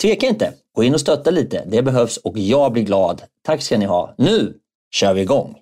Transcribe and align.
tveka 0.00 0.26
inte. 0.26 0.52
Gå 0.74 0.84
in 0.84 0.94
och 0.94 1.00
stötta 1.00 1.30
lite. 1.30 1.64
Det 1.66 1.82
behövs 1.82 2.16
och 2.16 2.38
jag 2.38 2.72
blir 2.72 2.82
glad. 2.82 3.22
Tack 3.42 3.62
ska 3.62 3.78
ni 3.78 3.84
ha. 3.84 4.14
Nu 4.18 4.54
kör 4.90 5.14
vi 5.14 5.20
igång! 5.20 5.56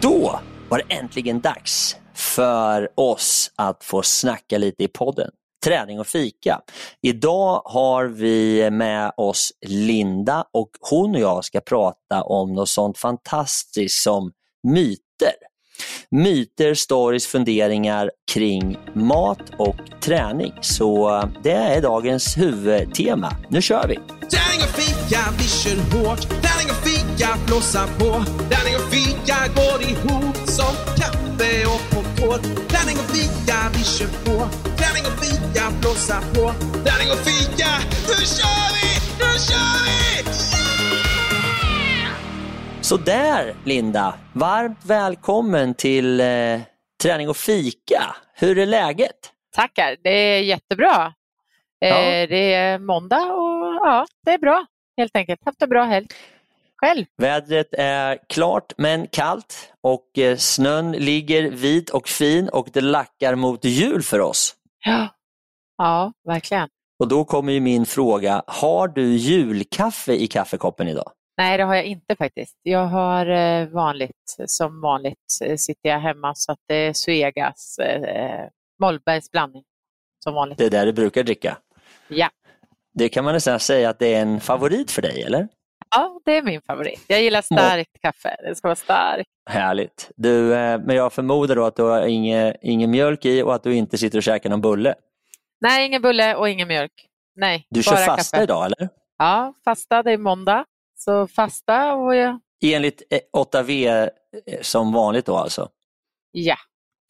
Då 0.01 0.41
var 0.69 0.79
det 0.79 0.95
äntligen 0.95 1.41
dags 1.41 1.97
för 2.15 2.89
oss 2.95 3.53
att 3.57 3.85
få 3.85 4.03
snacka 4.03 4.59
lite 4.59 4.85
i 4.85 4.89
podden. 4.89 5.31
Träning 5.65 6.01
och 6.01 6.07
fika. 6.07 6.61
Idag 7.03 7.63
har 7.65 8.05
vi 8.05 8.71
med 8.71 9.13
oss 9.17 9.53
Linda 9.67 10.45
och 10.53 10.71
hon 10.91 11.15
och 11.15 11.21
jag 11.21 11.45
ska 11.45 11.61
prata 11.61 12.23
om 12.23 12.55
något 12.55 12.69
sånt 12.69 12.99
fantastiskt 12.99 14.03
som 14.03 14.33
myter. 14.63 15.35
Myter, 16.11 16.75
stories, 16.75 17.27
funderingar 17.27 18.11
kring 18.33 18.79
mat 18.95 19.43
och 19.59 19.77
träning. 20.03 20.53
Så 20.61 21.23
det 21.43 21.53
är 21.53 21.83
dagens 21.83 22.39
huvudtema. 22.39 23.37
Nu 23.49 23.63
kör 23.63 23.89
vi! 23.89 23.95
Träning 23.95 24.63
och 24.63 24.75
fika, 24.77 25.21
vi 25.39 25.45
kör 25.45 25.77
hårt. 25.77 26.21
Träning 26.21 26.71
och 26.71 26.89
fika, 26.89 27.29
blåsa 27.47 27.87
på. 27.99 28.25
Träning 28.51 28.75
och 28.77 28.93
fika 28.93 29.37
går 29.55 29.83
ihop 29.83 30.37
som 30.37 30.75
kaffe 30.97 31.20
och 31.75 31.83
popcorn. 31.93 32.43
Träning 32.71 32.97
och 33.03 33.09
fika, 33.17 33.57
vi 33.75 33.83
kör 33.85 34.11
på. 34.27 34.37
Träning 34.79 35.05
och 35.11 35.17
fika, 35.25 35.63
blåsa 35.81 36.19
på. 36.35 36.45
Träning 36.87 37.11
och 37.15 37.23
fika, 37.29 37.71
nu 38.09 38.17
kör 38.37 38.69
vi! 38.77 38.89
Nu 39.21 39.31
kör 39.49 39.77
vi! 39.87 39.99
Yeah! 42.01 42.15
Så 42.81 42.97
där, 42.97 43.55
Linda. 43.65 44.15
Varmt 44.33 44.85
välkommen 44.85 45.75
till 45.75 46.21
eh, 46.21 46.61
Träning 47.03 47.29
och 47.29 47.37
fika. 47.37 48.03
Hur 48.35 48.59
är 48.59 48.67
läget? 48.67 49.17
Tackar, 49.57 49.97
det 50.03 50.11
är 50.11 50.41
jättebra. 50.41 51.13
Ja. 51.79 51.87
Eh, 51.89 52.29
det 52.29 52.55
är 52.55 52.79
måndag 52.79 53.23
och 53.23 53.75
ja, 53.75 54.07
det 54.25 54.31
är 54.31 54.39
bra 54.39 54.67
helt 54.97 55.17
enkelt. 55.17 55.41
Haft 55.45 55.63
en 55.63 55.69
bra 55.69 55.85
helg. 55.85 56.07
Själv? 56.81 57.05
Vädret 57.17 57.69
är 57.73 58.19
klart 58.29 58.73
men 58.77 59.07
kallt 59.07 59.73
och 59.81 60.19
eh, 60.19 60.37
snön 60.37 60.93
ligger 60.93 61.51
vit 61.51 61.91
och 61.91 62.09
fin 62.09 62.49
och 62.49 62.69
det 62.73 62.81
lackar 62.81 63.35
mot 63.35 63.65
jul 63.65 64.03
för 64.03 64.21
oss. 64.21 64.55
Ja, 64.85 65.09
ja 65.79 66.13
verkligen. 66.25 66.69
Och 66.99 67.09
då 67.09 67.25
kommer 67.25 67.53
ju 67.53 67.61
min 67.61 67.87
fråga, 67.87 68.43
har 68.47 68.89
du 68.89 69.17
julkaffe 69.17 70.13
i 70.13 70.27
kaffekoppen 70.27 70.89
idag? 70.89 71.13
Nej, 71.37 71.59
det 71.59 71.65
har 71.65 71.75
jag 71.75 71.85
inte 71.85 72.17
faktiskt. 72.17 72.57
Jag 72.63 72.87
har 72.87 73.27
eh, 73.27 73.69
vanligt, 73.69 74.37
som 74.47 74.81
vanligt 74.81 75.33
sitter 75.59 75.89
jag 75.89 76.01
hemma 76.01 76.35
så 76.35 76.53
att 76.53 76.59
det 76.69 76.75
är 76.75 76.93
Suegas 76.93 77.79
eh, 77.79 78.49
Mollbergs 78.81 79.31
blandning. 79.31 79.63
Som 80.25 80.35
vanligt. 80.35 80.59
Det 80.59 80.67
är 80.67 80.71
där 80.71 80.87
du 80.87 80.93
brukar 80.93 81.23
dricka? 81.23 81.59
Ja. 82.09 82.31
Det 82.95 83.09
kan 83.09 83.25
man 83.25 83.35
nästan 83.35 83.61
säga 83.61 83.91
att 83.91 83.99
det 83.99 84.15
är 84.15 84.23
en 84.23 84.41
favorit 84.41 84.91
för 84.91 85.03
dig, 85.03 85.23
eller? 85.23 85.49
Ja, 85.91 86.21
det 86.25 86.37
är 86.37 86.43
min 86.43 86.61
favorit. 86.63 87.05
Jag 87.07 87.23
gillar 87.23 87.43
starkt 87.43 87.91
Må 87.95 88.11
kaffe. 88.11 88.37
Det 88.49 88.55
ska 88.55 88.69
vara 88.69 88.77
starkt. 88.77 89.29
Härligt. 89.51 90.11
Du, 90.17 90.55
eh, 90.55 90.81
men 90.81 90.97
jag 90.97 91.13
förmodar 91.13 91.57
då 91.57 91.65
att 91.65 91.77
du 91.77 91.83
har 91.83 92.07
ingen, 92.07 92.55
ingen 92.63 92.91
mjölk 92.91 93.25
i 93.25 93.43
och 93.43 93.55
att 93.55 93.63
du 93.63 93.75
inte 93.75 93.99
sitter 93.99 94.19
och 94.19 94.23
käkar 94.23 94.51
någon 94.51 94.61
bulle? 94.61 94.95
Nej, 95.61 95.87
ingen 95.87 96.03
bulle 96.03 96.35
och 96.37 96.49
ingen 96.49 96.69
mjölk. 96.69 96.93
Nej, 97.37 97.67
Du 97.71 97.83
kör 97.83 97.97
fasta 97.97 98.17
kaffe. 98.37 98.43
idag, 98.43 98.67
eller? 98.67 98.89
Ja, 99.19 99.55
fasta. 99.65 100.03
Det 100.03 100.13
är 100.13 100.19
måndag. 100.19 100.65
Så 100.99 101.27
fasta 101.27 101.95
och... 101.95 102.17
Jag... 102.17 102.41
Enligt 102.65 103.03
8V 103.37 103.87
eh, 103.87 104.03
eh, 104.03 104.61
som 104.63 104.93
vanligt 104.93 105.27
då 105.27 105.37
alltså? 105.37 105.69
Ja. 106.33 106.57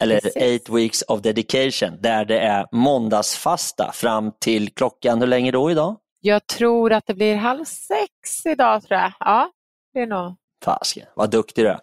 Eller 0.03 0.21
Precis. 0.21 0.37
Eight 0.43 0.69
Weeks 0.69 1.03
of 1.03 1.21
Dedication, 1.21 1.97
där 2.01 2.25
det 2.25 2.39
är 2.39 2.67
måndagsfasta 2.73 3.93
fram 3.93 4.33
till 4.41 4.71
klockan, 4.75 5.21
hur 5.21 5.27
länge 5.27 5.51
då 5.51 5.71
idag? 5.71 5.97
Jag 6.21 6.47
tror 6.47 6.93
att 6.93 7.07
det 7.07 7.15
blir 7.15 7.37
halv 7.37 7.65
sex 7.65 8.47
idag 8.47 8.83
tror 8.83 9.01
jag. 9.01 9.13
Ja, 9.21 9.51
det 9.95 10.01
är 10.01 10.07
nog. 10.07 10.35
Fasken, 10.65 11.07
vad 11.15 11.31
duktig 11.31 11.65
du 11.65 11.69
är. 11.69 11.81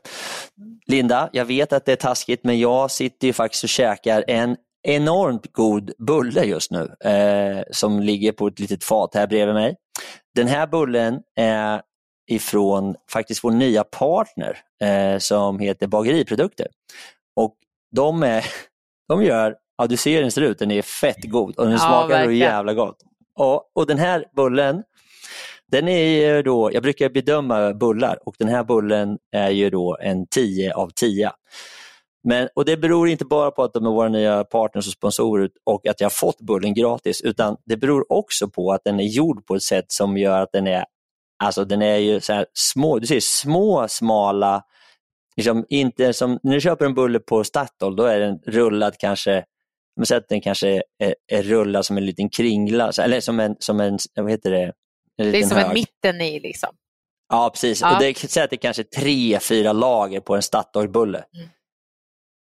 Linda, 0.86 1.30
jag 1.34 1.46
vet 1.46 1.74
att 1.74 1.86
det 1.86 1.92
är 1.92 1.96
taskigt 1.96 2.44
men 2.44 2.60
jag 2.60 2.92
sitter 2.92 3.28
ju 3.28 3.34
faktiskt 3.34 3.64
och 3.64 3.70
käkar 3.70 4.24
en 4.28 4.58
enormt 4.84 5.54
god 5.54 5.92
bulle 5.98 6.44
just 6.44 6.72
nu 6.72 7.10
eh, 7.10 7.64
som 7.72 8.00
ligger 8.00 8.32
på 8.32 8.48
ett 8.48 8.60
litet 8.60 8.84
fat 8.84 9.16
här 9.16 9.28
bredvid 9.28 9.56
mig. 9.56 9.76
Den 10.36 10.48
här 10.48 10.68
bullen 10.68 11.22
är 11.36 11.82
ifrån 12.30 12.96
faktiskt 13.12 13.44
vår 13.44 13.52
nya 13.52 13.84
partner 13.84 14.58
eh, 14.82 15.20
som 15.20 15.60
heter 15.60 15.88
Bageriprodukter. 15.88 16.68
Och 17.36 17.56
de, 17.96 18.24
är, 18.24 18.46
de 19.08 19.24
gör, 19.24 19.56
ja 19.78 19.88
du 19.88 19.98
ser 19.98 20.16
hur 20.16 20.22
den 20.22 20.32
ser 20.32 20.42
ut, 20.42 20.60
den 20.60 20.72
är 20.72 20.82
fett 20.82 21.24
god 21.24 21.56
och 21.58 21.64
den 21.66 21.74
ja, 21.74 21.80
smakar 21.80 22.24
så 22.24 22.32
jävla 22.32 22.74
gott. 22.74 22.98
Ja, 23.38 23.70
och 23.76 23.88
den 23.88 23.98
här 23.98 24.26
bullen, 24.36 24.84
den 25.72 25.88
är 25.88 26.36
ju 26.36 26.42
då, 26.44 26.70
jag 26.74 26.84
brukar 26.84 27.10
bedöma 27.10 27.74
bullar 27.74 28.20
och 28.26 28.36
den 28.40 28.48
här 28.48 28.64
bullen 28.64 29.18
är 29.32 29.50
ju 29.50 29.70
då 29.70 29.98
en 30.02 30.28
10 30.28 30.74
av 30.74 30.90
10. 30.90 31.32
Men, 32.24 32.50
och 32.56 32.66
Det 32.66 32.78
beror 32.78 33.10
inte 33.10 33.26
bara 33.26 33.52
på 33.52 33.64
att 33.64 33.74
de 33.74 33.86
är 33.86 33.90
våra 33.90 34.10
nya 34.10 34.44
partners 34.44 34.88
och 34.88 34.94
sponsorer 34.94 35.50
och 35.64 35.88
att 35.88 36.02
jag 36.02 36.14
fått 36.14 36.42
bullen 36.42 36.74
gratis 36.74 37.22
utan 37.22 37.58
det 37.66 37.78
beror 37.78 38.12
också 38.12 38.50
på 38.50 38.72
att 38.72 38.82
den 38.84 39.00
är 39.00 39.04
gjord 39.04 39.46
på 39.46 39.56
ett 39.56 39.64
sätt 39.64 39.86
som 39.88 40.18
gör 40.18 40.42
att 40.42 40.52
den 40.52 40.68
är 40.68 40.86
Alltså 41.44 41.66
den 41.66 41.82
är 41.82 41.98
ju 41.98 42.20
så 42.20 42.46
små, 42.54 43.00
du 43.00 43.08
ser 43.08 43.20
små 43.20 43.88
smala 43.88 44.64
liksom 45.38 45.66
inte 45.70 46.14
som, 46.14 46.40
när 46.44 46.54
du 46.54 46.62
köper 46.62 46.86
en 46.86 46.94
bulle 46.94 47.20
på 47.20 47.44
Statoil 47.44 47.96
då 47.96 48.04
är 48.04 48.20
den 48.20 48.40
rullad 48.46 48.98
kanske, 48.98 49.44
man 49.98 50.06
säger 50.06 50.22
att 50.22 50.30
den 50.30 50.42
kanske 50.42 50.82
är, 51.00 51.16
är 51.32 51.44
rullad 51.44 51.86
som 51.86 51.98
en 51.98 52.06
liten 52.06 52.30
kringla, 52.30 52.92
eller 53.02 53.20
som 53.20 53.40
en, 53.40 53.56
som 53.60 53.80
en 53.80 53.98
vad 54.16 54.32
heter 54.32 54.52
det? 54.52 54.74
En 55.18 55.32
det 55.32 55.40
är 55.40 55.44
som 55.44 55.58
hög. 55.58 55.68
en 55.68 55.74
mitten 55.74 56.22
i 56.22 56.40
liksom. 56.40 56.70
Ja 57.30 57.50
precis, 57.50 57.82
ja. 57.82 57.96
och 57.96 58.02
det, 58.02 58.18
säg 58.18 58.44
att 58.44 58.50
det 58.50 58.56
är 58.56 58.58
kanske 58.58 58.84
tre, 58.84 59.40
fyra 59.40 59.74
lager 59.74 60.20
på 60.20 60.36
en 60.36 60.42
Statoil-bulle. 60.42 61.24
Mm. 61.36 61.50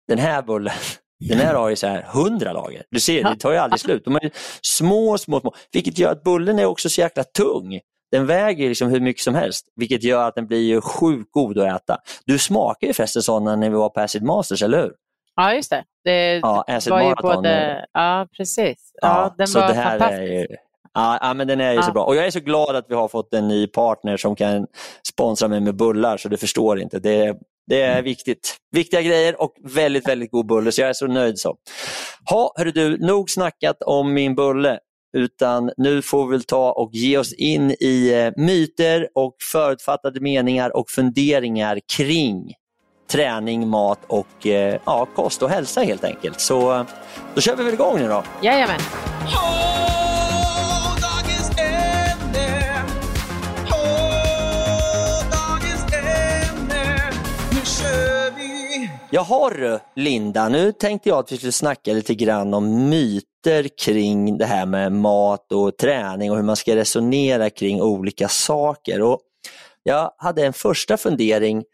Den 0.09 0.19
här 0.19 0.43
bullen, 0.43 0.75
Den 1.29 1.39
här 1.39 1.55
har 1.55 1.69
ju 1.69 1.77
så 1.77 1.87
här 1.87 2.07
100 2.15 2.53
lager. 2.53 2.83
Du 2.91 3.01
ser, 3.01 3.25
det 3.25 3.37
tar 3.37 3.53
ju 3.53 3.59
aldrig 3.59 3.81
slut. 3.81 4.05
De 4.05 4.17
är 4.17 4.31
små, 4.63 5.19
små, 5.19 5.41
små. 5.41 5.55
Vilket 5.73 5.99
gör 5.99 6.13
att 6.13 6.25
bullen 6.25 6.59
är 6.59 6.65
också 6.65 6.89
så 6.89 7.01
jäkla 7.01 7.25
tung. 7.25 7.81
Den 8.11 8.27
väger 8.27 8.69
liksom 8.69 8.89
hur 8.89 9.01
mycket 9.01 9.23
som 9.23 9.35
helst, 9.35 9.67
vilket 9.77 10.03
gör 10.03 10.29
att 10.29 10.35
den 10.35 10.47
blir 10.47 10.61
ju 10.61 10.81
sjukt 10.81 11.33
god 11.33 11.59
att 11.59 11.83
äta. 11.83 11.99
Du 12.25 12.39
smakade 12.39 12.87
ju 12.87 12.93
förresten 12.93 13.23
sådana 13.23 13.57
när 13.57 13.71
vi 13.71 13.77
var 13.77 13.89
på 13.89 14.01
Acid 14.01 14.23
Masters, 14.23 14.63
eller 14.63 14.83
hur? 14.83 14.93
Ja, 15.37 15.55
just 15.55 15.71
det. 15.71 15.85
Det 16.05 16.37
Ja, 16.39 16.65
Acid 16.69 16.91
var 16.93 17.03
ju 17.03 17.15
både... 17.23 17.87
Ja, 17.93 18.27
precis. 18.37 18.91
Ja, 19.03 19.09
Ja, 19.09 19.35
den 19.39 19.49
så 19.49 19.61
var 19.61 19.69
det 19.69 19.75
här 19.75 19.91
fantastisk. 19.99 20.21
är 20.21 20.27
ju, 20.41 20.47
ja, 20.95 21.35
men 21.37 21.47
den 21.49 21.61
är 21.61 21.73
ju 21.73 21.83
så 21.83 21.89
Ja. 21.89 21.93
bra. 21.93 22.05
Och 22.05 22.17
jag 22.17 22.27
är 22.27 22.31
så 22.31 22.41
glad 22.41 22.77
att 22.77 22.85
vi 22.89 22.95
har 22.95 23.09
fått 23.09 23.35
en 23.35 23.49
ny 23.49 23.67
partner 23.67 24.17
som 24.17 24.37
kan 24.37 24.67
sponsra 25.09 25.49
mig 25.49 25.61
med 25.61 25.77
bullar, 25.77 26.17
så 26.17 26.29
du 26.29 26.37
förstår 26.37 26.81
inte. 26.81 26.99
Det, 26.99 27.37
det 27.67 27.81
är 27.83 28.03
viktigt. 28.03 28.57
Viktiga 28.73 29.03
grejer 29.03 29.41
och 29.43 29.53
väldigt, 29.65 30.09
väldigt 30.09 30.31
god 30.31 30.47
bulle, 30.47 30.73
så 30.73 30.81
jag 30.81 30.89
är 30.89 30.93
så 30.93 31.07
nöjd 31.07 31.39
så. 31.39 31.57
Ha, 32.31 32.53
hörru 32.57 32.71
du, 32.71 32.99
nog 33.07 33.31
snackat 33.31 33.83
om 33.83 34.13
min 34.15 34.35
bulle, 34.35 34.79
utan 35.17 35.71
nu 35.77 36.03
får 36.03 36.27
vi 36.27 36.31
väl 36.33 36.43
ta 36.45 36.73
och 36.73 36.91
ge 36.93 37.19
oss 37.19 37.33
in 37.33 37.71
i 37.81 38.13
eh, 38.15 38.43
myter 38.45 39.09
och 39.15 39.37
förutfattade 39.53 40.21
meningar 40.21 40.77
och 40.77 40.91
funderingar 40.91 41.81
kring 41.97 42.53
träning, 43.07 43.69
mat 43.69 44.01
och 44.07 44.47
eh, 44.47 44.81
ja, 44.85 45.07
kost 45.17 45.43
och 45.43 45.51
hälsa 45.51 45.81
helt 45.83 46.05
enkelt. 46.05 46.41
Så 46.41 46.75
eh, 46.75 46.85
då 47.35 47.41
kör 47.41 47.57
vi 47.57 47.65
väl 47.65 47.75
igång 47.75 47.99
nu 47.99 48.09
då. 48.09 48.23
Jajamän. 48.43 48.81
Åh, 49.27 50.97
dagens 51.01 51.51
ämne. 51.59 52.83
Åh, 53.71 55.21
dagens 55.31 55.95
ämne. 55.95 57.11
Nu 57.51 57.61
kör 57.65 58.37
vi. 58.37 58.91
Jaha 59.11 59.51
du, 59.51 59.79
Linda, 59.97 60.49
nu 60.49 60.73
tänkte 60.73 61.09
jag 61.09 61.19
att 61.19 61.33
vi 61.33 61.37
skulle 61.37 61.53
snacka 61.53 61.93
lite 61.93 62.15
grann 62.15 62.55
om 62.55 62.89
myter 62.89 63.69
kring 63.85 64.39
det 64.39 64.47
här 64.47 64.67
med 64.67 64.93
mat 64.93 65.53
och 65.53 65.77
träning 65.77 66.31
och 66.31 66.37
hur 66.37 66.45
man 66.45 66.57
ska 66.57 66.77
resonera 66.77 67.51
kring 67.51 67.83
olika 67.83 68.29
saker. 68.29 69.03
Och 69.03 69.21
jag 69.83 70.11
hade 70.19 70.47
en 70.47 70.53
första 70.53 70.97
fundering 70.97 71.65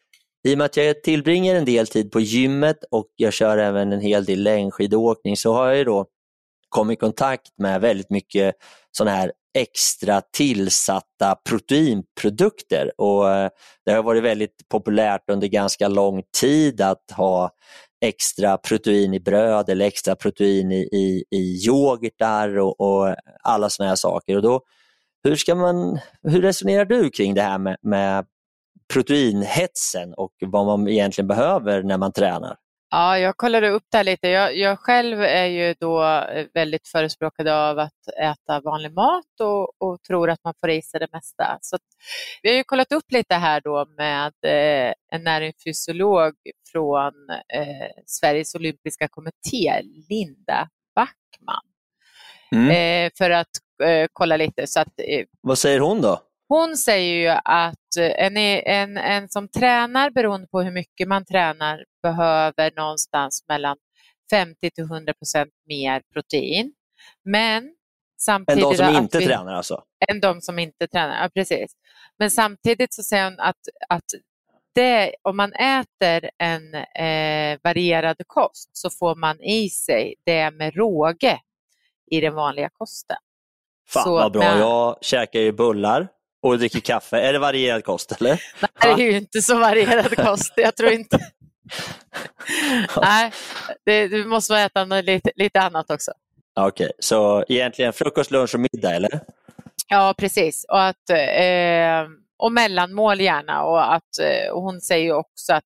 i 0.45 0.55
och 0.55 0.59
med 0.59 0.65
att 0.65 0.77
jag 0.77 1.03
tillbringar 1.03 1.55
en 1.55 1.65
del 1.65 1.87
tid 1.87 2.13
på 2.13 2.21
gymmet 2.21 2.77
och 2.91 3.07
jag 3.17 3.33
kör 3.33 3.59
även 3.59 3.93
en 3.93 4.01
hel 4.01 4.25
del 4.25 4.43
längdskidåkning 4.43 5.37
så 5.37 5.53
har 5.53 5.73
jag 5.73 5.87
då 5.87 6.07
kommit 6.69 6.99
i 6.99 7.01
kontakt 7.01 7.59
med 7.59 7.81
väldigt 7.81 8.11
mycket 8.11 8.55
sådana 8.91 9.17
här 9.17 9.33
extra 9.59 10.21
tillsatta 10.21 11.37
proteinprodukter 11.49 13.01
och 13.01 13.31
eh, 13.31 13.51
det 13.85 13.93
har 13.93 14.03
varit 14.03 14.23
väldigt 14.23 14.69
populärt 14.69 15.31
under 15.31 15.49
ganska 15.49 15.89
lång 15.89 16.23
tid 16.41 16.81
att 16.81 17.11
ha 17.11 17.51
extra 18.05 18.57
protein 18.57 19.15
i 19.15 19.21
bröd 19.21 19.69
eller 19.69 19.87
extra 19.87 20.17
protein 20.17 20.73
i, 20.73 20.89
i, 20.93 21.25
i 21.31 21.67
yoghurtar 21.67 22.59
och, 22.59 22.81
och 22.81 23.17
alla 23.43 23.71
sådana 23.71 23.89
här 23.89 23.97
saker. 23.97 24.37
Och 24.37 24.43
då, 24.43 24.61
hur, 25.25 25.37
ska 25.37 25.55
man, 25.55 25.99
hur 26.23 26.43
resonerar 26.43 26.85
du 26.85 27.11
kring 27.11 27.35
det 27.35 27.43
här 27.43 27.59
med, 27.59 27.77
med 27.83 28.27
proteinhetsen 28.93 30.15
och 30.15 30.33
vad 30.41 30.67
man 30.67 30.89
egentligen 30.89 31.29
behöver 31.29 31.83
när 31.83 31.99
man 31.99 32.13
tränar? 32.13 32.57
Ja, 32.95 33.19
jag 33.19 33.37
kollade 33.37 33.69
upp 33.71 33.83
det 33.91 33.97
här 33.97 34.05
lite. 34.05 34.29
Jag, 34.29 34.57
jag 34.57 34.79
själv 34.79 35.23
är 35.23 35.45
ju 35.47 35.75
då 35.81 36.05
eh, 36.05 36.47
väldigt 36.55 36.89
förespråkad 36.89 37.49
av 37.49 37.79
att 37.79 38.09
äta 38.23 38.61
vanlig 38.61 38.93
mat 38.93 39.41
och, 39.41 39.73
och 39.83 40.03
tror 40.03 40.31
att 40.31 40.45
man 40.45 40.55
får 40.61 40.71
i 40.71 40.83
sig 40.83 41.01
det 41.01 41.09
mesta. 41.13 41.59
Så 41.61 41.79
vi 42.43 42.49
har 42.51 42.57
ju 42.57 42.65
kollat 42.65 42.93
upp 42.93 43.13
lite 43.13 43.35
här 43.35 43.61
då 43.61 43.87
med 43.97 44.33
eh, 44.47 44.93
en 45.13 45.25
näringsfysiolog 45.25 46.33
från 46.73 47.13
eh, 47.55 48.03
Sveriges 48.07 48.55
olympiska 48.55 49.09
kommitté, 49.09 49.83
Linda 50.09 50.69
Backman, 50.97 51.63
Mm. 52.55 52.71
eh, 52.71 53.11
för 53.19 53.31
att 53.31 53.49
eh, 53.85 54.07
kolla 54.13 54.37
lite. 54.37 54.67
Så 54.67 54.81
att, 54.81 54.89
eh, 54.99 55.25
Vad 55.41 55.59
säger 55.59 55.81
hon 55.81 56.01
då? 56.01 56.21
Hon 56.53 56.77
säger 56.77 57.15
ju 57.15 57.29
att 57.45 57.97
eh, 57.99 58.27
en, 58.27 58.37
en, 58.37 58.97
en 58.97 59.29
som 59.29 59.49
tränar, 59.49 60.11
beroende 60.11 60.47
på 60.47 60.63
hur 60.63 60.71
mycket 60.71 61.09
man 61.09 61.25
tränar, 61.25 61.85
behöver 62.03 62.73
någonstans 62.77 63.45
mellan 63.49 63.77
50 64.31 64.71
till 64.71 64.85
100 64.85 65.15
procent 65.15 65.51
mer 65.69 66.03
protein. 66.13 66.73
Men 67.25 67.65
Än 67.65 67.75
samtidigt... 68.21 68.63
de 68.63 68.75
som 68.77 68.97
inte 68.97 69.19
vi, 69.19 69.27
tränar 69.27 69.55
alltså? 69.55 69.83
Än 70.11 70.21
de 70.21 70.41
som 70.41 70.59
inte 70.59 70.87
tränar, 70.89 71.23
ja 71.23 71.31
precis. 71.35 71.73
Men 72.19 72.31
samtidigt 72.31 72.95
så 72.95 73.03
säger 73.03 73.25
hon 73.25 73.41
att, 73.41 73.61
att 73.89 74.05
det, 74.75 75.15
om 75.23 75.37
man 75.37 75.53
äter 75.53 76.31
en 76.39 76.75
eh, 76.75 77.59
varierad 77.65 78.17
kost 78.27 78.71
så 78.73 78.91
får 78.91 79.15
man 79.17 79.41
i 79.41 79.69
sig 79.71 80.15
det 80.25 80.51
med 80.51 80.75
råge 80.75 81.41
i 82.11 82.21
den 82.21 82.35
vanliga 82.35 82.71
kosten. 82.73 83.17
Fan 83.89 84.05
Så 84.05 84.15
vad 84.15 84.33
bra, 84.33 84.43
när- 84.43 84.59
jag 84.59 84.99
käkar 85.01 85.41
ju 85.41 85.53
bullar 85.53 86.09
och 86.43 86.59
dricker 86.59 86.81
kaffe. 86.81 87.21
Är 87.21 87.33
det 87.33 87.39
varierad 87.39 87.85
kost 87.85 88.13
eller? 88.13 88.43
Det 88.61 88.69
här 88.75 89.01
är 89.01 89.03
ju 89.03 89.17
inte 89.17 89.43
så 89.43 89.59
varierad 89.59 90.17
kost. 90.17 90.53
Jag 90.57 90.77
tror 90.77 90.91
inte... 90.91 91.19
Nej, 93.03 93.33
det, 93.85 94.09
du 94.09 94.25
måste 94.25 94.57
äta 94.57 94.85
något 94.85 95.05
lite, 95.05 95.31
lite 95.37 95.61
annat 95.61 95.91
också. 95.91 96.13
Okej, 96.61 96.93
så 96.99 97.45
egentligen 97.49 97.93
frukost, 97.93 98.31
lunch 98.31 98.55
och 98.55 98.61
middag 98.61 98.95
eller? 98.95 99.21
Ja, 99.89 100.15
precis. 100.19 100.65
Och, 100.69 100.83
att, 100.83 101.11
eh, 101.11 102.09
och 102.39 102.53
mellanmål 102.53 103.21
gärna. 103.21 103.65
Och, 103.65 103.95
att, 103.95 104.19
eh, 104.23 104.53
och 104.53 104.63
hon 104.63 104.81
säger 104.81 105.13
också 105.13 105.53
att 105.53 105.65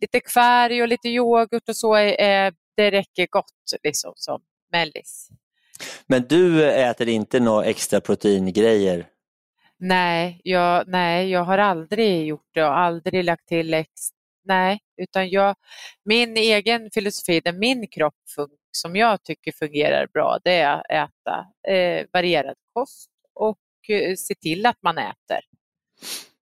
lite 0.00 0.20
kvarg 0.20 0.82
och 0.82 0.88
lite 0.88 1.08
yoghurt 1.08 1.68
och 1.68 1.76
så, 1.76 1.96
eh, 1.96 2.52
det 2.76 2.90
räcker 2.90 3.26
gott 3.30 3.44
liksom, 3.82 4.12
som 4.14 4.40
mellis. 4.72 5.28
Men 6.06 6.26
du 6.28 6.70
äter 6.70 7.08
inte 7.08 7.40
några 7.40 7.64
extra 7.64 8.00
proteingrejer? 8.00 9.06
Nej 9.78 10.40
jag, 10.44 10.88
nej, 10.88 11.30
jag 11.30 11.44
har 11.44 11.58
aldrig 11.58 12.26
gjort 12.26 12.48
det 12.54 12.64
och 12.64 12.78
aldrig 12.78 13.24
lagt 13.24 13.46
till 13.48 13.74
ex, 13.74 13.90
Nej, 14.44 14.78
utan 15.02 15.30
jag, 15.30 15.54
min 16.04 16.36
egen 16.36 16.90
filosofi, 16.94 17.40
där 17.40 17.52
min 17.52 17.86
kropp 17.88 18.14
som 18.72 18.96
jag 18.96 19.22
tycker 19.24 19.52
fungerar 19.52 20.06
bra, 20.12 20.38
det 20.44 20.52
är 20.52 20.76
att 20.76 20.90
äta 20.90 21.46
eh, 21.74 22.06
varierad 22.12 22.54
kost 22.74 23.10
och 23.34 23.58
eh, 23.88 24.14
se 24.16 24.34
till 24.34 24.66
att 24.66 24.76
man 24.82 24.98
äter. 24.98 25.40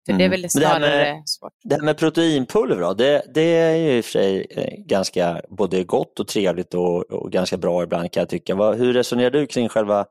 För 0.06 0.12
det 0.12 0.24
är 0.24 0.26
Mm. 0.26 0.31
väl 0.31 0.40
Men 0.54 0.60
det 0.62 0.66
här 0.66 0.78
snarare 0.78 1.14
med- 1.14 1.22
svårt. 1.28 1.52
Det 1.64 1.74
här 1.74 1.82
med 1.82 1.98
proteinpulver 1.98 2.81
då, 2.81 2.94
det, 2.94 3.22
det 3.34 3.40
är 3.56 3.76
ju 3.76 3.96
i 3.96 4.00
och 4.00 4.04
för 4.04 4.12
sig 4.12 4.46
eh, 4.50 4.74
ganska 4.84 5.42
både 5.48 5.84
gott 5.84 6.20
och 6.20 6.28
trevligt 6.28 6.74
och, 6.74 7.10
och 7.10 7.32
ganska 7.32 7.56
bra 7.56 7.82
ibland 7.82 8.12
kan 8.12 8.20
jag 8.20 8.28
tycka. 8.28 8.54
Vad, 8.54 8.78
hur 8.78 8.92
resonerar 8.92 9.31
du 9.31 9.46
kring 9.46 9.69
själva 9.69 10.06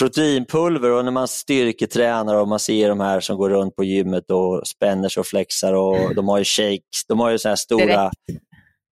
proteinpulver 0.00 0.90
och 0.90 1.04
när 1.04 1.12
man 1.12 1.28
styrketränar 1.28 2.34
och 2.34 2.48
man 2.48 2.58
ser 2.58 2.88
de 2.88 3.00
här 3.00 3.20
som 3.20 3.36
går 3.36 3.50
runt 3.50 3.76
på 3.76 3.84
gymmet 3.84 4.30
och 4.30 4.66
spänner 4.66 5.08
sig 5.08 5.20
och 5.20 5.26
flexar 5.26 5.72
och 5.72 6.14
de 6.14 6.28
har 6.28 6.38
ju 6.38 6.44
shakes, 6.44 7.06
de 7.08 7.20
har 7.20 7.30
ju 7.30 7.38
så 7.38 7.48
här 7.48 7.56
stora 7.56 7.84
Direkt. 7.86 8.44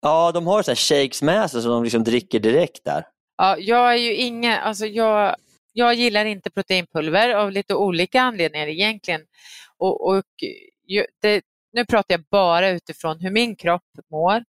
Ja, 0.02 0.32
de 0.32 0.48
har 0.48 0.64
så 0.64 0.72
här 0.72 0.76
shakes 0.76 1.22
med 1.22 1.52
sig 1.52 1.62
som 1.62 1.72
de 1.72 1.84
liksom 1.84 2.04
dricker 2.04 2.40
direkt 2.40 2.86
där. 2.86 3.04
Ja, 3.38 3.58
jag 3.58 3.94
är 3.94 3.98
ju 3.98 4.16
ingen, 4.16 4.60
alltså 4.60 4.86
jag, 4.86 5.36
jag 5.74 5.94
gillar 5.94 6.26
inte 6.26 6.50
proteinpulver 6.50 7.36
av 7.36 7.52
lite 7.52 7.76
olika 7.76 8.22
anledningar 8.22 8.68
egentligen. 8.68 9.22
Och, 9.78 10.08
och 10.08 10.24
det, 11.22 11.42
nu 11.74 11.86
pratar 11.86 12.14
jag 12.14 12.24
bara 12.32 12.70
utifrån 12.70 13.20
hur 13.20 13.32
min 13.32 13.56
kropp 13.56 13.82
mår. 14.12 14.44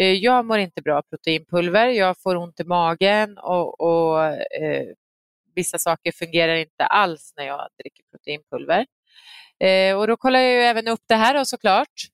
Eh, 0.00 0.12
Jag 0.12 0.44
mår 0.46 0.58
inte 0.58 0.82
bra 0.82 0.98
av 0.98 1.02
proteinpulver, 1.02 1.86
jag 1.86 2.16
får 2.22 2.36
ont 2.36 2.60
i 2.60 2.64
magen 2.64 3.38
och, 3.38 3.80
och 3.80 4.24
eh, 4.24 4.86
vissa 5.56 5.78
saker 5.78 6.12
fungerar 6.12 6.54
inte 6.54 6.86
alls 6.86 7.34
när 7.36 7.46
jag 7.46 7.68
dricker 7.78 8.04
proteinpulver. 8.10 8.86
Eh, 9.60 9.98
och 9.98 10.06
då 10.06 10.16
kollar 10.16 10.40
jag 10.40 10.52
ju 10.52 10.60
även 10.60 10.88
upp 10.88 11.02
det 11.08 11.14
här 11.14 11.34
då, 11.34 11.44
såklart 11.44 12.08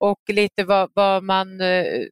och 0.00 0.20
lite 0.28 0.64
vad, 0.64 0.90
vad 0.94 1.22
man 1.22 1.60
eh, 1.60 2.06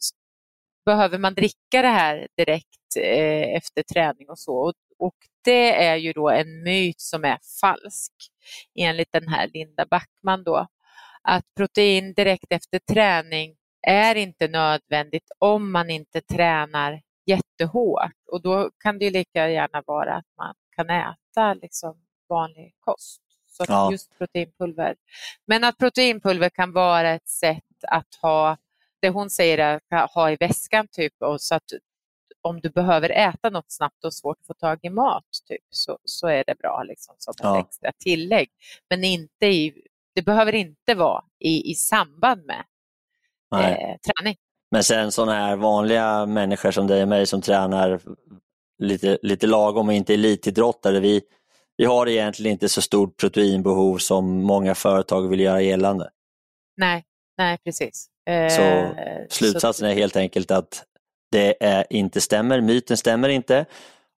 behöver 0.87 1.19
man 1.19 1.35
dricka 1.35 1.83
det 1.83 1.89
här 1.89 2.29
direkt 2.37 2.97
eh, 2.97 3.57
efter 3.57 3.83
träning 3.83 4.31
och 4.31 4.39
så. 4.39 4.55
Och, 4.55 4.75
och 4.99 5.17
det 5.45 5.85
är 5.85 5.97
ju 5.97 6.13
då 6.13 6.31
en 6.31 6.63
myt 6.63 7.01
som 7.01 7.25
är 7.25 7.39
falsk 7.61 8.13
enligt 8.79 9.13
den 9.13 9.29
här 9.29 9.49
Linda 9.55 9.87
Backman 9.91 10.45
då. 10.45 10.67
Att 11.23 11.45
protein 11.57 12.15
direkt 12.15 12.53
efter 12.53 12.79
träning 12.79 13.57
är 13.87 14.15
inte 14.15 14.49
nödvändigt 14.49 15.31
om 15.39 15.73
man 15.73 15.91
inte 15.91 16.21
tränar 16.21 17.03
jättehårt 17.27 18.13
och 18.33 18.43
då 18.43 18.71
kan 18.79 18.99
det 18.99 19.05
ju 19.05 19.11
lika 19.11 19.51
gärna 19.51 19.83
vara 19.87 20.15
att 20.15 20.27
man 20.39 20.55
kan 20.87 20.91
äta 20.91 21.55
liksom 21.55 21.97
vanlig 22.29 22.75
kost. 22.81 23.21
Så 23.47 23.65
Ja. 23.69 23.91
just 23.93 24.19
proteinpulver. 24.19 24.95
Men 25.47 25.65
att 25.65 25.79
proteinpulver 25.79 26.49
kan 26.49 26.73
vara 26.73 27.11
ett 27.11 27.29
sätt 27.29 27.65
att 27.89 28.15
ha, 28.23 28.57
det 29.01 29.09
hon 29.09 29.31
säger 29.31 29.59
är 29.59 29.81
att 30.03 30.11
ha 30.13 30.31
i 30.31 30.37
väskan 30.41 30.89
typ, 30.93 31.13
och 31.23 31.41
så 31.41 31.55
att 31.55 31.65
om 32.43 32.61
du 32.61 32.71
behöver 32.71 33.11
äta 33.11 33.51
något 33.51 33.73
snabbt 33.73 34.05
och 34.05 34.15
svårt 34.15 34.37
att 34.41 34.47
få 34.47 34.55
tag 34.55 34.79
i 34.83 34.91
mat 34.91 35.25
typ, 35.49 35.63
så, 35.71 35.99
så 36.05 36.27
är 36.29 36.45
det 36.47 36.55
bra 36.59 36.83
liksom, 36.83 37.15
som 37.19 37.31
ett 37.33 37.41
Ja. 37.43 37.61
extra 37.61 37.93
tillägg. 38.05 38.49
Men 38.91 39.05
inte 39.05 39.47
i, 39.47 39.83
det 40.15 40.23
behöver 40.23 40.55
inte 40.55 40.95
vara 40.95 41.25
i, 41.39 41.71
i 41.71 41.75
samband 41.75 42.47
med 42.47 42.65
eh, 43.55 43.97
träning. 43.99 44.37
Men 44.71 44.85
sen 44.85 45.13
sådana 45.13 45.33
här 45.35 45.57
vanliga 45.57 46.27
människor 46.27 46.71
som 46.71 46.87
dig 46.87 47.03
och 47.03 47.09
mig 47.09 47.27
som 47.27 47.41
tränar 47.41 48.01
lite, 48.81 49.19
lite 49.23 49.47
lagom 49.47 49.89
och 49.89 49.95
inte 49.95 50.15
elitidrottare, 50.15 51.01
vi, 51.01 51.21
vi 51.77 51.85
har 51.85 52.09
egentligen 52.09 52.53
inte 52.53 52.69
så 52.69 52.83
stort 52.83 53.17
proteinbehov 53.17 53.99
som 53.99 54.43
många 54.43 54.75
företag 54.75 55.29
vill 55.29 55.41
göra 55.41 55.61
gällande. 55.61 56.11
Nej, 56.77 57.05
nej 57.39 57.59
precis. 57.65 58.07
Så 58.57 58.63
Eh, 58.63 59.27
slutsatsen 59.29 59.89
är 59.89 59.95
helt 59.95 60.17
enkelt 60.17 60.51
att 60.51 60.85
det 61.33 61.65
är, 61.65 61.87
inte 61.91 62.21
stämmer, 62.21 62.61
myten 62.61 62.97
stämmer 62.97 63.29
inte. 63.29 63.67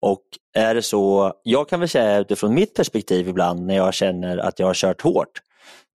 Och 0.02 0.24
är 0.54 0.76
det 0.76 0.82
så, 0.82 1.34
jag 1.44 1.70
kan 1.70 1.80
väl 1.80 1.90
säga 1.90 2.20
utifrån 2.20 2.54
mitt 2.54 2.76
perspektiv 2.76 3.30
ibland 3.30 3.66
när 3.66 3.76
jag 3.76 3.94
känner 3.94 4.38
att 4.38 4.60
jag 4.60 4.68
har 4.68 4.74
kört 4.74 5.02
hårt, 5.02 5.42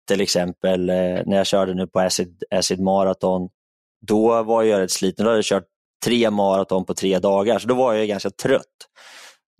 till 0.08 0.20
exempel 0.20 0.90
eh, 0.90 0.96
när 1.26 1.36
jag 1.36 1.46
körde 1.46 1.74
nu 1.74 1.86
på 1.86 2.00
Acid, 2.00 2.42
Acid 2.50 2.80
Marathon, 2.80 3.48
då 4.06 4.42
var 4.42 4.62
jag 4.62 4.80
rätt 4.80 4.90
sliten, 4.90 5.24
då 5.24 5.30
hade 5.30 5.38
jag 5.38 5.44
kört 5.44 5.68
tre 6.04 6.30
maraton 6.30 6.84
på 6.84 6.94
tre 6.94 7.18
dagar, 7.18 7.58
så 7.58 7.68
då 7.68 7.74
var 7.74 7.94
jag 7.94 8.08
ganska 8.08 8.30
trött. 8.30 8.62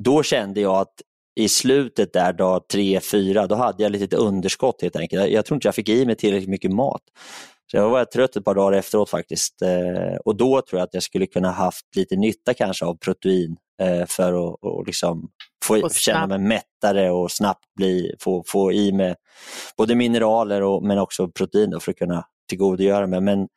Då 0.04 0.22
kände 0.22 0.60
jag 0.60 0.76
att 0.76 0.94
i 1.40 1.48
slutet 1.48 2.12
där, 2.12 2.32
dag 2.32 2.68
tre, 2.68 3.00
fyra, 3.00 3.46
då 3.46 3.54
hade 3.54 3.82
jag 3.82 3.92
lite 3.92 4.16
underskott 4.16 4.82
helt 4.82 4.96
enkelt. 4.96 5.22
Jag, 5.22 5.32
jag 5.32 5.46
tror 5.46 5.56
inte 5.56 5.68
jag 5.68 5.74
fick 5.74 5.88
i 5.88 6.06
mig 6.06 6.16
tillräckligt 6.16 6.50
mycket 6.50 6.72
mat. 6.72 7.02
Så 7.70 7.76
jag 7.76 7.90
var 7.90 8.04
trött 8.04 8.36
ett 8.36 8.44
par 8.44 8.54
dagar 8.54 8.78
efteråt 8.78 9.10
faktiskt. 9.10 9.62
Eh, 9.62 10.16
och 10.24 10.36
då 10.36 10.62
tror 10.62 10.78
jag 10.78 10.86
att 10.86 10.94
jag 10.94 11.02
skulle 11.02 11.26
kunna 11.26 11.50
haft 11.50 11.96
lite 11.96 12.16
nytta 12.16 12.54
kanske 12.54 12.84
av 12.84 12.94
protein 12.94 13.56
eh, 13.82 14.06
för 14.06 14.28
att 14.32 14.58
och 14.60 14.86
liksom 14.86 15.28
få, 15.64 15.84
Och 15.84 15.94
känna 15.94 16.26
mig 16.26 16.38
mättare 16.38 17.10
och 17.10 17.30
snabbt 17.30 17.64
bli, 17.76 18.14
få, 18.20 18.44
få 18.46 18.72
i 18.72 18.92
mig 18.92 19.14
både 19.76 19.94
mineraler 19.94 20.62
och, 20.62 20.82
men 20.82 20.98
också 20.98 21.28
protein 21.28 21.80
för 21.80 21.90
att 21.90 21.98
kunna 21.98 22.24
tillgodogöra 22.48 23.06
mig. 23.06 23.20
Men 23.20 23.48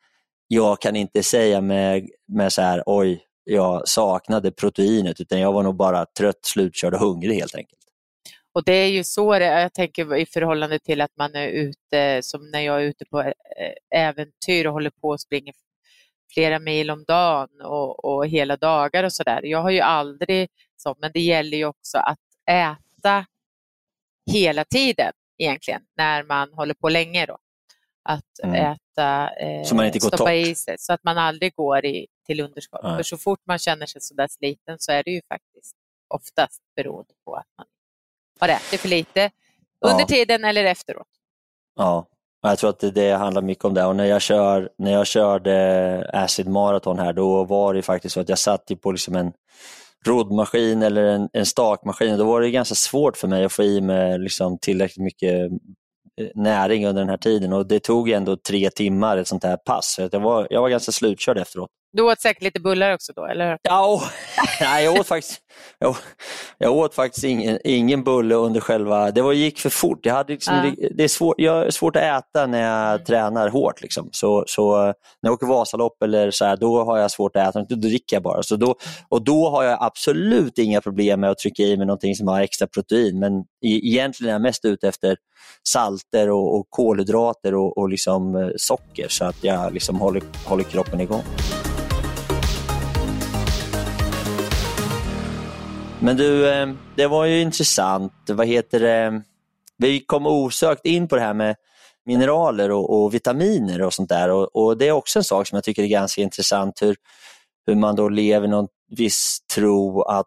jag 0.52 0.80
kan 0.80 0.96
inte 0.96 1.22
säga 1.22 1.60
med, 1.60 2.08
med 2.28 2.52
så 2.52 2.62
här, 2.62 2.82
oj, 2.86 3.24
jag 3.44 3.88
saknade 3.88 4.50
proteinet, 4.50 5.20
utan 5.20 5.40
jag 5.40 5.52
var 5.52 5.62
nog 5.62 5.76
bara 5.76 6.06
trött, 6.06 6.38
slutkörd 6.42 6.94
och 6.94 7.00
hungrig 7.00 7.34
helt 7.34 7.54
enkelt. 7.54 7.80
Och 8.52 8.64
det 8.64 8.72
är 8.72 8.88
ju 8.88 9.04
så 9.04 9.38
det 9.38 9.44
jag 9.44 9.74
tänker 9.74 10.16
i 10.16 10.26
förhållande 10.26 10.78
till 10.78 11.00
att 11.00 11.16
man 11.16 11.34
är 11.34 11.48
ute, 11.48 12.20
som 12.22 12.50
när 12.50 12.60
jag 12.60 12.82
är 12.82 12.84
ute 12.84 13.04
på 13.04 13.20
eh, 13.20 13.34
äventyr 13.94 14.66
och 14.66 14.72
håller 14.72 14.90
på 14.90 15.08
och 15.08 15.20
springer 15.20 15.54
flera 16.34 16.58
mil 16.58 16.90
om 16.90 17.04
dagen 17.04 17.48
och, 17.64 18.04
och 18.04 18.26
hela 18.26 18.56
dagar 18.56 19.04
och 19.04 19.12
sådär. 19.12 19.40
Jag 19.42 19.62
har 19.62 19.70
ju 19.70 19.80
aldrig 19.80 20.48
så, 20.76 20.96
men 21.00 21.10
det 21.14 21.20
gäller 21.20 21.56
ju 21.56 21.64
också 21.64 21.98
att 21.98 22.18
äta 22.50 23.26
hela 24.32 24.64
tiden 24.64 25.12
egentligen 25.38 25.82
när 25.96 26.22
man 26.22 26.52
håller 26.52 26.74
på 26.74 26.88
länge 26.88 27.26
då. 27.26 27.38
Att 28.10 28.24
Mm. 28.44 28.54
äta, 28.72 29.30
eh, 29.34 29.62
Så 29.64 29.74
man 29.74 29.86
inte 29.86 29.98
går 29.98 30.08
stoppa 30.08 30.34
i 30.34 30.54
sig 30.54 30.76
så 30.78 30.92
att 30.92 31.04
man 31.04 31.18
aldrig 31.18 31.54
går 31.54 31.84
i, 31.84 32.06
till 32.26 32.40
underskott. 32.40 32.80
Nej. 32.82 32.96
För 32.96 33.02
så 33.02 33.16
fort 33.18 33.38
man 33.46 33.58
känner 33.58 33.86
sig 33.86 34.00
sådär 34.00 34.28
sliten 34.30 34.76
så 34.78 34.92
är 34.92 35.02
det 35.02 35.10
ju 35.10 35.20
faktiskt 35.28 35.74
oftast 36.14 36.60
beroende 36.76 37.14
på 37.24 37.34
att 37.34 37.46
man 37.58 37.66
har 38.40 38.48
ätit 38.48 38.80
för 38.80 38.88
lite 38.88 39.30
under 39.86 40.00
Ja. 40.00 40.06
tiden 40.06 40.44
eller 40.44 40.64
efteråt. 40.64 41.06
Ja, 41.76 42.06
jag 42.42 42.58
tror 42.58 42.70
att 42.70 42.78
det, 42.80 42.90
det 42.90 43.10
handlar 43.12 43.42
mycket 43.42 43.64
om 43.64 43.74
det. 43.74 43.84
Och 43.84 43.96
när 43.96 44.04
jag, 44.04 44.22
kör, 44.22 44.70
när 44.78 44.92
jag 44.92 45.06
körde 45.06 46.10
Acid 46.12 46.48
Marathon 46.48 46.98
här, 46.98 47.12
då 47.12 47.44
var 47.44 47.74
det 47.74 47.82
faktiskt 47.82 48.14
så 48.14 48.20
att 48.20 48.28
jag 48.28 48.38
satt 48.38 48.70
på 48.82 48.92
liksom 48.92 49.16
en 49.16 49.32
roddmaskin 50.06 50.82
eller 50.82 51.04
en, 51.04 51.28
en 51.32 51.46
stakmaskin. 51.46 52.18
Då 52.18 52.24
var 52.24 52.40
det 52.40 52.50
ganska 52.50 52.74
svårt 52.74 53.16
för 53.16 53.28
mig 53.28 53.44
att 53.44 53.52
få 53.52 53.62
i 53.62 53.80
mig 53.80 54.18
liksom 54.18 54.58
tillräckligt 54.58 55.04
mycket 55.04 55.32
eh, 55.40 55.48
näring 56.34 56.86
under 56.86 57.02
den 57.02 57.08
här 57.08 57.16
tiden 57.16 57.52
och 57.52 57.66
det 57.66 57.80
tog 57.80 58.10
ändå 58.10 58.36
tre 58.36 58.70
timmar 58.70 59.16
ett 59.16 59.28
sånt 59.28 59.44
här 59.44 59.56
pass. 59.56 59.94
Så 59.94 60.08
jag, 60.12 60.20
var, 60.20 60.46
jag 60.50 60.62
var 60.62 60.68
ganska 60.68 60.92
slutkörd 60.92 61.38
efteråt. 61.38 61.70
Du 61.92 62.02
åt 62.02 62.20
säkert 62.20 62.42
lite 62.42 62.60
bullar 62.60 62.94
också 62.94 63.12
då, 63.16 63.26
eller 63.26 63.48
hur? 63.50 63.58
Ja, 63.62 64.02
nej, 64.60 64.84
jag 64.84 65.00
åt 65.00 65.06
faktiskt, 65.06 65.40
jag, 65.78 65.96
jag 66.58 66.72
åt 66.76 66.94
faktiskt 66.94 67.24
ingen, 67.24 67.58
ingen 67.64 68.04
bulle 68.04 68.34
under 68.34 68.60
själva, 68.60 69.10
det 69.10 69.22
var, 69.22 69.32
gick 69.32 69.58
för 69.58 69.70
fort. 69.70 70.06
Jag, 70.06 70.14
hade 70.14 70.32
liksom, 70.32 70.54
Ja. 70.56 70.62
det, 70.78 70.88
det 70.96 71.04
är 71.04 71.08
svårt, 71.08 71.34
jag 71.38 71.66
är 71.66 71.70
svårt 71.70 71.96
att 71.96 72.02
äta 72.02 72.46
när 72.46 72.60
jag 72.62 72.90
Mm. 72.94 73.04
tränar 73.04 73.48
hårt. 73.48 73.82
Liksom. 73.82 74.08
Så, 74.12 74.44
så 74.46 74.84
när 74.86 74.94
jag 75.20 75.32
åker 75.32 75.46
Vasalopp 75.46 76.02
eller 76.02 76.30
så 76.30 76.44
här, 76.44 76.56
då 76.56 76.84
har 76.84 76.98
jag 76.98 77.10
svårt 77.10 77.36
att 77.36 77.48
äta, 77.48 77.62
då 77.68 77.74
dricker 77.74 78.16
jag 78.16 78.22
bara. 78.22 78.42
Så 78.42 78.56
då, 78.56 78.74
och 79.08 79.24
då 79.24 79.48
har 79.50 79.64
jag 79.64 79.78
absolut 79.80 80.58
inga 80.58 80.80
problem 80.80 81.20
med 81.20 81.30
att 81.30 81.38
trycka 81.38 81.62
i 81.62 81.76
mig 81.76 81.86
någonting 81.86 82.14
som 82.14 82.28
har 82.28 82.40
extra 82.40 82.66
protein. 82.66 83.18
Men 83.18 83.38
e- 83.40 83.80
egentligen 83.86 84.28
är 84.28 84.34
jag 84.34 84.42
mest 84.42 84.64
ute 84.64 84.88
efter 84.88 85.16
salter 85.68 86.30
och, 86.30 86.56
och 86.58 86.66
kolhydrater 86.70 87.54
och, 87.54 87.78
och 87.78 87.88
liksom 87.88 88.34
eh, 88.36 88.48
socker 88.56 89.06
så 89.08 89.24
att 89.24 89.44
jag 89.44 89.72
liksom 89.74 90.00
håller, 90.00 90.22
håller 90.46 90.64
kroppen 90.64 91.00
igång. 91.00 91.22
Men 96.02 96.16
du, 96.16 96.50
eh, 96.50 96.68
det 96.96 97.06
var 97.06 97.24
ju 97.24 97.40
intressant. 97.40 98.12
Vad 98.28 98.46
heter 98.46 98.80
det? 98.80 99.22
Vi 99.78 100.00
kom 100.00 100.26
osökt 100.26 100.86
in 100.86 101.08
på 101.08 101.16
det 101.16 101.22
här 101.22 101.34
med 101.34 101.56
mineraler 102.06 102.70
och, 102.70 103.02
och 103.02 103.14
vitaminer 103.14 103.82
och 103.82 103.94
sånt 103.94 104.08
där. 104.08 104.30
Och, 104.30 104.56
och 104.56 104.78
Det 104.78 104.88
är 104.88 104.92
också 104.92 105.18
en 105.18 105.24
sak 105.24 105.46
som 105.46 105.56
jag 105.56 105.64
tycker 105.64 105.82
är 105.82 105.86
ganska 105.86 106.22
intressant. 106.22 106.82
Hur, 106.82 106.96
hur 107.66 107.74
man 107.74 107.96
då 107.96 108.08
lever 108.08 108.48
någon 108.48 108.68
viss 108.96 109.38
tro 109.54 110.02
att 110.02 110.26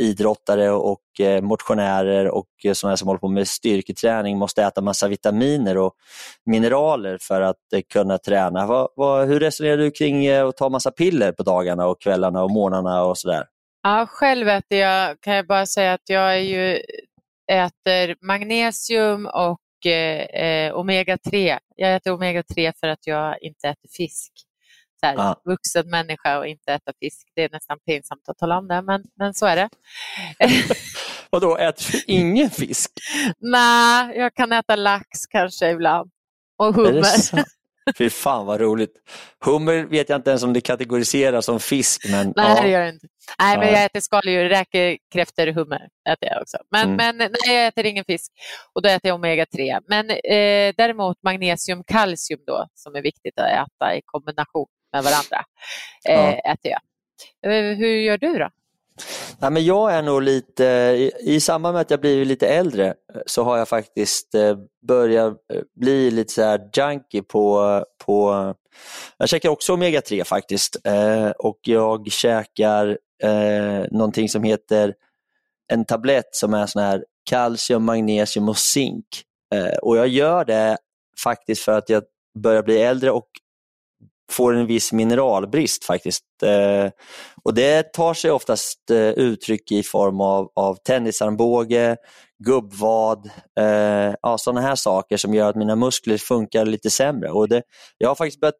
idrottare 0.00 0.70
och 0.70 1.20
eh, 1.20 1.42
motionärer 1.42 2.28
och 2.28 2.48
eh, 2.64 2.72
sådana 2.72 2.96
som 2.96 3.08
håller 3.08 3.20
på 3.20 3.28
med 3.28 3.48
styrketräning 3.48 4.38
måste 4.38 4.62
äta 4.62 4.80
massa 4.80 5.08
vitaminer 5.08 5.78
och 5.78 5.94
mineraler 6.46 7.18
för 7.20 7.40
att 7.40 7.56
kunna 7.92 8.18
träna. 8.18 8.66
Vad, 8.66 8.88
vad, 8.96 9.28
hur 9.28 9.40
resonerar 9.40 9.76
du 9.76 9.90
kring 9.90 10.28
att 10.28 10.56
ta 10.56 10.68
massa 10.68 10.90
piller 10.90 11.32
på 11.32 11.42
dagarna 11.42 11.86
och 11.86 12.00
kvällarna 12.00 12.42
och 12.42 12.50
morgnarna 12.50 13.04
och 13.04 13.18
sådär? 13.18 13.44
Ja, 13.86 14.06
själv 14.10 14.48
äter 14.48 14.78
jag, 14.78 15.20
kan 15.20 15.34
jag 15.34 15.46
bara 15.46 15.66
säga 15.66 15.92
att 15.92 16.08
jag 16.08 16.34
är 16.34 16.40
ju, 16.40 16.80
äter 17.52 18.26
magnesium 18.26 19.26
och 19.26 19.86
eh, 19.86 20.20
eh, 20.42 20.74
omega-3. 20.74 21.58
Jag 21.76 21.94
äter 21.94 22.10
omega-3 22.10 22.72
för 22.80 22.86
att 22.88 23.06
jag 23.06 23.42
inte 23.42 23.68
äter 23.68 23.88
fisk. 23.96 24.32
Så 25.00 25.06
här, 25.06 25.14
Ah. 25.18 25.40
Vuxen 25.44 25.90
människa 25.90 26.38
och 26.38 26.46
inte 26.46 26.72
äta 26.72 26.92
fisk, 27.00 27.32
det 27.34 27.42
är 27.44 27.48
nästan 27.50 27.78
pinsamt 27.86 28.28
att 28.28 28.38
tala 28.38 28.58
om 28.58 28.68
det, 28.68 28.82
men, 28.82 29.04
men 29.18 29.34
så 29.34 29.46
är 29.46 29.56
det. 29.56 29.68
Vadå, 31.30 31.56
äter 31.56 31.92
du 31.92 32.02
ingen 32.06 32.50
fisk? 32.50 32.90
Nej, 33.38 34.16
jag 34.16 34.34
kan 34.34 34.52
äta 34.52 34.76
lax 34.76 35.26
kanske 35.28 35.70
ibland. 35.70 36.10
Och 36.58 36.74
hummer. 36.74 37.02
Fy 37.98 38.10
fan 38.10 38.46
vad 38.46 38.60
roligt. 38.60 38.92
Hummer 39.44 39.84
vet 39.84 40.08
jag 40.08 40.18
inte 40.18 40.30
ens 40.30 40.42
om 40.42 40.52
det 40.52 40.60
kategoriseras 40.60 41.44
som 41.44 41.60
fisk. 41.60 42.04
Men, 42.10 42.32
Nej, 42.36 42.54
ja. 42.56 42.62
det 42.62 42.68
gör 42.68 42.80
det 42.82 42.88
inte. 42.88 43.06
Nej, 43.38 43.58
men 43.58 43.68
jag 43.68 43.84
äter 43.84 44.00
skaldjur, 44.00 44.44
räkor, 44.48 44.96
kräftor, 45.12 45.46
hummer. 45.46 45.88
Äter 46.08 46.28
jag 46.28 46.42
också. 46.42 46.56
Men, 46.70 46.82
Mm. 46.94 46.96
men 46.96 47.16
nej, 47.46 47.56
jag 47.56 47.66
äter 47.66 47.86
ingen 47.86 48.04
fisk 48.04 48.32
och 48.72 48.82
då 48.82 48.88
äter 48.88 49.08
jag 49.08 49.20
omega-3. 49.20 49.80
Men 49.88 50.10
eh, 50.10 50.74
däremot 50.76 51.22
magnesium, 51.22 51.84
kalcium 51.84 52.40
då, 52.46 52.66
som 52.74 52.94
är 52.94 53.02
viktigt 53.02 53.38
att 53.38 53.46
äta 53.48 53.96
i 53.96 54.00
kombination 54.04 54.66
med 54.92 55.04
varandra, 55.04 55.44
eh, 56.08 56.14
Ja. 56.44 56.52
äter 56.52 56.72
jag. 56.72 56.80
Eh, 57.52 57.76
hur 57.76 57.86
gör 57.96 58.18
du 58.18 58.38
då? 58.38 58.48
Nej, 59.38 59.50
men 59.50 59.64
jag 59.64 59.94
är 59.94 60.02
nog 60.02 60.22
lite, 60.22 60.64
i, 60.64 61.12
i 61.20 61.40
samband 61.40 61.72
med 61.72 61.80
att 61.80 61.90
jag 61.90 62.00
blivit 62.00 62.28
lite 62.28 62.48
äldre 62.48 62.94
så 63.26 63.44
har 63.44 63.58
jag 63.58 63.68
faktiskt 63.68 64.34
eh, 64.34 64.56
börjat 64.88 65.32
eh, 65.52 65.60
bli 65.76 66.10
lite 66.10 66.32
så 66.32 66.42
här 66.42 66.70
junkie 66.76 67.22
på, 67.22 67.84
på 68.04 68.54
jag 69.18 69.28
käkar 69.28 69.48
också 69.48 69.76
omega-3 69.76 70.24
faktiskt 70.24 70.76
eh, 70.84 71.30
och 71.30 71.58
jag 71.62 72.12
käkar 72.12 72.98
eh, 73.22 73.84
någonting 73.90 74.28
som 74.28 74.42
heter 74.42 74.94
en 75.72 75.84
tablett 75.84 76.28
som 76.30 76.54
är 76.54 76.66
sån 76.66 76.82
här 76.82 77.04
kalcium, 77.30 77.84
magnesium 77.84 78.48
och 78.48 78.58
zink. 78.58 79.06
Eh, 79.54 79.76
och 79.82 79.96
jag 79.96 80.08
gör 80.08 80.44
det 80.44 80.76
faktiskt 81.24 81.62
för 81.62 81.72
att 81.72 81.88
jag 81.88 82.02
börjar 82.38 82.62
bli 82.62 82.78
äldre 82.78 83.10
och 83.10 83.28
får 84.32 84.54
en 84.54 84.66
viss 84.66 84.92
mineralbrist 84.92 85.84
faktiskt. 85.84 86.24
Eh, 86.42 86.90
och 87.44 87.54
Det 87.54 87.92
tar 87.92 88.14
sig 88.14 88.30
oftast 88.30 88.90
eh, 88.90 88.98
uttryck 88.98 89.72
i 89.72 89.82
form 89.82 90.20
av, 90.20 90.50
av 90.54 90.74
tennisarmbåge, 90.74 91.96
gubbvad, 92.44 93.30
eh, 93.60 94.14
ja, 94.22 94.38
sådana 94.38 94.60
här 94.60 94.74
saker 94.74 95.16
som 95.16 95.34
gör 95.34 95.48
att 95.48 95.56
mina 95.56 95.76
muskler 95.76 96.18
funkar 96.18 96.66
lite 96.66 96.90
sämre. 96.90 97.30
Och 97.30 97.48
det, 97.48 97.62
jag 97.98 98.08
har 98.08 98.14
faktiskt 98.14 98.40
börjat, 98.40 98.54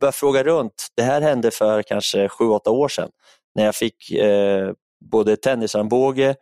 börjat 0.00 0.16
fråga 0.16 0.44
runt. 0.44 0.86
Det 0.96 1.02
här 1.02 1.20
hände 1.20 1.50
för 1.50 1.82
kanske 1.82 2.28
sju 2.28 2.44
åtta 2.44 2.70
år 2.70 2.88
sedan 2.88 3.10
när 3.54 3.64
jag 3.64 3.74
fick 3.74 4.10
eh, 4.10 4.72
både 5.10 5.36
tennisarmbåge 5.36 6.34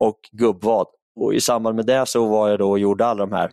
och 0.00 0.18
gubbvad. 0.32 0.86
Och 1.20 1.34
I 1.34 1.40
samband 1.40 1.76
med 1.76 1.86
det 1.86 2.06
så 2.06 2.26
var 2.26 2.48
jag 2.48 2.58
då 2.58 2.70
och 2.70 2.78
gjorde 2.78 3.06
alla 3.06 3.26
de 3.26 3.32
här 3.32 3.50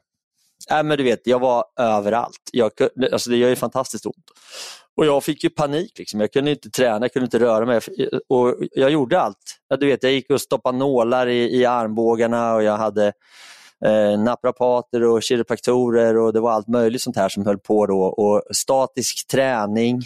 äh, 0.72 0.84
men 0.84 0.98
du 0.98 1.04
vet, 1.04 1.28
jag 1.28 1.40
var 1.40 1.66
överallt. 1.80 2.50
Jag, 2.52 2.72
alltså 3.12 3.30
det 3.30 3.38
gör 3.38 3.50
ju 3.50 3.56
fantastiskt 3.56 4.06
ont. 4.06 4.32
Och 4.98 5.06
jag 5.06 5.24
fick 5.24 5.44
ju 5.44 5.50
panik. 5.50 6.00
Liksom. 6.00 6.20
Jag 6.20 6.34
kunde 6.34 6.52
inte 6.52 6.70
träna, 6.70 7.06
jag 7.06 7.14
kunde 7.14 7.26
inte 7.26 7.40
röra 7.40 7.66
mig. 7.66 7.80
Och 8.30 8.56
jag 8.72 8.92
gjorde 8.92 9.22
allt. 9.22 9.60
Ja, 9.68 9.78
du 9.78 9.86
vet, 9.86 10.04
jag 10.04 10.12
gick 10.12 10.30
och 10.30 10.42
stoppade 10.42 10.78
nålar 10.78 11.28
i, 11.28 11.60
i 11.60 11.66
armbågarna 11.66 12.56
och 12.56 12.64
jag 12.64 12.78
hade 12.78 13.14
eh, 13.86 14.20
naprapater 14.20 15.04
och 15.04 15.24
kiropraktorer 15.24 16.18
och 16.18 16.34
det 16.34 16.40
var 16.40 16.52
allt 16.52 16.68
möjligt 16.68 17.02
sånt 17.02 17.16
här 17.16 17.30
som 17.30 17.46
höll 17.46 17.60
på 17.60 17.86
då. 17.86 18.02
Och 18.02 18.44
statisk 18.56 19.28
träning 19.28 20.02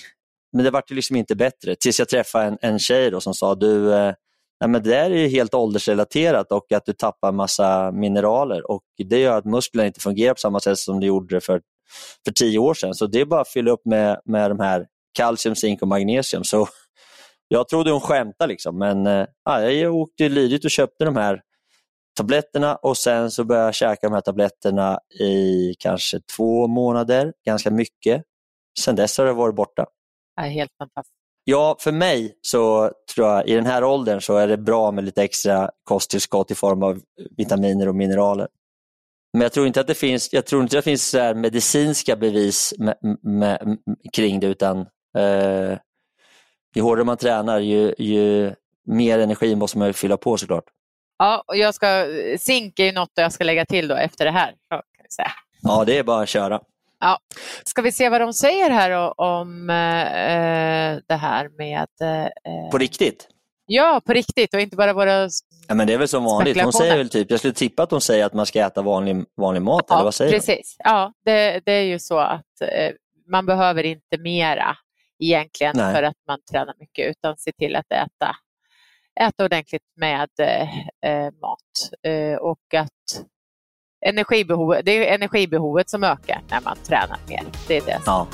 men 0.53 0.65
det 0.65 0.71
vart 0.71 0.91
ju 0.91 0.95
liksom 0.95 1.15
inte 1.15 1.35
bättre 1.35 1.75
tills 1.75 1.99
jag 1.99 2.09
träffade 2.09 2.45
en, 2.45 2.57
en 2.61 2.79
tjej 2.79 3.11
då 3.11 3.21
som 3.21 3.33
sa 3.33 3.55
du, 3.55 3.93
eh, 3.93 4.13
nej, 4.61 4.69
men 4.69 4.83
det 4.83 4.89
där 4.89 5.11
är 5.11 5.15
ju 5.15 5.27
helt 5.27 5.53
åldersrelaterat 5.53 6.51
och 6.51 6.71
att 6.71 6.85
du 6.85 6.93
tappar 6.93 7.31
massa 7.31 7.91
mineraler 7.91 8.71
och 8.71 8.83
det 8.97 9.19
gör 9.19 9.37
att 9.37 9.45
musklerna 9.45 9.87
inte 9.87 9.99
fungerar 9.99 10.33
på 10.33 10.39
samma 10.39 10.59
sätt 10.59 10.77
som 10.77 10.99
de 10.99 11.05
gjorde 11.05 11.41
för, 11.41 11.61
för 12.25 12.31
tio 12.31 12.59
år 12.59 12.73
sedan. 12.73 12.93
Så 12.93 13.07
det 13.07 13.21
är 13.21 13.25
bara 13.25 13.41
att 13.41 13.49
fylla 13.49 13.71
upp 13.71 13.85
med, 13.85 14.21
med 14.25 14.51
de 14.51 14.59
här 14.59 14.87
kalcium, 15.13 15.55
zink 15.55 15.81
och 15.81 15.87
magnesium. 15.87 16.43
Så 16.43 16.67
jag 17.47 17.67
trodde 17.67 17.91
hon 17.91 18.01
skämtade 18.01 18.47
liksom, 18.47 18.77
men 18.77 19.07
äh, 19.07 19.59
jag 19.59 19.95
åkte 19.95 20.29
lydigt 20.29 20.65
och 20.65 20.71
köpte 20.71 21.05
de 21.05 21.15
här 21.15 21.41
tabletterna 22.17 22.75
och 22.75 22.97
sen 22.97 23.31
så 23.31 23.43
började 23.43 23.67
jag 23.67 23.75
käka 23.75 24.07
de 24.07 24.13
här 24.13 24.21
tabletterna 24.21 24.99
i 25.19 25.73
kanske 25.79 26.19
två 26.37 26.67
månader, 26.67 27.33
ganska 27.45 27.71
mycket. 27.71 28.23
Sen 28.79 28.95
dess 28.95 29.17
har 29.17 29.25
det 29.25 29.33
varit 29.33 29.55
borta. 29.55 29.85
Ja, 30.35 30.43
helt 30.43 30.71
fantastiskt. 30.77 31.22
Ja, 31.43 31.77
för 31.79 31.91
mig 31.91 32.37
så 32.41 32.91
tror 33.15 33.27
jag 33.27 33.47
i 33.47 33.53
den 33.53 33.65
här 33.65 33.83
åldern 33.83 34.21
så 34.21 34.37
är 34.37 34.47
det 34.47 34.57
bra 34.57 34.91
med 34.91 35.03
lite 35.03 35.23
extra 35.23 35.69
kosttillskott 35.83 36.51
i 36.51 36.55
form 36.55 36.83
av 36.83 37.01
vitaminer 37.37 37.87
och 37.87 37.95
mineraler. 37.95 38.47
Men 39.33 39.41
jag 39.41 39.53
tror 39.53 39.67
inte 39.67 39.81
att 39.81 39.87
det 39.87 39.95
finns, 39.95 40.33
jag 40.33 40.45
tror 40.45 40.61
inte 40.61 40.75
det 40.75 40.81
finns 40.81 41.09
så 41.09 41.33
medicinska 41.35 42.15
bevis 42.15 42.73
med, 42.77 42.95
med, 43.21 43.77
kring 44.13 44.39
det 44.39 44.47
utan 44.47 44.79
eh, 45.17 45.77
ju 46.75 46.81
hårdare 46.81 47.05
man 47.05 47.17
tränar 47.17 47.59
ju, 47.59 47.95
ju 47.97 48.53
mer 48.85 49.19
energi 49.19 49.55
måste 49.55 49.77
man 49.77 49.93
fylla 49.93 50.17
på 50.17 50.37
såklart. 50.37 50.65
Ja, 51.17 51.43
och 51.47 51.57
jag 51.57 51.75
ska, 51.75 52.05
zink 52.39 52.79
är 52.79 52.85
ju 52.85 52.91
något 52.91 53.11
jag 53.15 53.33
ska 53.33 53.43
lägga 53.43 53.65
till 53.65 53.87
då 53.87 53.95
efter 53.95 54.25
det 54.25 54.31
här. 54.31 54.55
Ja, 55.61 55.83
det 55.85 55.97
är 55.97 56.03
bara 56.03 56.23
att 56.23 56.29
köra. 56.29 56.61
Ja. 57.03 57.19
Ska 57.65 57.81
vi 57.81 57.91
se 57.91 58.09
vad 58.09 58.21
de 58.21 58.33
säger 58.33 58.69
här 58.69 59.21
om 59.21 59.69
eh, 59.69 61.03
det 61.07 61.15
här 61.15 61.49
med... 61.57 61.87
Eh, 62.01 62.71
På 62.71 62.77
riktigt? 62.77 63.27
Ja, 63.65 64.01
på 64.05 64.13
riktigt 64.13 64.53
och 64.53 64.59
inte 64.59 64.75
bara 64.75 64.93
våra 64.93 65.29
Ja, 65.67 65.75
men 65.75 65.87
det 65.87 65.93
är 65.93 65.97
väl 65.97 66.07
som 66.07 66.23
vanligt. 66.23 66.61
Hon 66.61 66.73
säger 66.73 66.97
väl 66.97 67.09
typ, 67.09 67.31
jag 67.31 67.39
skulle 67.39 67.53
tippa 67.53 67.83
att 67.83 67.91
hon 67.91 68.01
säger 68.01 68.25
att 68.25 68.33
man 68.33 68.45
ska 68.45 68.59
äta 68.59 68.81
vanlig, 68.81 69.25
vanlig 69.37 69.61
mat, 69.61 69.85
ja, 69.87 69.95
eller 69.95 70.03
vad 70.03 70.13
säger 70.13 70.31
precis. 70.31 70.75
hon? 70.77 70.93
Ja, 70.93 71.13
det, 71.25 71.61
det 71.65 71.71
är 71.71 71.83
ju 71.83 71.99
så 71.99 72.17
att 72.17 72.61
eh, 72.61 72.91
man 73.27 73.45
behöver 73.45 73.83
inte 73.83 74.17
mera 74.17 74.77
egentligen 75.19 75.73
Nej. 75.77 75.95
för 75.95 76.03
att 76.03 76.17
man 76.27 76.39
tränar 76.51 76.73
mycket 76.79 77.09
utan 77.09 77.37
se 77.37 77.51
till 77.51 77.75
att 77.75 77.91
äta, 77.91 78.35
äta 79.19 79.45
ordentligt 79.45 79.83
med 79.95 80.29
eh, 80.39 81.31
mat 81.41 82.03
eh, 82.07 82.37
och 82.37 82.73
att 82.73 83.25
energibehovet, 84.05 84.85
det 84.85 85.09
är 85.09 85.15
energibehovet 85.15 85.89
som 85.89 86.03
ökar 86.03 86.41
när 86.49 86.61
man 86.61 86.77
tränar 86.87 87.17
mer. 87.27 87.43
Det 87.67 87.77
är 87.77 87.81
det. 87.85 87.99
Ja. 88.05 88.27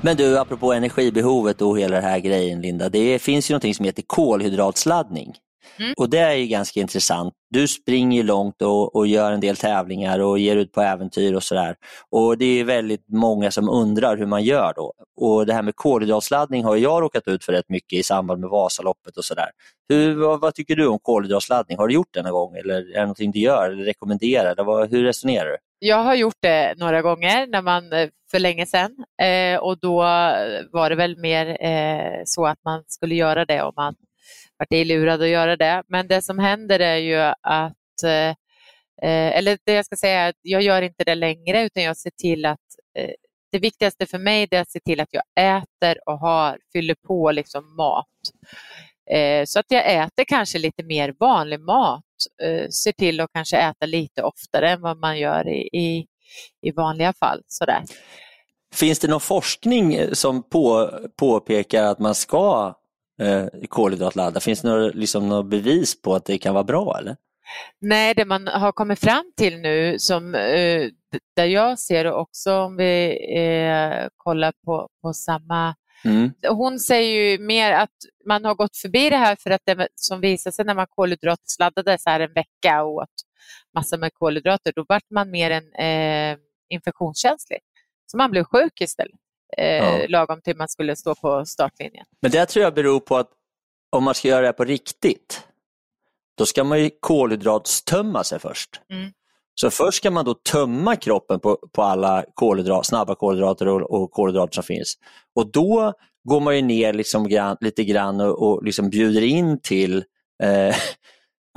Men 0.00 0.16
du, 0.16 0.38
apropå 0.38 0.72
energibehovet 0.72 1.62
och 1.62 1.78
hela 1.78 1.94
den 1.94 2.04
här 2.04 2.18
grejen 2.18 2.60
Linda, 2.60 2.88
det 2.88 3.18
finns 3.18 3.50
ju 3.50 3.52
någonting 3.52 3.74
som 3.74 3.84
heter 3.84 4.02
kolhydratsladdning. 4.06 5.34
Mm. 5.78 5.94
Och 5.96 6.10
det 6.10 6.18
är 6.18 6.34
ju 6.34 6.46
ganska 6.46 6.80
intressant. 6.80 7.34
Du 7.50 7.68
springer 7.68 8.22
långt 8.22 8.62
och, 8.62 8.96
och 8.96 9.06
gör 9.06 9.32
en 9.32 9.40
del 9.40 9.56
tävlingar 9.56 10.18
och 10.18 10.38
ger 10.38 10.56
ut 10.56 10.72
på 10.72 10.80
äventyr 10.80 11.34
och 11.34 11.42
sådär. 11.42 11.76
Och 12.10 12.38
det 12.38 12.60
är 12.60 12.64
väldigt 12.64 13.04
många 13.08 13.50
som 13.50 13.68
undrar 13.68 14.16
hur 14.16 14.26
man 14.26 14.44
gör 14.44 14.72
då. 14.76 14.92
Och 15.20 15.46
det 15.46 15.52
här 15.52 15.62
med 15.62 15.76
kolhydratsladdning 15.76 16.64
har 16.64 16.76
jag 16.76 17.02
råkat 17.02 17.28
ut 17.28 17.44
för 17.44 17.52
rätt 17.52 17.68
mycket 17.68 17.98
i 17.98 18.02
samband 18.02 18.40
med 18.40 18.50
Vasaloppet 18.50 19.16
och 19.16 19.24
sådär. 19.24 19.50
Vad, 20.16 20.40
vad 20.40 20.54
tycker 20.54 20.76
du 20.76 20.86
om 20.86 20.98
kolhydratsladdning? 20.98 21.78
Har 21.78 21.88
du 21.88 21.94
gjort 21.94 22.14
det 22.14 22.22
någon 22.22 22.32
gång 22.32 22.56
eller 22.56 22.74
är 22.74 22.94
det 22.94 23.00
någonting 23.00 23.30
du 23.30 23.40
gör 23.40 23.70
eller 23.70 23.84
rekommenderar? 23.84 24.64
Vad, 24.64 24.90
hur 24.90 25.04
resonerar 25.04 25.48
du? 25.48 25.56
Jag 25.80 26.02
har 26.02 26.14
gjort 26.14 26.36
det 26.40 26.74
några 26.78 27.02
gånger 27.02 27.46
när 27.46 27.62
man, 27.62 27.92
eh, 27.92 28.08
för 28.30 28.38
länge 28.38 28.66
sedan 28.66 28.96
eh, 29.22 29.60
och 29.60 29.78
då 29.78 29.96
var 30.72 30.90
det 30.90 30.96
väl 30.96 31.16
mer 31.16 31.64
eh, 31.64 32.22
så 32.24 32.46
att 32.46 32.58
man 32.64 32.84
skulle 32.86 33.14
göra 33.14 33.44
det 33.44 33.62
om 33.62 33.72
man 33.76 33.94
vart 34.58 34.86
lurad 34.86 35.22
att 35.22 35.28
göra 35.28 35.56
det. 35.56 35.82
Men 35.88 36.08
det 36.08 36.22
som 36.22 36.38
händer 36.38 36.80
är 36.80 36.96
ju 36.96 37.16
att, 37.42 38.02
eh, 38.04 38.34
eller 39.38 39.58
det 39.64 39.72
jag 39.72 39.86
ska 39.86 39.96
säga 39.96 40.20
är 40.20 40.28
att 40.28 40.38
jag 40.42 40.62
gör 40.62 40.82
inte 40.82 41.04
det 41.04 41.14
längre 41.14 41.62
utan 41.62 41.82
jag 41.82 41.96
ser 41.96 42.10
till 42.10 42.44
att 42.44 42.58
eh, 42.98 43.10
det 43.52 43.58
viktigaste 43.58 44.06
för 44.06 44.18
mig 44.18 44.48
är 44.50 44.60
att 44.60 44.70
se 44.70 44.80
till 44.80 45.00
att 45.00 45.08
jag 45.10 45.22
äter 45.40 45.98
och 46.08 46.18
har, 46.18 46.58
fyller 46.72 46.94
på 47.06 47.30
liksom 47.30 47.76
mat. 47.76 48.06
Eh, 49.10 49.44
så 49.44 49.58
att 49.58 49.66
jag 49.68 49.92
äter 49.92 50.24
kanske 50.24 50.58
lite 50.58 50.82
mer 50.82 51.14
vanlig 51.20 51.60
mat. 51.60 52.04
Eh, 52.42 52.68
ser 52.68 52.92
till 52.92 53.20
att 53.20 53.30
kanske 53.32 53.56
äta 53.56 53.86
lite 53.86 54.22
oftare 54.22 54.70
än 54.70 54.80
vad 54.80 54.98
man 54.98 55.18
gör 55.18 55.48
i, 55.48 55.68
i, 55.72 56.06
i 56.62 56.70
vanliga 56.70 57.12
fall. 57.12 57.42
Sådär. 57.46 57.82
Finns 58.74 58.98
det 58.98 59.08
någon 59.08 59.20
forskning 59.20 60.14
som 60.14 60.42
på, 60.42 60.90
påpekar 61.18 61.84
att 61.84 61.98
man 61.98 62.14
ska 62.14 62.74
eh, 63.18 63.46
kolhydratladda? 63.68 64.40
Finns 64.40 64.62
det 64.62 64.68
några, 64.68 64.88
liksom, 64.88 65.28
några 65.28 65.42
bevis 65.42 66.02
på 66.02 66.14
att 66.14 66.24
det 66.24 66.38
kan 66.38 66.54
vara 66.54 66.64
bra? 66.64 66.98
eller? 66.98 67.16
Nej, 67.80 68.14
det 68.14 68.24
man 68.24 68.46
har 68.46 68.72
kommit 68.72 69.00
fram 69.00 69.32
till 69.36 69.58
nu, 69.58 69.98
som, 69.98 70.34
eh, 70.34 70.88
där 71.36 71.44
jag 71.44 71.78
ser 71.78 72.04
det 72.04 72.12
också 72.12 72.54
om 72.54 72.76
vi 72.76 73.10
eh, 73.36 74.08
kollar 74.16 74.52
på, 74.64 74.88
på 75.02 75.12
samma... 75.12 75.74
Mm. 76.04 76.30
Hon 76.48 76.78
säger 76.78 77.30
ju 77.30 77.38
mer 77.38 77.72
att 77.72 77.96
man 78.26 78.44
har 78.44 78.54
gått 78.54 78.76
förbi 78.76 79.10
det 79.10 79.16
här 79.16 79.36
för 79.36 79.50
att 79.50 79.62
det 79.64 79.88
som 79.94 80.20
visade 80.20 80.54
sig 80.54 80.64
när 80.64 80.74
man 80.74 80.86
kolhydratsladdade 80.90 81.98
så 81.98 82.10
här 82.10 82.20
en 82.20 82.32
vecka 82.32 82.82
och 82.82 82.94
åt 82.94 83.08
massor 83.74 83.98
med 83.98 84.14
kolhydrater, 84.14 84.72
då 84.76 84.84
vart 84.88 85.10
man 85.10 85.30
mer 85.30 85.50
en 85.50 85.72
eh, 85.74 86.38
infektionskänslig. 86.68 87.58
Så 88.06 88.16
man 88.16 88.30
blev 88.30 88.44
sjuk 88.44 88.80
istället, 88.80 89.20
eh, 89.56 89.64
Ja. 89.66 90.06
lagom 90.08 90.40
till 90.40 90.56
man 90.56 90.68
skulle 90.68 90.96
stå 90.96 91.14
på 91.14 91.44
startlinjen. 91.46 92.06
Men 92.22 92.30
det 92.30 92.46
tror 92.46 92.62
jag 92.62 92.74
beror 92.74 93.00
på 93.00 93.16
att 93.16 93.30
om 93.96 94.04
man 94.04 94.14
ska 94.14 94.28
göra 94.28 94.40
det 94.40 94.46
här 94.46 94.52
på 94.52 94.64
riktigt, 94.64 95.42
då 96.38 96.46
ska 96.46 96.64
man 96.64 96.80
ju 96.80 96.90
kolhydratstömma 97.00 98.24
sig 98.24 98.38
först. 98.38 98.80
Mm. 98.92 99.10
Så 99.54 99.70
först 99.70 99.96
ska 99.98 100.10
man 100.10 100.24
då 100.24 100.34
tömma 100.34 100.96
kroppen 100.96 101.40
på, 101.40 101.58
på 101.72 101.82
alla 101.82 102.24
kolhydrat, 102.34 102.86
snabba 102.86 103.14
kolhydrater 103.14 103.68
och, 103.68 104.02
och 104.02 104.10
kolhydrater 104.10 104.54
som 104.54 104.62
finns. 104.64 104.94
Och 105.34 105.52
då 105.52 105.92
går 106.28 106.40
man 106.40 106.56
ju 106.56 106.62
ner 106.62 106.92
liksom 106.92 107.28
grann, 107.28 107.56
lite 107.60 107.84
grann 107.84 108.20
och, 108.20 108.42
och 108.42 108.64
liksom 108.64 108.90
bjuder 108.90 109.22
in 109.22 109.60
till 109.60 110.04
eh, 110.42 110.76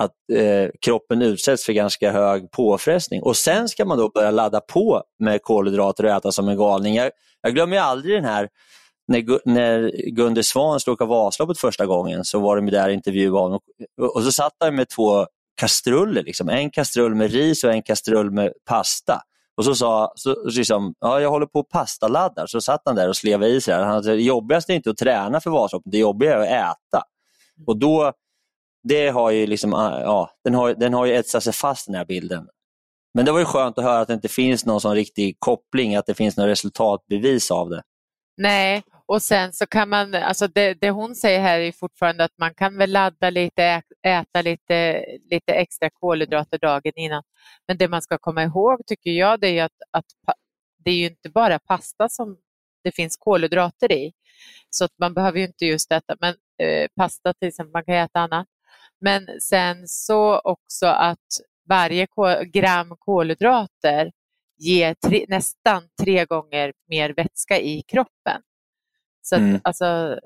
att 0.04 0.12
eh, 0.34 0.70
kroppen 0.82 1.22
utsätts 1.22 1.66
för 1.66 1.74
ganska 1.74 2.12
hög 2.12 2.52
påfrestning. 2.52 3.24
Och 3.24 3.38
sen 3.38 3.70
ska 3.70 3.86
man 3.86 3.98
då 3.98 4.10
börja 4.10 4.32
ladda 4.32 4.62
på 4.62 5.04
med 5.20 5.42
kolhydrater 5.42 6.04
och 6.04 6.10
äta 6.10 6.32
som 6.32 6.50
en 6.50 6.58
galning. 6.58 6.96
Jag, 6.96 7.12
jag 7.42 7.54
glömmer 7.54 7.78
aldrig 7.78 8.16
den 8.16 8.26
här 8.26 8.50
när, 9.08 9.40
när 9.46 9.92
Gunde 10.12 10.44
Svan 10.44 10.80
skulle 10.80 10.94
åka 10.94 11.06
Vasaloppet 11.06 11.58
första 11.58 11.86
gången 11.86 12.26
så 12.26 12.40
var 12.40 12.56
de 12.56 12.66
där 12.66 12.88
och 12.88 12.94
intervjuade 12.94 13.38
honom 13.38 13.60
och, 14.02 14.16
och 14.16 14.24
så 14.24 14.32
satt 14.32 14.54
han 14.60 14.76
med 14.76 14.90
två 14.90 15.26
kastruller, 15.60 16.24
liksom. 16.24 16.50
en 16.50 16.70
kastrull 16.70 17.16
med 17.16 17.32
ris 17.32 17.64
och 17.64 17.72
en 17.72 17.84
kastrull 17.84 18.32
med 18.32 18.54
pasta. 18.66 19.22
Och 19.58 19.66
så 19.66 19.76
sa 19.76 20.14
så, 20.16 20.36
så 20.36 20.58
liksom, 20.58 20.94
ja, 21.00 21.22
jag 21.22 21.30
håller 21.30 21.46
på 21.46 21.60
och 21.60 21.70
pastaladdar. 21.70 22.48
Så 22.48 22.62
satt 22.62 22.82
han 22.86 22.96
där 22.96 23.10
och 23.10 23.18
slevade 23.18 23.52
i 23.52 23.62
sig. 23.62 23.78
det. 23.78 23.84
Han 23.84 24.04
sa, 24.04 24.10
det 24.10 24.22
jobbigaste 24.22 24.74
är 24.74 24.76
inte 24.76 24.90
att 24.90 24.98
träna 24.98 25.42
för 25.42 25.50
Vasaloppet, 25.50 25.92
det 25.92 25.98
jobbiga 25.98 26.34
är 26.34 26.64
att 26.64 26.78
äta. 26.78 27.04
Och 27.68 27.78
då, 27.78 28.14
det 28.84 29.10
har 29.10 29.32
ju 29.32 29.48
liksom, 29.48 29.74
ah, 29.74 30.02
ja, 30.02 30.32
den 30.44 30.54
har, 30.54 30.74
den 30.74 30.94
har 30.94 31.06
ju 31.06 31.14
etsat 31.14 31.44
sig 31.44 31.54
fast 31.54 31.86
den 31.86 31.96
här 31.96 32.06
bilden. 32.06 32.48
Men 33.14 33.26
det 33.26 33.32
var 33.32 33.40
ju 33.40 33.46
skönt 33.46 33.78
att 33.78 33.84
höra 33.84 34.00
att 34.00 34.08
det 34.08 34.14
inte 34.14 34.28
finns 34.28 34.66
någon 34.66 34.82
sån 34.82 34.96
riktig 34.96 35.36
koppling, 35.40 35.96
att 35.96 36.06
det 36.06 36.14
finns 36.14 36.38
något 36.38 36.48
resultatbevis 36.48 37.52
av 37.52 37.70
det. 37.70 37.82
Nej, 38.38 38.84
och 39.06 39.22
sen 39.22 39.54
så 39.54 39.66
kan 39.68 39.90
man, 39.90 40.16
alltså 40.16 40.48
det, 40.48 40.74
det 40.74 40.90
hon 40.90 41.16
säger 41.16 41.40
här 41.42 41.60
är 41.60 41.72
fortfarande 41.72 42.24
att 42.24 42.38
man 42.38 42.54
kan 42.54 42.78
väl 42.78 42.92
ladda 42.92 43.30
lite, 43.30 43.82
äta 44.08 44.42
lite, 44.42 45.06
lite 45.32 45.54
extra 45.54 45.90
kolhydrater 45.90 46.58
dagen 46.58 46.92
innan. 46.96 47.24
Men 47.68 47.78
det 47.78 47.88
man 47.88 48.02
ska 48.02 48.18
komma 48.18 48.44
ihåg 48.44 48.86
tycker 48.88 49.12
jag 49.12 49.40
det 49.40 49.60
är 49.60 49.64
att, 49.64 49.72
att 49.92 50.06
det 50.86 50.92
är 50.92 50.96
ju 50.96 51.06
inte 51.06 51.30
bara 51.30 51.60
pasta 51.60 52.10
som 52.10 52.38
det 52.84 52.92
finns 52.92 53.18
kolhydrater 53.18 53.92
i. 53.92 54.12
Så 54.70 54.86
att 54.86 54.92
man 55.00 55.14
behöver 55.14 55.40
ju 55.40 55.46
inte 55.46 55.66
just 55.66 55.92
äta 55.92 56.16
men, 56.20 56.36
eh, 56.64 56.88
pasta 56.96 57.34
till 57.34 57.48
exempel, 57.48 57.72
man 57.72 57.86
kan 57.86 57.96
äta 57.96 58.20
annat. 58.20 58.48
Men 59.02 59.28
sen 59.42 59.88
så 59.88 60.40
också 60.40 60.86
att 60.86 61.18
varje 61.70 62.08
gram 62.54 62.96
kolhydrater 63.00 64.12
ger 64.60 64.96
tre, 65.08 65.26
nästan 65.28 65.84
tre 66.02 66.26
gånger 66.26 66.74
mer 66.90 67.10
vätska 67.10 67.60
i 67.60 67.82
kroppen. 67.88 68.42
Så 69.22 69.36
att, 69.36 69.42
Mm. 69.42 69.62
alltså, 69.64 70.20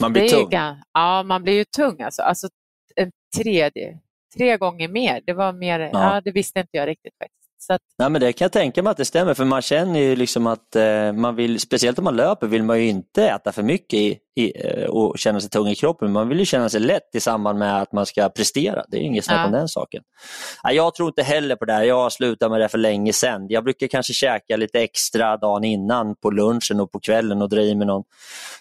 Man 0.00 0.12
blir 0.12 0.22
är 0.22 0.28
tung. 0.28 0.48
gan- 0.50 0.76
Ja, 0.92 1.22
man 1.22 1.42
blir 1.42 1.52
ju 1.54 1.64
tung. 1.64 2.00
Alltså, 2.02 2.22
alltså 2.22 2.48
en 2.96 3.10
tredje, 3.36 3.98
tre 4.36 4.56
gånger 4.56 4.88
mer. 4.88 5.20
Det 5.26 5.32
var 5.32 5.52
mer, 5.52 5.80
ja. 5.92 6.20
det 6.24 6.30
visste 6.30 6.60
inte 6.60 6.76
jag 6.76 6.88
riktigt 6.88 7.14
faktiskt. 7.18 7.36
Så 7.62 7.72
att, 7.72 7.80
Nej, 7.98 8.10
men 8.10 8.20
det 8.20 8.32
kan 8.32 8.44
jag 8.44 8.52
tänka 8.52 8.82
mig 8.82 8.90
att 8.90 8.96
det 8.96 9.04
stämmer, 9.04 9.34
för 9.34 9.44
man 9.44 9.62
känner 9.62 10.00
ju 10.00 10.16
liksom 10.16 10.46
att 10.46 10.76
eh, 10.76 11.12
man 11.12 11.36
vill, 11.36 11.60
speciellt 11.60 11.98
om 11.98 12.04
man 12.04 12.16
löper, 12.16 12.46
vill 12.46 12.62
man 12.62 12.78
ju 12.80 12.88
inte 12.88 13.28
äta 13.28 13.52
för 13.52 13.62
mycket 13.62 13.94
i, 13.98 14.18
i, 14.36 14.66
eh, 14.66 14.84
och 14.84 15.18
känna 15.18 15.40
sig 15.40 15.50
tung 15.50 15.68
i 15.68 15.74
kroppen. 15.74 16.12
Man 16.12 16.28
vill 16.28 16.38
ju 16.38 16.44
känna 16.44 16.68
sig 16.68 16.80
lätt 16.80 17.14
i 17.14 17.20
samband 17.20 17.58
med 17.58 17.82
att 17.82 17.92
man 17.92 18.06
ska 18.06 18.28
prestera. 18.28 18.84
Det 18.88 18.96
är 18.96 19.00
inget 19.00 19.24
snack 19.24 19.38
Ja. 19.38 19.46
om 19.46 19.52
den 19.52 19.68
saken. 19.68 20.02
Jag 20.72 20.94
tror 20.94 21.08
inte 21.08 21.22
heller 21.22 21.56
på 21.56 21.64
det 21.64 21.72
här. 21.72 21.82
Jag 21.82 21.96
har 21.96 22.10
slutat 22.10 22.50
med 22.50 22.60
det 22.60 22.68
för 22.68 22.78
länge 22.78 23.12
sedan. 23.12 23.46
Jag 23.48 23.64
brukar 23.64 23.86
kanske 23.86 24.12
käka 24.12 24.56
lite 24.56 24.80
extra 24.80 25.36
dagen 25.36 25.64
innan 25.64 26.16
på 26.16 26.30
lunchen 26.30 26.80
och 26.80 26.92
på 26.92 27.00
kvällen 27.00 27.42
och 27.42 27.48
dra 27.48 27.62
i 27.62 27.74
mig 27.74 27.86
någon, 27.86 28.02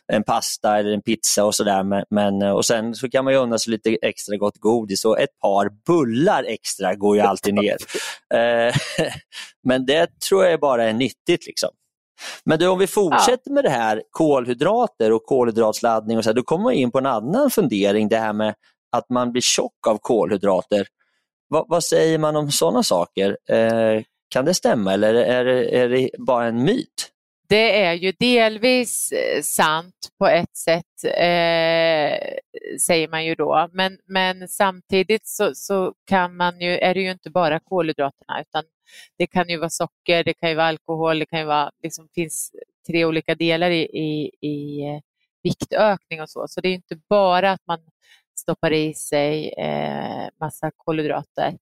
en 0.08 0.24
pasta 0.24 0.80
eller 0.80 0.92
en 0.94 1.02
pizza 1.02 1.46
och 1.46 1.56
sådär. 1.56 1.84
Men, 1.84 2.04
men, 2.10 2.42
och 2.42 2.66
sen 2.66 2.96
så 2.96 3.10
kan 3.10 3.24
man 3.26 3.34
ju 3.34 3.40
unna 3.40 3.58
sig 3.60 3.72
lite 3.72 3.98
extra 4.02 4.38
gott 4.38 4.58
godis 4.58 5.06
och 5.06 5.20
ett 5.20 5.40
par 5.42 5.70
bullar 5.86 6.44
extra 6.44 6.96
går 6.96 7.16
ju 7.16 7.22
alltid 7.22 7.54
ner. 7.54 7.78
Eh, 8.34 8.74
men 9.64 9.86
det 9.86 10.20
tror 10.30 10.46
jag 10.46 10.60
bara 10.60 10.84
är 10.84 10.94
nyttigt. 10.94 11.46
liksom. 11.46 11.70
Men 12.44 12.60
du, 12.60 12.68
om 12.68 12.80
vi 12.80 12.88
fortsätter 12.88 13.52
med 13.52 13.64
det 13.64 13.70
här 13.70 14.04
kolhydrater 14.12 15.12
och 15.12 15.26
kolhydratsladdning, 15.26 16.18
och 16.18 16.24
så 16.24 16.30
här, 16.30 16.36
då 16.36 16.44
kommer 16.44 16.64
man 16.64 16.74
in 16.74 16.92
på 16.92 16.98
en 16.98 17.06
annan 17.06 17.50
fundering, 17.50 18.10
det 18.10 18.18
här 18.18 18.34
med 18.34 18.56
att 18.92 19.10
man 19.10 19.32
blir 19.32 19.42
tjock 19.42 19.88
av 19.88 19.98
kolhydrater. 19.98 20.88
Vad, 21.48 21.66
vad 21.68 21.84
säger 21.84 22.18
man 22.18 22.36
om 22.36 22.52
sådana 22.52 22.84
saker? 22.84 23.38
Eh, 23.50 24.04
kan 24.30 24.46
det 24.46 24.54
stämma 24.54 24.94
eller 24.94 25.14
är 25.14 25.46
det, 25.46 25.78
är 25.78 25.90
det 25.90 26.10
bara 26.18 26.46
en 26.46 26.64
myt? 26.64 27.09
Det 27.50 27.84
är 27.86 27.94
ju 27.94 28.12
delvis 28.12 29.12
eh, 29.12 29.42
sant 29.42 30.10
på 30.20 30.28
ett 30.28 30.58
sätt, 30.58 31.04
eh, 31.04 32.38
säger 32.80 33.08
man 33.08 33.26
ju 33.26 33.36
då. 33.36 33.70
Men, 33.74 33.98
men 34.06 34.48
samtidigt 34.48 35.28
så, 35.28 35.56
så 35.56 35.94
kan 36.06 36.38
man 36.38 36.62
ju, 36.62 36.78
är 36.78 36.94
det 36.94 37.00
ju 37.02 37.12
inte 37.12 37.30
bara 37.30 37.60
kolhydraterna 37.60 38.42
utan 38.42 38.64
det 39.18 39.28
kan 39.28 39.50
ju 39.50 39.58
vara 39.58 39.70
socker, 39.70 40.24
det 40.24 40.34
kan 40.34 40.50
ju 40.50 40.56
vara 40.56 40.68
alkohol, 40.68 41.20
det 41.20 41.26
kan 41.26 41.40
ju 41.40 41.46
vara, 41.46 41.72
liksom 41.84 42.08
finns 42.16 42.52
tre 42.88 43.06
olika 43.06 43.36
delar 43.36 43.70
i, 43.70 43.82
i, 43.82 44.32
i 44.48 44.82
eh, 44.88 45.00
viktökning 45.44 46.22
och 46.22 46.30
så. 46.30 46.48
Så 46.48 46.62
det 46.62 46.68
är 46.68 46.70
ju 46.70 46.76
inte 46.76 47.00
bara 47.10 47.52
att 47.52 47.68
man 47.68 47.80
stoppar 48.40 48.74
i 48.74 48.94
sig 48.94 49.54
eh, 49.58 50.28
massa 50.40 50.72
kolhydrater. 50.78 51.58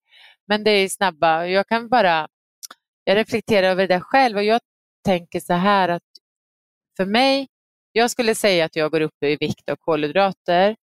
Men 0.46 0.64
det 0.64 0.70
är 0.70 0.88
snabba, 0.88 1.46
jag 1.46 1.68
kan 1.68 1.88
bara, 1.88 2.28
jag 3.04 3.16
reflekterar 3.16 3.68
över 3.70 3.86
det 3.86 3.94
där 3.94 4.00
själv 4.00 4.36
och 4.36 4.44
jag 4.44 4.60
tänker 5.08 5.40
så 5.40 5.52
här 5.52 5.88
att 5.88 6.02
för 6.96 7.06
mig, 7.06 7.48
jag 7.92 8.10
skulle 8.10 8.34
säga 8.34 8.64
att 8.64 8.76
jag 8.76 8.90
går 8.90 9.00
upp 9.00 9.22
i 9.22 9.36
vikt 9.36 9.68
av 9.68 9.76
kolhydrater, 9.76 10.76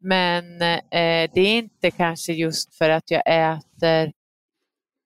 men 0.00 0.62
eh, 0.62 1.30
det 1.34 1.40
är 1.40 1.58
inte 1.58 1.90
kanske 1.90 2.32
just 2.32 2.78
för 2.78 2.90
att 2.90 3.10
jag 3.10 3.22
äter 3.26 4.12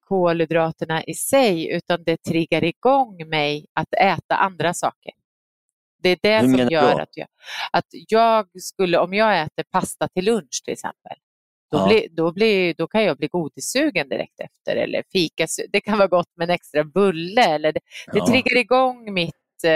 kolhydraterna 0.01 1.05
i 1.05 1.15
sig, 1.15 1.73
utan 1.73 2.05
det 2.05 2.17
triggar 2.17 2.65
igång 2.65 3.29
mig 3.29 3.67
att 3.73 3.95
äta 3.95 4.37
andra 4.37 4.75
saker. 4.75 5.13
Det 6.03 6.09
är 6.09 6.19
det 6.23 6.39
Hur 6.47 6.59
som 6.59 6.69
gör 6.69 6.93
då? 6.93 7.03
att 7.03 7.17
jag, 7.17 7.29
att 7.73 7.89
jag 7.91 8.63
skulle, 8.63 8.99
om 8.99 9.15
jag 9.15 9.43
äter 9.43 9.65
pasta 9.71 10.09
till 10.09 10.25
lunch 10.25 10.63
till 10.65 10.73
exempel, 10.73 11.17
då, 11.75 11.81
Ja. 11.81 11.87
blir, 11.87 12.09
då, 12.11 12.33
blir, 12.33 12.75
då 12.79 12.87
kan 12.87 13.05
jag 13.05 13.17
bli 13.17 13.29
godissugen 13.29 14.09
direkt 14.09 14.41
efter 14.41 14.77
eller 14.77 15.03
fika. 15.13 15.47
Det 15.73 15.81
kan 15.81 15.99
vara 15.99 16.09
gott 16.09 16.29
med 16.37 16.49
en 16.51 16.55
extra 16.55 16.85
bulle. 16.85 17.43
Eller 17.45 17.73
det, 17.73 17.81
det 18.13 18.19
Ja. 18.19 18.27
triggar 18.27 18.57
igång 18.57 19.13
mitt 19.15 19.65
eh, 19.65 19.71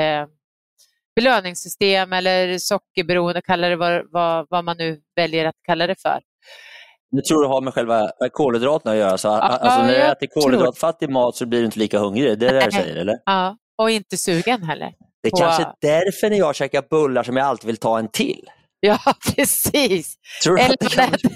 eh, 0.00 0.26
belöningssystem 1.16 2.12
eller 2.12 2.58
sockerberoende, 2.58 3.42
kalla 3.42 3.68
det 3.68 3.76
vad, 3.76 4.02
vad, 4.12 4.46
vad 4.50 4.64
man 4.64 4.76
nu 4.76 5.00
väljer 5.16 5.44
att 5.44 5.54
kalla 5.66 5.86
det 5.86 6.00
för. 6.02 6.20
Du 7.10 7.22
tror 7.22 7.42
det 7.42 7.48
har 7.48 7.60
med 7.60 7.74
själva 7.74 8.10
kolhydraterna 8.32 8.92
att 8.92 8.98
göra? 8.98 9.18
Så, 9.18 9.28
alltså, 9.28 9.82
när 9.82 9.88
du 9.88 9.96
äter 10.02 10.26
kolhydratfattig 10.26 11.10
mat 11.10 11.36
så 11.36 11.46
blir 11.46 11.58
du 11.58 11.64
inte 11.64 11.78
lika 11.78 11.98
hungrig? 11.98 12.38
Det 12.38 12.46
är 12.48 12.52
det 12.54 12.64
du 12.64 12.70
säger 12.72 12.96
eller? 12.96 13.14
Ja, 13.24 13.56
och 13.78 13.90
inte 13.90 14.16
sugen 14.16 14.62
heller. 14.62 14.92
Det 15.22 15.28
är 15.28 15.30
På- 15.30 15.36
kanske 15.36 15.62
är 15.62 15.72
därför 15.80 16.30
när 16.30 16.36
jag 16.38 16.54
käkar 16.54 16.82
bullar 16.90 17.22
som 17.22 17.36
jag 17.36 17.46
alltid 17.46 17.66
vill 17.66 17.76
ta 17.76 17.98
en 17.98 18.08
till. 18.08 18.50
Ja, 18.86 18.98
precis. 19.36 20.14
Tror 20.44 20.56
du 20.56 20.62
Eller 20.62 20.76
man 20.98 21.14
äter 21.14 21.30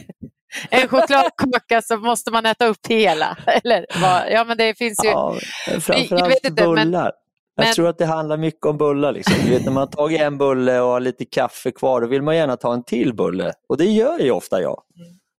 en 0.70 0.88
chokladkaka 0.88 1.82
så 1.82 1.96
måste 1.96 2.30
man 2.30 2.46
äta 2.46 2.66
upp 2.66 2.87
hela. 2.88 3.37
Eller 3.64 3.87
vad? 4.00 4.22
Ja, 4.30 4.44
men 4.44 4.56
det 4.56 4.78
finns 4.78 5.04
ju... 5.04 5.09
Ja, 5.09 5.37
Jag 5.66 5.82
framförallt 5.82 6.30
vet 6.32 6.44
inte, 6.46 6.66
men- 6.68 6.74
bullar. 6.74 7.12
Jag 7.56 7.64
men- 7.64 7.74
tror 7.74 7.88
att 7.88 7.98
det 7.98 8.06
handlar 8.06 8.37
mycket 8.37 8.66
om 8.66 8.78
bullar. 8.78 9.12
Liksom. 9.12 9.35
Du 9.44 9.50
vet, 9.50 9.64
när 9.64 9.72
man 9.72 9.80
har 9.80 9.87
tagit 9.87 10.20
en 10.20 10.38
bulle 10.38 10.80
och 10.80 10.88
har 10.88 11.00
lite 11.00 11.24
kaffe 11.24 11.70
kvar, 11.70 12.00
då 12.00 12.06
vill 12.06 12.22
man 12.22 12.37
gärna 12.37 12.56
ta 12.56 12.74
en 12.74 12.85
till 12.85 13.14
bulle. 13.14 13.52
Och 13.68 13.76
det 13.76 13.85
gör 13.85 14.18
ju 14.18 14.30
ofta 14.30 14.61
jag. 14.62 14.82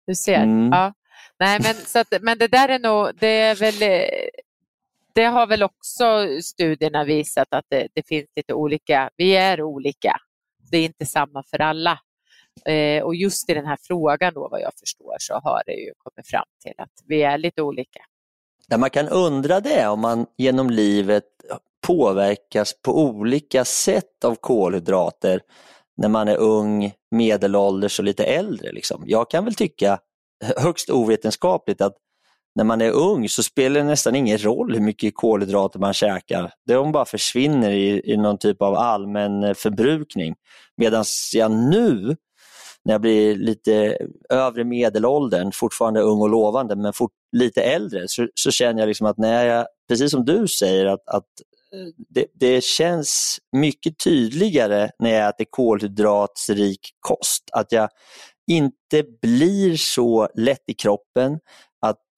Du 0.07 0.14
ser. 0.14 0.42
Mm. 0.42 0.69
Ja. 0.73 0.92
Nej, 1.40 1.61
men, 1.62 1.75
så 1.75 1.99
att, 1.99 2.09
men 2.21 2.38
det 2.38 2.49
där 2.49 2.69
är 2.69 2.79
nog, 2.79 3.11
det 3.21 3.27
är 3.40 3.55
väl, 3.55 3.75
det 5.14 5.25
har 5.25 5.47
väl 5.47 5.62
också 5.62 6.27
studierna 6.42 7.05
visat 7.05 7.49
att 7.51 7.64
det, 7.71 7.88
det 7.95 8.07
finns 8.07 8.27
lite 8.37 8.55
olika, 8.55 9.11
vi 9.16 9.37
är 9.37 9.62
olika. 9.62 10.16
Det 10.71 10.79
är 10.79 10.85
inte 10.85 11.07
samma 11.07 11.43
för 11.43 11.61
alla. 11.61 11.99
Eh, 12.65 13.03
och 13.03 13.15
just 13.15 13.51
i 13.51 13.55
den 13.55 13.67
här 13.67 13.79
frågan 13.83 14.35
då 14.35 14.49
vad 14.49 14.61
jag 14.61 14.73
förstår 14.81 15.17
så 15.19 15.35
har 15.35 15.63
det 15.67 15.73
ju 15.73 15.93
kommit 15.99 16.29
fram 16.29 16.47
till 16.63 16.75
att 16.79 16.93
vi 17.07 17.23
är 17.23 17.39
lite 17.39 17.63
olika. 17.63 18.01
Där 18.69 18.79
man 18.79 18.91
kan 18.91 19.09
undra 19.09 19.61
det 19.61 19.87
om 19.87 20.01
man 20.01 20.27
genom 20.37 20.71
livet 20.71 21.25
påverkas 21.87 22.75
på 22.83 22.99
olika 22.99 23.65
sätt 23.65 24.25
av 24.25 24.35
kolhydrater 24.35 25.41
när 25.97 26.09
man 26.09 26.29
är 26.29 26.37
ung, 26.37 26.93
medelålders 27.11 27.99
och 27.99 28.05
lite 28.05 28.25
äldre. 28.25 28.73
Liksom. 28.73 29.05
Jag 29.07 29.31
kan 29.31 29.45
väl 29.45 29.55
tycka 29.55 29.99
högst 30.57 30.91
ovetenskapligt 30.91 31.81
att 31.81 31.97
när 32.57 32.64
man 32.64 32.81
är 32.81 32.90
ung 32.90 33.29
så 33.29 33.42
spelar 33.42 33.81
det 33.81 33.87
nästan 33.87 34.14
ingen 34.14 34.38
roll 34.38 34.75
hur 34.75 34.81
mycket 34.81 35.14
kolhydrater 35.14 35.79
man 35.79 35.92
käkar. 35.92 36.53
De 36.66 36.92
bara 36.92 37.05
försvinner 37.05 37.71
i, 37.71 38.12
i 38.12 38.16
någon 38.16 38.38
typ 38.38 38.62
av 38.62 38.75
allmän 38.75 39.45
eh, 39.45 39.55
förbrukning. 39.55 40.35
Medan 40.77 41.05
jag 41.35 41.51
nu, 41.51 42.16
när 42.85 42.95
jag 42.95 43.01
blir 43.01 43.35
lite 43.35 43.99
övre 44.31 44.64
medelåldern, 44.64 45.53
fortfarande 45.53 46.01
ung 46.01 46.21
och 46.21 46.29
lovande, 46.29 46.77
men 46.77 46.92
fort, 46.92 47.12
lite 47.37 47.62
äldre, 47.62 48.05
så, 48.07 48.29
så 48.35 48.51
känner 48.51 48.81
jag 48.81 48.87
liksom 48.87 49.07
att 49.07 49.19
när 49.19 49.47
jag, 49.47 49.66
precis 49.88 50.11
som 50.11 50.25
du 50.25 50.49
säger, 50.49 50.87
att, 50.87 51.09
att 51.09 51.25
eh, 51.73 51.92
det, 52.09 52.27
det 52.35 52.64
känns 52.64 53.38
mycket 53.57 53.99
tydligare 53.99 54.90
när 54.99 55.11
jag 55.11 55.29
äter 55.29 55.47
kolhydratsrik 55.51 56.81
kost. 57.01 57.42
Att 57.53 57.73
jag 57.73 57.88
inte 58.51 59.05
blir 59.23 59.77
så 59.77 60.29
lätt 60.35 60.64
i 60.66 60.75
kroppen, 60.75 61.38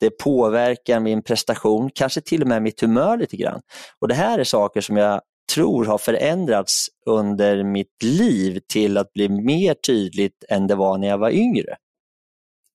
det 0.01 0.11
påverkar 0.11 1.01
min 1.01 1.23
prestation, 1.23 1.91
kanske 1.95 2.21
till 2.21 2.43
och 2.43 2.49
med 2.49 2.63
mitt 2.63 2.81
humör 2.81 3.17
lite 3.17 3.37
grann. 3.37 3.61
Och 4.01 4.09
Det 4.09 4.15
här 4.15 4.39
är 4.39 4.45
saker 4.45 4.81
som 4.81 4.97
jag 4.97 5.21
tror 5.55 5.85
har 5.85 5.99
förändrats 5.99 6.87
under 7.07 7.65
mitt 7.65 8.03
liv 8.03 8.61
till 8.73 8.99
att 8.99 9.13
bli 9.13 9.29
mer 9.29 9.75
tydligt 9.75 10.45
än 10.49 10.67
det 10.67 10.75
var 10.75 10.99
när 10.99 11.09
jag 11.09 11.19
var 11.19 11.31
yngre. 11.31 11.77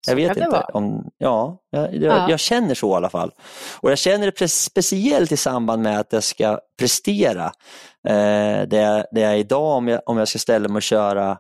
Jag 0.08 0.16
vet 0.16 0.38
inte. 0.38 0.50
vara. 0.50 0.66
Om, 0.74 1.10
ja, 1.18 1.58
jag, 1.70 1.96
jag, 1.96 2.04
Ja. 2.04 2.30
jag 2.30 2.40
känner 2.40 2.76
så 2.76 2.92
i 2.92 2.96
alla 2.96 3.10
fall. 3.10 3.32
Och 3.82 3.92
Jag 3.92 3.98
känner 3.98 4.34
det 4.40 4.48
speciellt 4.48 5.32
i 5.32 5.38
samband 5.38 5.82
med 5.82 6.00
att 6.00 6.14
jag 6.14 6.24
ska 6.24 6.60
prestera. 6.80 7.46
Eh, 8.08 8.68
det, 8.68 8.78
är, 8.78 9.06
det 9.12 9.22
är 9.22 9.36
idag 9.36 9.78
om 9.78 9.88
jag, 9.88 10.02
om 10.06 10.18
jag 10.18 10.28
ska 10.28 10.40
ställa 10.40 10.68
mig 10.68 10.76
och 10.76 10.82
köra 10.82 11.38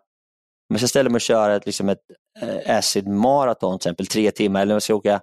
om 0.69 0.75
jag 0.75 0.79
ska 0.79 0.87
ställa 0.87 1.09
mig 1.09 1.15
och 1.15 1.21
köra 1.21 1.55
ett, 1.55 1.65
liksom 1.65 1.89
ett 1.89 2.01
eh, 2.41 2.77
acid 2.77 3.07
maraton, 3.07 3.79
till 3.79 3.87
exempel 3.87 4.07
tre 4.07 4.31
timmar, 4.31 4.61
eller 4.61 4.73
om 4.73 4.75
jag 4.75 4.83
ska 4.83 4.95
åka, 4.95 5.21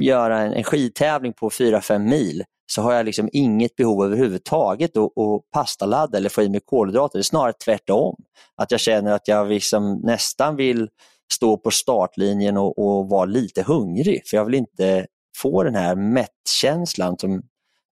göra 0.00 0.38
en, 0.38 0.52
en 0.52 0.64
skidtävling 0.64 1.32
på 1.32 1.50
4-5 1.50 1.98
mil, 1.98 2.44
så 2.72 2.82
har 2.82 2.92
jag 2.92 3.06
liksom 3.06 3.28
inget 3.32 3.76
behov 3.76 4.04
överhuvudtaget 4.04 4.96
att, 4.96 5.04
att 5.04 5.50
pastaladda 5.52 6.18
eller 6.18 6.28
få 6.28 6.42
i 6.42 6.48
mig 6.48 6.60
kolhydrater. 6.64 7.18
Det 7.18 7.20
är 7.20 7.22
snarare 7.22 7.52
tvärtom. 7.64 8.16
Att 8.56 8.70
jag 8.70 8.80
känner 8.80 9.12
att 9.12 9.28
jag 9.28 9.48
liksom 9.48 10.00
nästan 10.02 10.56
vill 10.56 10.88
stå 11.32 11.56
på 11.56 11.70
startlinjen 11.70 12.56
och, 12.56 12.78
och 12.78 13.08
vara 13.08 13.24
lite 13.24 13.62
hungrig, 13.62 14.22
för 14.26 14.36
jag 14.36 14.44
vill 14.44 14.54
inte 14.54 15.06
få 15.36 15.62
den 15.62 15.74
här 15.74 15.94
mättkänslan. 15.94 17.18
Som, 17.18 17.42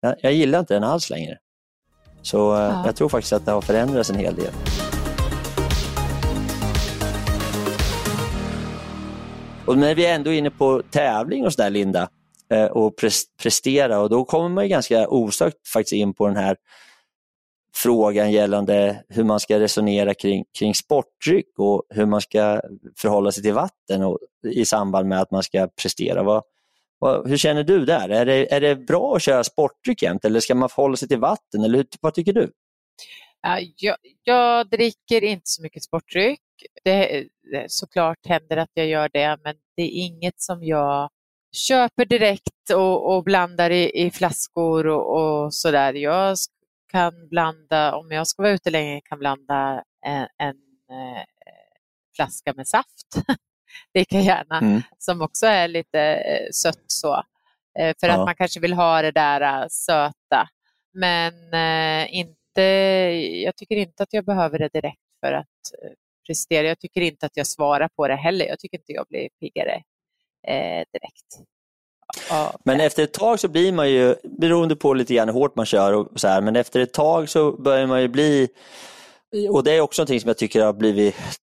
jag, 0.01 0.15
jag 0.21 0.33
gillar 0.33 0.59
inte 0.59 0.73
den 0.73 0.83
alls 0.83 1.09
längre. 1.09 1.37
Så 2.21 2.55
eh, 2.55 2.59
Ja. 2.61 2.83
jag 2.85 2.95
tror 2.95 3.09
faktiskt 3.09 3.33
att 3.33 3.45
det 3.45 3.51
har 3.51 3.61
förändrats 3.61 4.09
en 4.09 4.15
hel 4.15 4.35
del. 4.35 4.51
Och 9.67 9.77
när 9.77 9.95
vi 9.95 10.05
är 10.05 10.15
ändå 10.15 10.31
inne 10.33 10.49
på 10.49 10.81
tävling 10.91 11.45
och 11.45 11.53
sådär 11.53 11.69
Linda, 11.69 12.09
eh, 12.49 12.65
och 12.65 12.95
prestera 13.41 13.99
och 13.99 14.09
då 14.09 14.25
kommer 14.25 14.49
man 14.49 14.63
ju 14.63 14.69
ganska 14.69 15.07
osökt 15.07 15.67
faktiskt 15.67 15.93
in 15.93 16.13
på 16.13 16.27
den 16.27 16.35
här 16.35 16.57
frågan 17.75 18.31
gällande 18.31 19.03
hur 19.09 19.23
man 19.23 19.39
ska 19.39 19.59
resonera 19.59 20.13
kring, 20.13 20.45
kring 20.59 20.75
sportdryck 20.75 21.59
och 21.59 21.83
hur 21.89 22.05
man 22.05 22.21
ska 22.21 22.61
förhålla 22.97 23.31
sig 23.31 23.43
till 23.43 23.53
vatten 23.53 24.03
och, 24.03 24.19
i 24.47 24.65
samband 24.65 25.09
med 25.09 25.21
att 25.21 25.31
man 25.31 25.43
ska 25.43 25.67
prestera. 25.81 26.23
Vad, 26.23 26.43
vad, 26.99 27.29
hur 27.29 27.37
känner 27.37 27.63
du 27.63 27.85
där? 27.85 28.09
Är 28.09 28.25
det, 28.25 28.53
är 28.53 28.61
det 28.61 28.75
bra 28.75 29.15
att 29.15 29.21
köra 29.21 29.43
sportdryck 29.43 30.01
jämt 30.03 30.25
eller 30.25 30.39
ska 30.39 30.55
man 30.55 30.69
förhålla 30.69 30.95
sig 30.95 31.07
till 31.07 31.19
vatten? 31.19 31.63
Eller 31.63 31.77
hur, 31.77 31.87
vad 32.01 32.13
tycker 32.13 32.33
du? 32.33 32.51
Jag, 33.77 33.97
jag 34.23 34.69
dricker 34.69 35.23
inte 35.23 35.45
så 35.45 35.61
mycket 35.61 35.83
sportdryck. 35.83 36.39
Det, 36.83 37.25
såklart 37.67 38.25
händer 38.27 38.57
att 38.57 38.69
jag 38.73 38.87
gör 38.87 39.09
det, 39.13 39.37
men 39.43 39.55
det 39.75 39.83
är 39.83 39.89
inget 40.05 40.41
som 40.41 40.63
jag 40.63 41.09
köper 41.67 42.05
direkt 42.05 42.69
och, 42.73 43.15
och 43.15 43.23
blandar 43.23 43.69
i, 43.69 43.91
i 44.05 44.11
flaskor 44.11 44.87
och, 44.87 45.15
och 45.43 45.53
sådär. 45.53 45.93
Jag 45.93 46.37
kan 46.91 47.27
blanda, 47.29 47.95
om 47.95 48.11
jag 48.11 48.27
ska 48.27 48.41
vara 48.41 48.51
ute 48.53 48.69
länge, 48.69 49.01
kan 49.05 49.19
blanda 49.19 49.83
en, 50.05 50.27
en 50.37 50.55
eh, 50.91 51.23
flaska 52.15 52.53
med 52.53 52.67
saft. 52.67 53.15
Lika 53.93 54.19
gärna, 54.19 54.57
Mm. 54.57 54.81
som 54.97 55.21
också 55.21 55.45
är 55.45 55.67
lite 55.67 55.99
eh, 56.01 56.47
sött 56.51 56.83
så. 56.87 57.23
Eh, 57.79 57.95
för 57.99 58.07
Ja. 58.07 58.13
att 58.13 58.25
man 58.25 58.35
kanske 58.35 58.59
vill 58.59 58.73
ha 58.73 59.01
det 59.01 59.11
där 59.11 59.67
söta. 59.69 60.47
Men 60.93 61.33
inte, 62.09 62.61
jag 63.43 63.55
tycker 63.55 63.75
inte 63.75 64.03
att 64.03 64.13
jag 64.13 64.25
behöver 64.25 64.59
det 64.59 64.69
direkt 64.73 65.01
för 65.19 65.33
att 65.33 65.45
prestera. 66.27 66.67
Jag 66.67 66.79
tycker 66.79 67.01
inte 67.01 67.25
att 67.25 67.37
jag 67.37 67.47
svarar 67.47 67.89
på 67.95 68.07
det 68.07 68.15
heller. 68.15 68.45
Jag 68.45 68.59
tycker 68.59 68.77
inte 68.77 68.91
jag 68.91 69.05
blir 69.09 69.29
piggare 69.39 69.75
eh, 70.47 70.85
direkt. 70.93 71.49
av 72.31 72.61
Men 72.63 72.79
efter 72.79 73.03
ett 73.03 73.13
tag 73.13 73.39
så 73.39 73.47
blir 73.47 73.71
man 73.71 73.89
ju, 73.89 74.15
beroende 74.23 74.75
på 74.75 74.93
lite 74.93 75.13
grann 75.13 75.29
hur 75.29 75.33
hårt 75.33 75.55
man 75.55 75.65
kör 75.65 75.93
och 75.93 76.19
så 76.19 76.27
här, 76.27 76.41
men 76.41 76.55
efter 76.55 76.79
ett 76.79 76.93
tag 76.93 77.29
så 77.29 77.51
börjar 77.51 77.87
man 77.87 78.01
ju 78.01 78.07
bli, 78.07 78.47
och 79.49 79.63
det 79.63 79.71
är 79.71 79.81
också 79.81 80.01
någonting 80.01 80.19
som 80.19 80.27
jag 80.27 80.37
tycker 80.37 80.65
har 80.65 80.73
blivit 80.73 81.15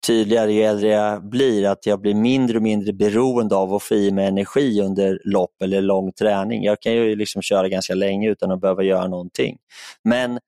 tydligare 0.06 0.52
ju 0.52 0.62
äldre 0.62 0.88
jag 0.88 1.24
blir, 1.24 1.66
att 1.66 1.86
jag 1.86 2.00
blir 2.00 2.14
mindre 2.14 2.56
och 2.56 2.62
mindre 2.62 2.92
beroende 2.92 3.56
av 3.56 3.74
att 3.74 3.82
få 3.82 3.94
i 3.94 4.10
mig 4.10 4.26
energi 4.26 4.80
under 4.82 5.20
lopp 5.24 5.62
eller 5.62 5.80
lång 5.80 6.12
träning. 6.12 6.64
Jag 6.64 6.80
kan 6.80 6.92
ju 6.92 7.16
liksom 7.16 7.42
köra 7.42 7.68
ganska 7.68 7.94
länge 7.94 8.30
utan 8.30 8.50
att 8.50 8.60
behöva 8.60 8.82
göra 8.82 9.08
någonting. 9.08 9.56
Men 10.04 10.38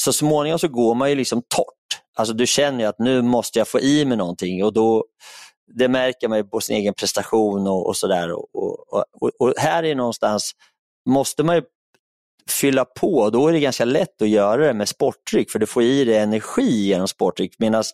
så 0.00 0.12
småningom 0.12 0.58
så 0.58 0.68
går 0.68 0.94
man 0.94 1.10
ju 1.10 1.16
liksom 1.16 1.42
torrt. 1.42 1.83
Alltså 2.14 2.34
du 2.34 2.46
känner 2.46 2.80
ju 2.80 2.86
att 2.86 2.98
nu 2.98 3.22
måste 3.22 3.58
jag 3.58 3.68
få 3.68 3.80
i 3.80 4.04
mig 4.04 4.16
någonting 4.16 4.64
och 4.64 4.72
då 4.72 5.04
det 5.66 5.88
märker 5.88 6.28
man 6.28 6.38
ju 6.38 6.44
på 6.44 6.60
sin 6.60 6.76
egen 6.76 6.94
prestation 6.94 7.66
och, 7.66 7.86
och 7.86 7.96
sådär. 7.96 8.32
Och, 8.32 8.48
och, 8.54 9.04
och, 9.20 9.30
och 9.38 9.54
här 9.56 9.82
är 9.82 9.94
någonstans, 9.94 10.52
måste 11.08 11.42
man 11.42 11.56
ju 11.56 11.62
fylla 12.50 12.84
på, 12.84 13.30
då 13.30 13.48
är 13.48 13.52
det 13.52 13.60
ganska 13.60 13.84
lätt 13.84 14.22
att 14.22 14.28
göra 14.28 14.66
det 14.66 14.74
med 14.74 14.88
sportdryck 14.88 15.50
för 15.50 15.58
du 15.58 15.66
får 15.66 15.82
i 15.82 16.04
dig 16.04 16.18
energi 16.18 16.86
genom 16.86 17.08
sportdryck. 17.08 17.54
Medan 17.58 17.84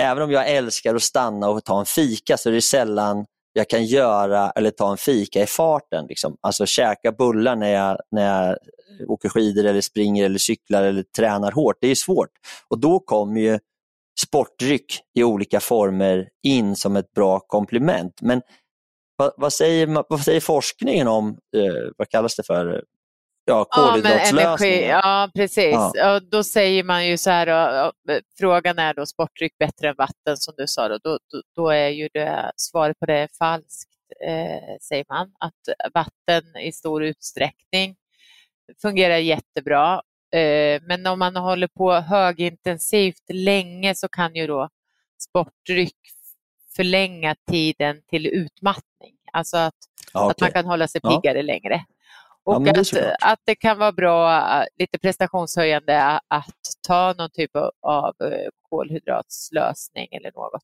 även 0.00 0.22
om 0.22 0.30
jag 0.30 0.50
älskar 0.50 0.94
att 0.94 1.02
stanna 1.02 1.48
och 1.48 1.64
ta 1.64 1.80
en 1.80 1.86
fika 1.86 2.36
så 2.36 2.48
är 2.48 2.52
det 2.52 2.62
sällan 2.62 3.26
jag 3.52 3.68
kan 3.68 3.84
göra 3.84 4.50
eller 4.50 4.70
ta 4.70 4.90
en 4.90 4.96
fika 4.96 5.42
i 5.42 5.46
farten. 5.46 6.06
Liksom. 6.08 6.36
Alltså 6.40 6.66
käka 6.66 7.12
bullar 7.12 7.56
när 7.56 7.72
jag, 7.72 7.98
när 8.10 8.46
jag 8.46 8.58
åker 9.08 9.28
skidor 9.28 9.64
eller 9.64 9.80
springer 9.80 10.24
eller 10.24 10.38
cyklar 10.38 10.82
eller 10.82 11.02
tränar 11.02 11.52
hårt. 11.52 11.76
Det 11.80 11.88
är 11.88 11.94
svårt. 11.94 12.30
Och 12.68 12.78
då 12.80 13.00
kommer 13.00 13.40
ju 13.40 13.58
sportdryck 14.20 15.00
i 15.14 15.24
olika 15.24 15.60
former 15.60 16.28
in 16.42 16.76
som 16.76 16.96
ett 16.96 17.12
bra 17.14 17.40
komplement. 17.40 18.22
Men 18.22 18.42
vad, 19.16 19.32
vad, 19.36 19.52
säger, 19.52 20.04
vad 20.08 20.20
säger 20.20 20.40
forskningen 20.40 21.08
om, 21.08 21.28
eh, 21.56 21.90
vad 21.96 22.08
kallas 22.08 22.36
det 22.36 22.42
för, 22.42 22.84
ja, 23.44 23.66
Ja, 23.70 23.96
men 23.96 24.06
energi, 24.06 24.30
kolhydratslösningen? 24.32 24.88
ja 24.90 25.30
precis. 25.34 25.72
Ja. 25.72 25.92
Ja. 25.94 26.20
då 26.20 26.44
säger 26.44 26.84
man 26.84 27.06
ju 27.06 27.18
så 27.18 27.30
här, 27.30 27.46
då, 27.46 27.52
ja, 27.52 27.92
frågan 28.38 28.78
är 28.78 28.94
då 28.94 29.06
sportdryck 29.06 29.58
bättre 29.58 29.88
än 29.88 29.94
vatten 29.98 30.36
som 30.36 30.54
du 30.56 30.66
sa, 30.66 30.88
då, 30.88 30.98
då, 31.04 31.18
då- 31.56 31.68
är 31.68 31.88
ju 31.88 32.08
det, 32.12 32.52
svaret 32.56 32.98
på 32.98 33.06
det 33.06 33.28
falskt, 33.38 33.90
eh, 34.26 34.76
säger 34.80 35.04
man. 35.08 35.32
Att 35.40 35.92
vatten 35.94 36.56
i 36.56 36.72
stor 36.72 37.04
utsträckning 37.04 37.96
fungerar 38.82 39.16
jättebra. 39.16 40.02
Eh, 40.34 40.80
men 40.82 41.06
om 41.06 41.18
man 41.18 41.36
håller 41.36 41.66
på 41.66 41.92
högintensivt 41.92 43.22
länge 43.28 43.94
så 43.94 44.08
kan 44.08 44.34
ju 44.34 44.46
då 44.46 44.68
sportdryck 45.22 45.96
förlänga 46.76 47.34
tiden 47.50 48.02
till 48.10 48.26
utmattning. 48.26 49.14
Alltså 49.32 49.56
att 49.56 49.74
Ja, 50.12 50.30
att 50.30 50.40
man 50.40 50.50
kan 50.52 50.64
hålla 50.64 50.88
sig 50.88 51.00
Ja. 51.04 51.10
piggare 51.20 51.42
längre. 51.42 51.84
Ja, 52.44 52.54
Och 52.54 52.62
men 52.62 52.74
det 52.74 52.80
att, 52.80 53.22
att 53.32 53.40
det 53.44 53.54
kan 53.54 53.78
vara 53.78 53.92
bra, 53.92 54.38
äh, 54.60 54.64
lite 54.78 54.98
prestationshöjande 54.98 56.02
att 56.28 56.54
ta 56.88 57.14
någon 57.18 57.30
typ 57.30 57.50
av, 57.82 58.14
eh, 58.22 58.48
kolhydratslösning 58.70 60.08
eller 60.10 60.32
något. 60.34 60.62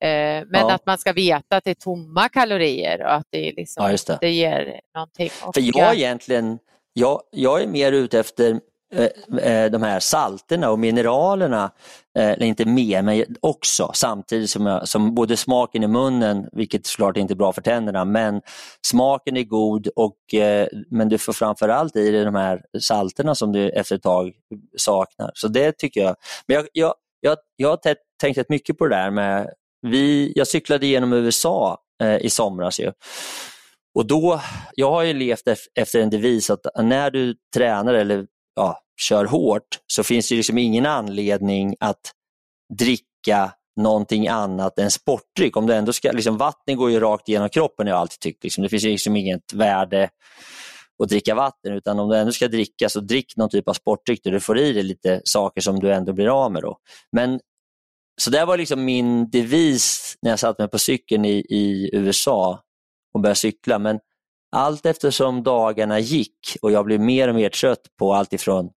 Eh, 0.00 0.46
Men 0.50 0.60
Ja. 0.60 0.72
att 0.74 0.86
man 0.86 0.98
ska 0.98 1.12
veta 1.12 1.56
att 1.56 1.64
det 1.64 1.70
är 1.70 1.74
tomma 1.74 2.28
kalorier 2.28 3.02
och 3.02 3.12
att 3.14 3.26
det, 3.30 3.52
liksom, 3.52 3.84
Ja, 3.90 3.96
det. 4.06 4.18
det 4.20 4.30
ger 4.30 4.80
någonting. 4.94 5.30
Och, 5.46 5.54
För 5.54 5.78
jag 5.78 5.94
egentligen, 5.94 6.58
jag, 6.94 7.22
jag 7.30 7.62
är 7.62 7.66
mer 7.66 7.92
ute 7.92 8.18
efter 8.20 8.60
eh, 8.94 9.38
eh, 9.38 9.70
de 9.70 9.82
här 9.82 10.00
salterna 10.00 10.70
och 10.70 10.78
mineralerna, 10.78 11.70
eh, 12.18 12.30
eller 12.30 12.46
inte 12.46 12.64
mer, 12.64 13.02
men 13.02 13.24
också 13.40 13.90
samtidigt 13.94 14.50
som, 14.50 14.66
jag, 14.66 14.88
som 14.88 15.14
både 15.14 15.36
smaken 15.36 15.82
i 15.82 15.86
munnen, 15.86 16.48
vilket 16.52 16.86
såklart 16.86 17.16
inte 17.16 17.34
är 17.34 17.36
bra 17.36 17.52
för 17.52 17.62
tänderna, 17.62 18.04
men 18.04 18.40
smaken 18.86 19.36
är 19.36 19.42
god 19.42 19.88
och 19.96 20.34
eh, 20.34 20.68
men 20.90 21.08
du 21.08 21.18
får 21.18 21.32
framförallt 21.32 21.96
i 21.96 22.10
dig 22.10 22.24
de 22.24 22.34
här 22.34 22.62
salterna 22.80 23.34
som 23.34 23.52
du 23.52 23.68
efter 23.68 23.96
ett 23.96 24.02
tag 24.02 24.32
saknar. 24.76 25.30
Så 25.34 25.48
det 25.48 25.72
tycker 25.78 26.00
jag. 26.00 26.16
Men 26.46 26.54
jag, 26.54 26.66
jag, 26.72 26.94
jag, 27.20 27.38
jag 27.56 27.68
har 27.68 27.78
tänkt 28.20 28.38
rätt 28.38 28.48
mycket 28.48 28.78
på 28.78 28.86
det 28.86 28.96
där 28.96 29.10
med, 29.10 29.50
vi, 29.82 30.32
jag 30.36 30.48
cyklade 30.48 30.86
genom 30.86 31.12
USA 31.12 31.78
eh, 32.02 32.16
i 32.16 32.30
somras 32.30 32.80
ju. 32.80 32.92
Och 33.94 34.06
då, 34.06 34.40
jag 34.74 34.90
har 34.90 35.02
ju 35.02 35.12
levt 35.12 35.42
efter 35.74 36.00
en 36.00 36.10
devis 36.10 36.50
att 36.50 36.66
när 36.82 37.10
du 37.10 37.34
tränar 37.54 37.94
eller 37.94 38.26
ja, 38.54 38.80
kör 39.00 39.24
hårt 39.24 39.78
så 39.86 40.02
finns 40.02 40.28
det 40.28 40.34
liksom 40.34 40.58
ingen 40.58 40.86
anledning 40.86 41.74
att 41.80 42.12
dricka 42.78 43.52
någonting 43.80 44.28
annat 44.28 44.78
än 44.78 44.90
sportdryck. 44.90 45.56
Om 45.56 45.66
du 45.66 45.74
ändå 45.74 45.92
ska, 45.92 46.12
liksom, 46.12 46.36
vatten 46.36 46.76
går 46.76 46.90
ju 46.90 47.00
rakt 47.00 47.28
igenom 47.28 47.48
kroppen 47.48 47.86
har 47.86 47.92
jag 47.94 48.00
alltid 48.00 48.20
tyckt. 48.20 48.44
Liksom. 48.44 48.62
Det 48.62 48.68
finns 48.68 48.84
ju 48.84 48.90
liksom 48.90 49.16
inget 49.16 49.52
värde 49.52 50.08
att 51.02 51.08
dricka 51.08 51.34
vatten 51.34 51.72
utan 51.72 51.98
om 51.98 52.08
du 52.08 52.16
ändå 52.16 52.32
ska 52.32 52.48
dricka 52.48 52.88
så 52.88 53.00
drick 53.00 53.36
någon 53.36 53.50
typ 53.50 53.68
av 53.68 53.72
sportdryck 53.72 54.24
där 54.24 54.30
du 54.30 54.40
får 54.40 54.58
i 54.58 54.72
dig 54.72 54.82
lite 54.82 55.20
saker 55.24 55.60
som 55.60 55.80
du 55.80 55.92
ändå 55.92 56.12
blir 56.12 56.44
av 56.44 56.52
med. 56.52 56.62
Då. 56.62 56.78
Men 57.12 57.40
så 58.20 58.30
det 58.30 58.44
var 58.44 58.58
liksom 58.58 58.84
min 58.84 59.30
devis 59.30 60.16
när 60.22 60.30
jag 60.30 60.38
satte 60.38 60.62
mig 60.62 60.70
på 60.70 60.78
cykeln 60.78 61.24
i, 61.24 61.46
i 61.48 61.90
USA 61.92 62.63
och 63.14 63.20
började 63.20 63.36
cykla. 63.38 63.78
Men 63.78 63.98
allt 64.56 64.86
eftersom 64.86 65.42
dagarna 65.42 65.98
gick 65.98 66.56
och 66.62 66.72
jag 66.72 66.84
blev 66.84 67.00
mer 67.00 67.28
och 67.28 67.34
mer 67.34 67.48
trött 67.48 67.80
på 67.98 68.14
allt 68.14 68.32
ifrån 68.32 68.70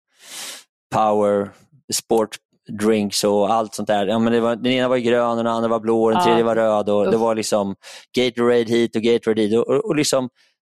power, 0.95 1.49
sportdrinks 1.93 3.23
och 3.23 3.53
allt 3.53 3.75
sånt 3.75 3.87
där. 3.87 4.07
Ja, 4.07 4.19
men 4.19 4.43
var, 4.43 4.55
den 4.55 4.71
ena 4.71 4.87
var 4.87 4.97
grön, 4.97 5.37
den 5.37 5.47
andra 5.47 5.69
var 5.69 5.79
blå, 5.79 6.03
och 6.03 6.11
den 6.11 6.19
Ja. 6.19 6.25
tredje 6.25 6.43
var 6.43 6.55
röd 6.55 6.89
och 6.89 7.11
det 7.11 7.17
var 7.17 7.35
liksom 7.35 7.75
Gatorade 8.17 8.63
hit 8.63 8.95
och 8.95 9.01
Gatorade 9.01 9.41
dit. 9.41 9.57
Och, 9.59 9.67
och, 9.67 9.85
och 9.85 9.95
liksom, 9.95 10.29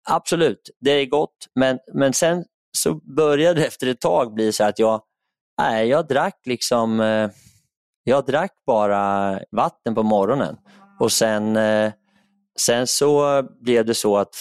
absolut, 0.09 0.69
det 0.79 0.91
är 0.91 1.05
gott. 1.05 1.35
Men, 1.55 1.79
men 1.93 2.13
sen 2.13 2.45
så 2.77 2.93
började 3.15 3.59
det 3.59 3.65
efter 3.67 3.87
ett 3.87 4.01
tag 4.01 4.33
bli 4.33 4.51
så 4.51 4.63
att 4.63 4.79
jag, 4.79 5.01
nej, 5.61 5.87
jag 5.87 6.07
drack 6.07 6.39
liksom 6.45 6.99
eh, 6.99 7.29
jag 8.03 8.25
drack 8.25 8.51
bara 8.65 9.39
vatten 9.51 9.95
på 9.95 10.03
morgonen 10.03 10.57
och 10.99 11.11
sen, 11.11 11.55
eh, 11.55 11.91
sen 12.59 12.87
så 12.87 13.43
blev 13.61 13.85
det 13.85 13.93
så 13.93 14.17
att 14.17 14.35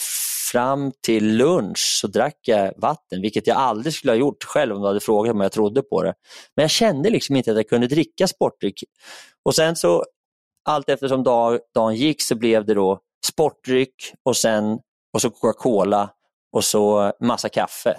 fram 0.53 0.92
till 1.00 1.37
lunch 1.37 1.98
så 2.00 2.07
drack 2.07 2.38
jag 2.42 2.72
vatten, 2.77 3.20
vilket 3.20 3.46
jag 3.46 3.57
aldrig 3.57 3.94
skulle 3.94 4.12
ha 4.12 4.16
gjort 4.16 4.44
själv 4.44 4.74
om 4.74 4.81
du 4.83 4.87
hade 4.87 5.00
frågat 5.00 5.35
om 5.35 5.40
jag 5.40 5.53
trodde 5.53 5.83
på 5.83 6.03
det. 6.03 6.14
Men 6.57 6.62
jag 6.62 6.70
kände 6.70 7.11
liksom 7.11 7.37
inte 7.37 7.50
att 7.50 7.57
jag 7.57 7.68
kunde 7.68 7.87
dricka 7.87 8.27
sportdryck. 8.27 8.85
Och 9.44 9.55
sen 9.55 9.77
så 9.77 10.05
allt 10.64 10.88
eftersom 10.88 11.22
dag, 11.22 11.59
dagen 11.74 11.96
gick 11.96 12.22
så 12.22 12.35
blev 12.35 12.64
det 12.64 12.74
då 12.74 13.00
sportdryck 13.27 13.94
och 14.24 14.37
sen 14.37 14.79
och 15.12 15.20
så 15.20 15.31
Coca-Cola 15.31 16.11
och 16.53 16.64
så 16.64 17.12
massa 17.20 17.48
kaffe. 17.48 17.96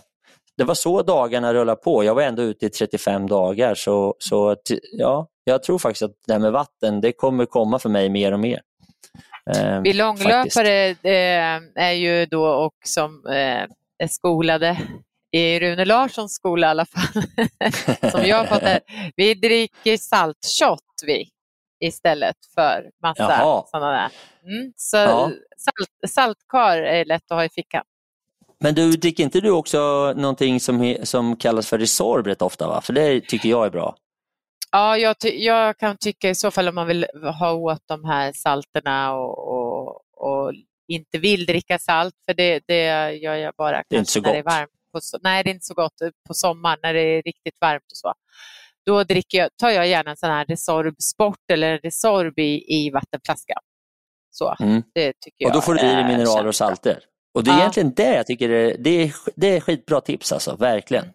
Det 0.57 0.63
var 0.63 0.75
så 0.75 1.01
dagarna 1.01 1.53
rullade 1.53 1.81
på. 1.81 2.03
Jag 2.03 2.15
var 2.15 2.21
ändå 2.21 2.43
ute 2.43 2.65
i 2.65 2.69
35 2.69 3.27
dagar 3.27 3.75
så, 3.75 4.15
så 4.19 4.55
ja, 4.91 5.27
jag 5.43 5.63
tror 5.63 5.79
faktiskt 5.79 6.03
att 6.03 6.15
det 6.27 6.33
här 6.33 6.39
med 6.39 6.51
vatten 6.51 7.01
det 7.01 7.11
kommer 7.11 7.45
komma 7.45 7.79
för 7.79 7.89
mig 7.89 8.09
mer 8.09 8.31
och 8.31 8.39
mer. 8.39 8.61
Eh, 9.55 9.81
Vi 9.81 9.93
långlöpare 9.93 10.89
eh, 10.89 11.61
är 11.75 11.91
ju 11.91 12.25
då 12.25 12.45
och 12.45 12.73
som 12.85 13.25
eh, 13.27 13.63
är 14.03 14.07
skolade 14.07 14.77
i 15.31 15.59
Rune 15.59 15.85
Larssons 15.85 16.33
skola 16.33 16.67
i 16.67 16.69
alla 16.69 16.85
fall, 16.85 17.23
som 18.11 18.25
jag 18.25 18.47
det. 18.59 18.79
Vi 19.15 19.33
dricker 19.33 19.97
saltshot 19.97 20.79
vi 21.05 21.29
istället 21.79 22.35
för 22.55 22.89
massa 23.01 23.63
sådana 23.71 23.91
där. 23.91 24.09
Mm, 24.51 24.73
så 24.75 24.97
Ja. 24.97 25.31
salt, 25.57 25.89
saltkar 26.07 26.77
är 26.77 27.05
lätt 27.05 27.31
att 27.31 27.37
ha 27.37 27.45
i 27.45 27.49
fickan. 27.49 27.83
Men 28.59 28.75
du, 28.75 28.91
dricker 28.91 29.23
inte 29.23 29.41
du 29.41 29.51
också 29.51 30.13
någonting 30.15 30.59
som, 30.59 30.95
som 31.03 31.35
kallas 31.35 31.67
för 31.67 31.77
Resorb 31.77 32.27
rätt 32.27 32.41
ofta? 32.41 32.67
Va? 32.67 32.81
För 32.81 32.93
det 32.93 33.21
tycker 33.21 33.49
jag 33.49 33.65
är 33.65 33.69
bra. 33.69 33.95
Ja, 34.71 34.97
jag, 34.97 35.15
jag 35.23 35.77
kan 35.77 35.97
tycka 35.97 36.29
i 36.29 36.35
så 36.35 36.51
fall 36.51 36.67
om 36.67 36.75
man 36.75 36.87
vill 36.87 37.05
ha 37.39 37.51
åt 37.53 37.81
de 37.87 38.05
här 38.05 38.31
salterna 38.33 39.13
och, 39.15 39.37
och, 39.53 40.01
och 40.13 40.53
inte 40.87 41.17
vill 41.17 41.45
dricka 41.45 41.79
salt, 41.79 42.13
för 42.25 42.33
det, 42.33 42.63
det 42.67 43.11
gör 43.15 43.35
jag 43.35 43.53
bara 43.57 43.83
Det 43.89 43.97
när 43.97 44.21
det 44.21 44.29
är 44.29 44.43
gott. 44.43 44.45
varmt. 44.53 44.69
På, 44.93 44.99
nej, 45.21 45.43
det 45.43 45.49
är 45.49 45.53
inte 45.53 45.65
så 45.65 45.73
gott 45.73 45.93
på 46.27 46.33
sommaren 46.33 46.79
när 46.83 46.93
det 46.93 47.01
är 47.01 47.21
riktigt 47.21 47.57
varmt 47.61 47.83
och 47.91 47.97
så. 47.97 48.13
Då 48.85 49.03
dricker 49.03 49.37
jag, 49.37 49.49
tar 49.57 49.69
jag 49.69 49.87
gärna 49.87 50.11
en 50.11 50.17
sån 50.17 50.29
här 50.29 50.45
Resorb 50.45 51.01
Sport 51.01 51.51
eller 51.51 51.71
en 51.73 51.79
Resorb 51.79 52.39
i, 52.39 52.63
i 52.85 52.89
vattenflaska. 52.89 53.53
Så, 54.31 54.55
Mm. 54.59 54.83
det 54.93 55.13
tycker 55.19 55.45
Och 55.45 55.51
då 55.51 55.57
jag 55.57 55.63
får 55.65 55.73
du 55.75 55.79
i 55.79 55.83
dig 55.83 56.03
mineraler 56.03 56.47
och 56.47 56.55
salter. 56.55 56.99
Och 57.35 57.43
det 57.43 57.51
är 57.51 57.53
Ja. 57.53 57.59
egentligen 57.59 57.93
det 57.95 58.15
jag 58.15 58.27
tycker 58.27 58.49
är, 58.49 58.75
det 58.79 58.89
är, 59.03 59.11
det 59.35 59.47
är 59.55 59.59
skitbra 59.59 60.01
tips 60.01 60.31
alltså, 60.31 60.55
verkligen. 60.55 61.05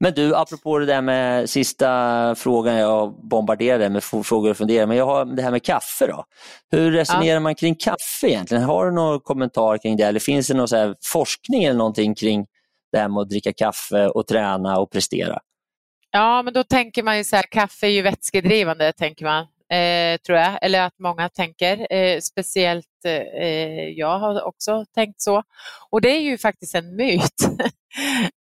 Men 0.00 0.12
du, 0.14 0.34
apropå 0.34 0.78
det 0.78 0.86
där 0.86 1.00
med 1.02 1.50
sista 1.50 2.34
frågan 2.34 2.74
jag 2.76 3.14
bombarderade 3.28 3.88
med 3.88 4.04
frågor 4.04 4.50
och 4.50 4.56
funderingar, 4.56 4.86
men 4.86 4.96
jag 4.96 5.06
har 5.06 5.24
det 5.24 5.42
här 5.42 5.50
med 5.50 5.62
kaffe 5.62 6.06
då. 6.06 6.24
Hur 6.70 6.92
resonerar 6.92 7.40
man 7.40 7.54
kring 7.54 7.74
kaffe 7.74 8.26
egentligen? 8.28 8.62
Har 8.64 8.86
du 8.86 8.92
någon 8.92 9.20
kommentar 9.20 9.78
kring 9.78 9.96
det 9.96 10.02
eller 10.04 10.20
finns 10.20 10.48
det 10.48 10.54
någon 10.54 10.94
forskning 11.04 11.64
eller 11.64 11.78
någonting 11.78 12.14
kring 12.14 12.46
det 12.92 12.98
här 12.98 13.08
med 13.08 13.20
att 13.20 13.28
dricka 13.28 13.52
kaffe 13.52 14.06
och 14.08 14.26
träna 14.26 14.78
och 14.78 14.90
prestera? 14.92 15.38
Ja, 16.10 16.42
men 16.42 16.54
då 16.54 16.64
tänker 16.64 17.02
man 17.02 17.18
ju 17.18 17.24
så 17.24 17.36
här, 17.36 17.44
kaffe 17.50 17.86
är 17.86 17.90
ju 17.90 18.02
vätskedrivande, 18.02 18.92
tänker 18.92 19.24
man, 19.24 19.46
eh, 19.72 20.18
tror 20.26 20.38
jag. 20.38 20.58
Eller 20.62 20.80
att 20.82 20.98
många 20.98 21.28
tänker. 21.28 21.86
Eh, 21.92 22.20
speciellt 22.20 23.04
eh, 23.06 23.88
jag 23.88 24.18
har 24.18 24.42
också 24.42 24.84
tänkt 24.94 25.20
så. 25.20 25.42
Och 25.90 26.00
det 26.00 26.08
är 26.10 26.20
ju 26.20 26.38
faktiskt 26.38 26.74
en 26.74 26.96
myt. 26.96 27.32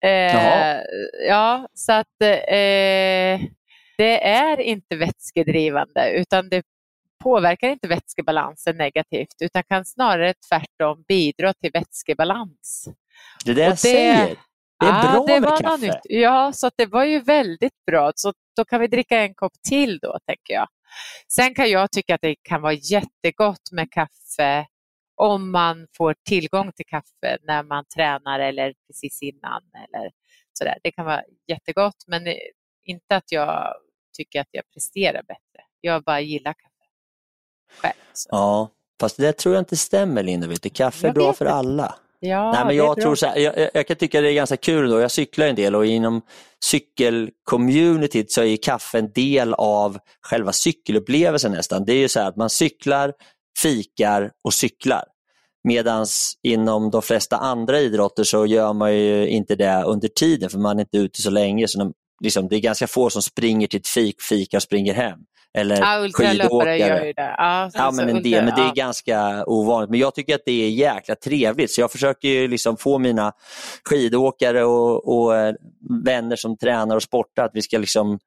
Eh, 0.06 0.78
ja, 1.28 1.68
så 1.74 1.92
att 1.94 2.22
eh, 2.22 3.40
det 3.98 4.24
är 4.28 4.60
inte 4.60 4.96
vätskedrivande, 4.96 6.10
utan 6.12 6.50
det 6.50 6.64
påverkar 7.24 7.70
inte 7.70 7.88
vätskebalansen 7.88 8.78
negativt, 8.78 9.36
utan 9.42 9.64
kan 9.64 9.86
snarare 9.86 10.34
tvärtom 10.50 11.04
bidra 11.08 11.54
till 11.54 11.72
vätskebalans. 11.74 12.90
Det 13.46 13.52
är 13.52 13.56
det 13.56 13.76
säger. 13.78 14.26
Det 14.80 14.86
är 14.86 14.88
Ja, 14.88 15.12
bra 15.12 15.26
det 15.28 15.34
med 15.34 15.42
var 15.42 15.52
något 15.52 15.62
kaffe. 15.62 15.86
nytt. 15.86 16.00
Ja, 16.04 16.52
så 16.54 16.72
det 16.78 16.86
var 16.86 17.04
ju 17.04 17.20
väldigt 17.20 17.86
bra. 17.88 18.12
Så 18.16 18.34
då 18.58 18.66
kan 18.66 18.82
vi 18.82 18.88
dricka 18.88 19.18
en 19.22 19.34
kopp 19.36 19.54
till 19.70 20.00
då, 20.00 20.20
tänker 20.28 20.54
jag. 20.54 20.68
Sen 21.28 21.56
kan 21.56 21.70
jag 21.70 21.92
tycka 21.92 22.16
att 22.16 22.22
det 22.22 22.36
kan 22.42 22.62
vara 22.62 22.74
jättegott 22.74 23.72
med 23.72 23.92
kaffe 23.92 24.68
om 25.16 25.52
man 25.52 25.88
får 25.98 26.16
tillgång 26.30 26.72
till 26.72 26.86
kaffe 26.86 27.38
när 27.44 27.64
man 27.64 27.86
tränar 27.96 28.40
eller 28.40 28.74
precis 28.88 29.22
innan. 29.22 29.62
Eller 29.88 30.12
sådär. 30.54 30.78
Det 30.84 30.92
kan 30.92 31.06
vara 31.06 31.22
jättegott, 31.48 32.04
men 32.08 32.22
inte 32.84 33.16
att 33.16 33.32
jag 33.32 33.74
tycker 34.18 34.42
att 34.42 34.48
jag 34.52 34.64
presterar 34.74 35.24
bättre. 35.24 35.64
Jag 35.82 36.04
bara 36.04 36.22
gillar 36.22 36.54
kaffe 36.54 36.72
själv. 37.82 37.94
Så. 38.14 38.30
Ja, 38.32 38.70
fast 39.00 39.18
det 39.18 39.34
tror 39.34 39.56
jag 39.56 39.62
inte 39.62 39.78
stämmer 39.78 40.24
Linda. 40.24 40.48
Kaffe 40.74 41.08
är 41.08 41.10
Jag 41.10 41.16
bra 41.16 41.34
för 41.34 41.46
inte. 41.46 41.54
alla. 41.56 41.96
Ja, 42.26 42.52
Nej, 42.52 42.66
men 42.66 42.76
jag, 42.76 42.96
bra. 42.96 43.04
tror 43.04 43.16
så 43.16 43.26
här, 43.26 43.38
jag, 43.38 43.70
jag- 43.74 43.88
kan 43.88 43.96
tycka 43.98 44.22
det 44.22 44.30
är 44.32 44.34
ganska 44.34 44.58
kul 44.58 44.90
då. 44.90 45.00
Jag 45.00 45.12
cyklar 45.12 45.46
en 45.48 45.56
del 45.56 45.76
och 45.76 45.86
inom 45.86 46.22
cykelcommunityt 46.66 48.32
så 48.32 48.44
är 48.44 48.58
kaffe 48.58 49.00
en 49.00 49.12
del 49.12 49.54
av 49.54 49.98
själva 50.22 50.54
cykelupplevelsen 50.54 51.52
nästan. 51.52 51.86
Det 51.86 51.94
är 51.94 51.98
ju 51.98 52.08
så 52.10 52.20
här 52.20 52.28
att 52.28 52.36
man 52.36 52.50
cyklar, 52.50 53.14
fikar 53.62 54.32
och 54.44 54.54
cyklar. 54.54 55.04
Medan 55.68 56.06
inom 56.44 56.92
de 56.92 57.02
flesta 57.02 57.38
andra 57.38 57.80
idrotter 57.80 58.24
så 58.24 58.46
gör 58.46 58.74
man 58.74 58.96
ju 58.96 59.28
inte 59.28 59.56
det 59.56 59.84
under 59.84 60.08
tiden 60.08 60.50
för 60.50 60.58
man 60.60 60.78
är 60.80 60.82
inte 60.82 60.98
ute 60.98 61.22
så 61.22 61.30
länge. 61.30 61.68
Så 61.68 61.80
de, 61.80 61.94
liksom, 62.24 62.48
det 62.48 62.56
är 62.56 62.60
ganska 62.60 62.88
få 62.88 63.10
som 63.10 63.22
springer 63.22 63.68
till 63.68 63.80
ett 63.80 63.88
fik, 63.88 64.22
fikar 64.22 64.58
och 64.58 64.62
springer 64.64 64.94
hem. 64.94 65.20
Eller 65.56 65.78
Ja, 65.78 66.00
ultralöpare 66.04 66.78
gör 66.78 67.06
ju 67.06 67.14
det. 67.14 67.36
Ja, 67.38 67.70
Ja, 67.74 67.92
men 67.92 68.10
en 68.10 68.16
ultra- 68.16 68.24
del, 68.24 68.46
men 68.46 68.56
det 68.56 68.62
är 68.62 68.66
ja. 68.66 68.72
ganska 68.76 69.44
ovanligt. 69.46 69.90
Men 69.90 70.00
jag 70.00 70.16
tycker 70.16 70.36
att 70.36 70.42
det 70.46 70.52
är 70.66 70.70
jäkla 70.70 71.16
trevligt 71.16 71.72
så 71.72 71.82
jag 71.82 71.92
försöker 71.92 72.48
liksom 72.48 72.78
få 72.78 72.98
mina 72.98 73.32
skidåkare 73.90 74.64
och, 74.66 75.18
och 75.18 75.36
eh, 75.38 75.54
vänner 76.06 76.36
som 76.36 76.58
tränar 76.58 76.96
och 76.96 77.04
sportar 77.04 77.46
att 77.46 77.52
vi 77.54 77.62
ska 77.62 77.78
liksom 77.78 78.20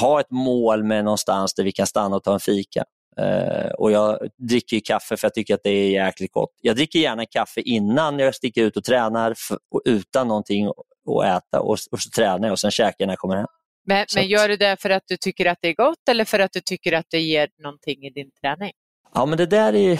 ha 0.00 0.20
ett 0.20 0.30
mål 0.30 0.84
med 0.84 1.04
någonstans 1.04 1.54
där 1.54 1.64
vi 1.64 1.72
kan 1.72 1.86
stanna 1.86 2.16
och 2.16 2.22
ta 2.22 2.34
en 2.34 2.40
fika. 2.40 2.84
Eh, 3.20 3.70
och 3.78 3.92
jag 3.92 4.18
dricker 4.48 4.76
ju 4.76 4.80
kaffe 4.80 5.16
för 5.16 5.26
jag 5.26 5.34
tycker 5.34 5.54
att 5.54 5.60
det 5.64 5.70
är 5.70 5.90
jäkligt 5.90 6.32
gott. 6.32 6.50
Jag 6.62 6.76
dricker 6.76 6.98
gärna 6.98 7.26
kaffe 7.26 7.60
innan 7.60 8.18
jag 8.18 8.34
sticker 8.34 8.62
ut 8.62 8.76
och 8.76 8.84
tränar 8.84 9.30
f- 9.30 9.56
och 9.70 9.82
utan 9.84 10.28
någonting 10.28 10.66
att 10.66 11.24
äta 11.24 11.60
och, 11.60 11.70
och 11.90 12.00
så 12.00 12.10
tränar 12.16 12.48
jag 12.48 12.52
och 12.52 12.58
sen 12.60 12.70
käkar 12.70 12.94
jag 12.98 13.06
när 13.06 13.12
jag 13.12 13.18
kommer 13.18 13.36
hem. 13.36 13.46
Men, 13.86 14.06
men 14.14 14.26
gör 14.26 14.48
du 14.48 14.56
det 14.56 14.76
för 14.80 14.90
att 14.90 15.02
du 15.06 15.16
tycker 15.16 15.46
att 15.46 15.58
det 15.60 15.68
är 15.68 15.74
gott 15.74 16.08
eller 16.10 16.24
för 16.24 16.38
att 16.38 16.52
du 16.52 16.60
tycker 16.60 16.92
att 16.92 17.06
det 17.10 17.20
ger 17.20 17.48
någonting 17.62 18.04
i 18.04 18.10
din 18.10 18.30
träning? 18.40 18.72
Ja, 19.14 19.26
men 19.26 19.38
det 19.38 19.46
där 19.46 19.72
är 19.72 19.78
ju, 19.78 19.96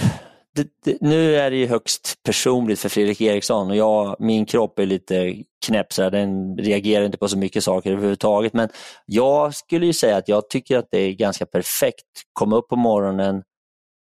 det, 0.55 0.69
det, 0.85 1.01
nu 1.01 1.37
är 1.37 1.51
det 1.51 1.57
ju 1.57 1.67
högst 1.67 2.15
personligt 2.23 2.81
för 2.81 2.89
Fredrik 2.89 3.21
Eriksson 3.21 3.71
och 3.71 3.77
jag, 3.77 4.17
min 4.19 4.47
kropp 4.47 4.79
är 4.79 4.87
lite 4.87 5.35
knäpp, 5.67 5.93
så 5.93 6.11
den 6.11 6.59
reagerar 6.59 7.05
inte 7.05 7.19
på 7.19 7.29
så 7.29 7.39
mycket 7.39 7.65
saker 7.65 7.93
överhuvudtaget. 7.93 8.53
Men 8.53 8.69
jag 9.07 9.55
skulle 9.55 9.87
ju 9.87 9.93
säga 9.93 10.17
att 10.17 10.29
jag 10.29 10.51
tycker 10.51 10.79
att 10.79 10.89
det 10.91 10.99
är 10.99 11.13
ganska 11.13 11.47
perfekt. 11.47 12.05
Komma 12.33 12.57
upp 12.57 12.69
på 12.69 12.77
morgonen, 12.77 13.43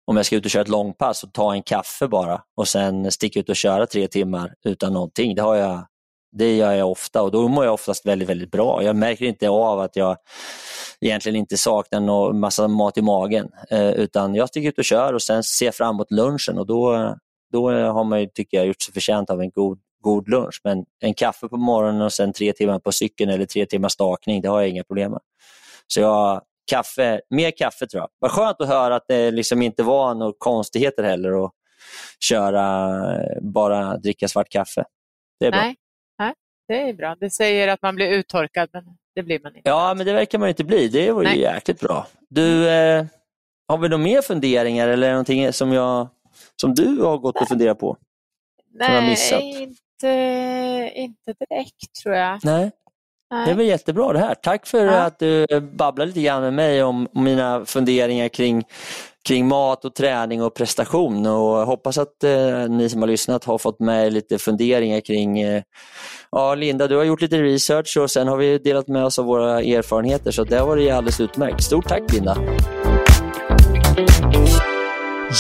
om 0.07 0.17
jag 0.17 0.27
ska 0.27 0.37
ut 0.37 0.45
och 0.45 0.51
köra 0.51 0.63
ett 0.63 0.69
långpass 0.69 1.23
och 1.23 1.33
ta 1.33 1.55
en 1.55 1.63
kaffe 1.63 2.09
bara 2.09 2.43
och 2.57 2.69
sen 2.69 3.13
sticka 3.13 3.41
ut 3.41 3.49
och 3.49 3.57
köra 3.57 3.87
tre 3.87 4.09
timmar 4.09 4.55
utan 4.65 4.93
någonting. 4.93 5.35
Det, 5.35 5.43
har 5.43 5.57
jag, 5.57 5.87
det 6.37 6.57
gör 6.57 6.73
jag 6.73 6.91
ofta 6.91 7.23
och 7.23 7.31
då 7.31 7.49
mår 7.49 7.65
jag 7.65 7.75
oftast 7.75 8.07
väldigt, 8.07 8.29
väldigt 8.29 8.51
bra. 8.51 8.83
Jag 8.83 8.97
märker 8.97 9.25
inte 9.25 9.49
av 9.49 9.81
att 9.81 9.97
jag 9.97 10.17
egentligen 11.01 11.37
inte 11.37 11.57
saknar 11.57 12.01
någon 12.01 12.41
massa 12.41 12.69
mat 12.69 12.99
i 12.99 13.03
magen 13.03 13.49
eh, 13.71 13.91
utan 13.91 14.35
jag 14.35 14.49
sticker 14.49 14.69
ut 14.69 14.79
och 14.79 14.85
kör 14.85 15.13
och 15.13 15.23
sen 15.23 15.43
ser 15.43 15.67
jag 15.67 15.75
fram 15.75 15.95
emot 15.95 16.11
lunchen 16.11 16.59
och 16.59 16.67
då, 16.67 17.15
då 17.53 17.71
har 17.71 18.05
man 18.05 18.21
ju, 18.21 18.27
tycker 18.27 18.57
jag, 18.57 18.67
gjort 18.67 18.83
sig 18.83 18.95
förtjänt 18.95 19.31
av 19.31 19.41
en 19.41 19.51
god, 19.51 19.79
god 20.03 20.29
lunch. 20.29 20.61
Men 20.65 20.85
en 21.01 21.15
kaffe 21.15 21.49
på 21.49 21.57
morgonen 21.57 22.03
och 22.03 22.13
sen 22.13 22.33
tre 22.33 22.53
timmar 22.53 22.79
på 22.79 22.93
cykeln 22.93 23.31
eller 23.31 23.47
tre 23.47 23.67
timmars 23.67 23.93
stakning, 23.93 24.43
det 24.43 24.49
har 24.49 24.61
jag 24.61 24.69
inga 24.71 24.85
problem 24.85 25.11
med. 25.11 25.21
Så 25.87 26.01
jag, 26.01 26.43
kaffe, 26.71 27.21
mer 27.31 27.51
kaffe 27.51 27.87
tror 27.87 28.01
jag. 28.01 28.09
Vad 28.19 28.31
skönt 28.31 28.61
att 28.61 28.69
höra 28.69 28.97
att 28.97 29.05
det 29.09 29.31
liksom 29.31 29.63
inte 29.63 29.83
var 29.83 30.15
några 30.15 30.33
konstigheter 30.39 31.03
heller 31.03 31.45
att 31.45 31.53
köra, 32.21 32.95
eh, 33.15 33.43
bara 33.43 33.97
dricka 33.97 34.29
svart 34.29 34.49
kaffe. 34.49 34.85
Det 35.41 35.47
är 35.47 35.51
bra. 35.51 35.61
Nej, 35.61 35.77
det 36.69 36.89
är 36.89 36.93
bra. 36.93 37.17
Det 37.21 37.31
säger 37.31 37.69
att 37.69 37.83
man 37.83 37.95
blir 37.95 38.09
uttorkad, 38.11 38.69
men 38.73 38.85
det 39.15 39.23
blir 39.23 39.41
man 39.43 39.57
inte. 39.57 39.69
Ja, 39.69 39.95
men 39.95 40.07
det 40.07 40.13
verkar 40.13 40.39
man 40.39 40.49
inte 40.49 40.65
bli. 40.65 40.89
Det 40.89 41.13
var 41.13 41.23
ju 41.23 41.29
Nej. 41.29 41.41
jäkligt 41.41 41.81
bra. 41.81 42.07
Du, 42.29 42.69
eh, 42.69 43.05
har 43.69 43.79
vi 43.79 43.89
några 43.89 44.03
mer 44.05 44.23
funderingar 44.23 44.89
eller 44.89 45.11
någonting 45.11 45.53
som, 45.53 45.73
jag, 45.73 46.09
som 46.61 46.75
du 46.75 47.03
har 47.03 47.19
gått 47.19 47.41
och 47.41 47.49
funderat 47.49 47.79
på? 47.79 47.97
Nej, 48.75 49.17
inte, 49.63 50.93
inte 50.95 51.35
direkt 51.49 51.95
tror 52.03 52.15
jag. 52.15 52.41
Nej, 52.45 52.71
det 53.31 53.37
är 53.37 53.47
Nej. 53.47 53.55
väl 53.55 53.67
jättebra 53.67 54.13
det 54.13 54.19
här. 54.19 54.35
Tack 54.35 54.67
för 54.67 54.85
Ja. 54.85 54.93
att 54.93 55.19
du 55.19 55.47
babblade 55.61 56.07
lite 56.09 56.21
grann 56.23 56.43
med 56.43 56.53
mig 56.53 56.83
om 56.83 57.09
mina 57.13 57.65
funderingar 57.65 58.29
kring, 58.29 58.65
kring 59.27 59.49
mat 59.49 59.85
och 59.85 59.95
träning 59.95 60.43
och 60.43 60.55
prestation. 60.55 61.27
Och 61.27 61.67
hoppas 61.67 61.99
att 61.99 62.25
eh, 62.25 62.69
ni 62.69 62.89
som 62.89 63.01
har 63.01 63.09
lyssnat 63.09 63.45
har 63.45 63.59
fått 63.59 63.81
med 63.81 64.13
lite 64.13 64.39
funderingar 64.39 65.01
kring 65.01 65.41
eh, 65.41 65.63
Ja, 66.31 66.55
Linda, 66.55 66.87
du 66.87 66.97
har 66.97 67.05
gjort 67.05 67.21
lite 67.21 67.43
research 67.43 67.97
och 68.01 68.11
sen 68.11 68.29
har 68.29 68.37
vi 68.37 68.59
delat 68.59 68.89
med 68.89 69.05
oss 69.05 69.19
av 69.19 69.25
våra 69.25 69.63
erfarenheter 69.63 70.31
så 70.31 70.45
det 70.45 70.57
har 70.57 70.67
varit 70.67 70.93
alldeles 70.93 71.21
utmärkt. 71.21 71.63
Stort 71.63 71.89
tack 71.89 72.13
Linda! 72.13 72.37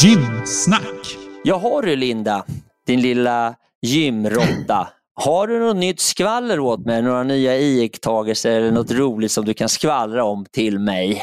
Gymsnack. 0.02 1.16
Jag 1.44 1.58
har 1.58 1.82
du 1.82 1.96
Linda, 1.96 2.44
din 2.86 3.00
lilla 3.00 3.54
gymrotta. 3.82 4.88
Har 5.14 5.46
du 5.46 5.58
något 5.58 5.76
nytt 5.76 6.00
skvaller 6.00 6.60
åt 6.60 6.86
mig? 6.86 7.02
Några 7.02 7.22
nya 7.22 7.58
iakttagelser 7.58 8.50
eller 8.50 8.70
något 8.70 8.90
roligt 8.90 9.32
som 9.32 9.44
du 9.44 9.54
kan 9.54 9.68
skvallra 9.68 10.24
om 10.24 10.46
till 10.52 10.78
mig? 10.78 11.22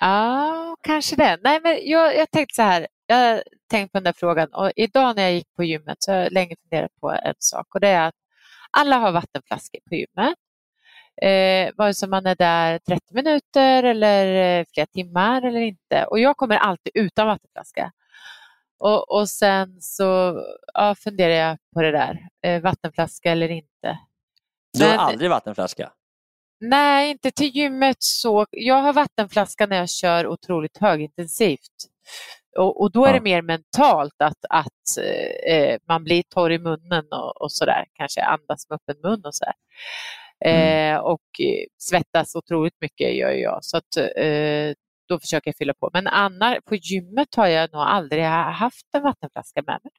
Ja, 0.00 0.73
kanske 0.84 1.16
det. 1.16 1.38
Nej, 1.44 1.60
men 1.62 1.78
jag, 1.82 2.16
jag 2.16 2.30
tänkte 2.30 2.54
så 2.54 2.62
här. 2.62 2.86
Jag 3.06 3.16
har 3.16 3.42
tänkt 3.70 3.92
på 3.92 3.98
den 3.98 4.04
där 4.04 4.12
frågan 4.12 4.54
och 4.54 4.72
idag 4.76 5.16
när 5.16 5.22
jag 5.22 5.32
gick 5.32 5.54
på 5.56 5.64
gymmet 5.64 5.96
så 5.98 6.12
har 6.12 6.18
jag 6.18 6.32
länge 6.32 6.56
funderat 6.62 6.90
på 7.00 7.10
en 7.12 7.34
sak 7.38 7.74
och 7.74 7.80
det 7.80 7.88
är 7.88 8.08
att 8.08 8.14
alla 8.70 8.96
har 8.96 9.12
vattenflaskor 9.12 9.80
på 9.88 9.94
gymmet. 9.94 10.34
Eh, 11.22 11.74
vare 11.76 11.94
sig 11.94 12.08
man 12.08 12.26
är 12.26 12.34
där 12.34 12.78
30 12.78 13.14
minuter 13.14 13.82
eller 13.82 14.58
eh, 14.60 14.64
flera 14.74 14.86
timmar 14.86 15.42
eller 15.42 15.60
inte. 15.60 16.04
Och 16.04 16.18
jag 16.18 16.36
kommer 16.36 16.56
alltid 16.56 16.90
utan 16.94 17.26
vattenflaska. 17.26 17.92
Och, 18.78 19.10
och 19.10 19.28
sen 19.28 19.80
så 19.80 20.40
ja, 20.74 20.94
funderar 20.94 21.34
jag 21.34 21.58
på 21.74 21.82
det 21.82 21.90
där, 21.90 22.28
eh, 22.42 22.62
vattenflaska 22.62 23.32
eller 23.32 23.48
inte. 23.50 23.98
Du 24.78 24.84
har 24.84 24.90
Men- 24.90 25.00
aldrig 25.00 25.30
vattenflaska? 25.30 25.92
Nej, 26.68 27.10
inte 27.10 27.30
till 27.30 27.56
gymmet 27.56 27.96
så. 27.98 28.46
Jag 28.50 28.82
har 28.82 28.92
vattenflaska 28.92 29.66
när 29.66 29.76
jag 29.76 29.90
kör 29.90 30.26
otroligt 30.26 30.78
högintensivt. 30.78 31.76
Och, 32.58 32.80
och 32.82 32.92
då 32.92 33.04
är 33.04 33.08
Ja. 33.08 33.14
det 33.14 33.20
mer 33.20 33.42
mentalt 33.42 34.14
att, 34.18 34.44
att 34.50 35.04
eh, 35.48 35.76
man 35.88 36.04
blir 36.04 36.22
torr 36.34 36.52
i 36.52 36.58
munnen 36.58 37.04
och, 37.12 37.42
och 37.42 37.52
sådär. 37.52 37.84
Kanske 37.94 38.22
andas 38.22 38.68
med 38.70 38.76
öppen 38.76 38.96
mun 39.02 39.22
och 39.24 39.34
sådär. 39.34 39.54
Eh, 40.44 40.96
och 40.98 41.40
eh, 41.40 41.64
svettas 41.78 42.34
otroligt 42.34 42.80
mycket 42.80 43.14
gör 43.16 43.30
jag. 43.30 43.58
Så 43.64 43.76
att, 43.76 43.96
eh, 44.16 44.72
då 45.08 45.20
försöker 45.20 45.48
jag 45.48 45.56
fylla 45.56 45.74
på. 45.74 45.90
Men 45.92 46.06
annars, 46.06 46.58
på 46.68 46.74
gymmet 46.76 47.34
har 47.36 47.46
jag 47.46 47.72
nog 47.72 47.82
aldrig 47.82 48.24
haft 48.24 48.86
en 48.94 49.02
vattenflaska 49.02 49.62
med 49.66 49.80
mig. 49.84 49.92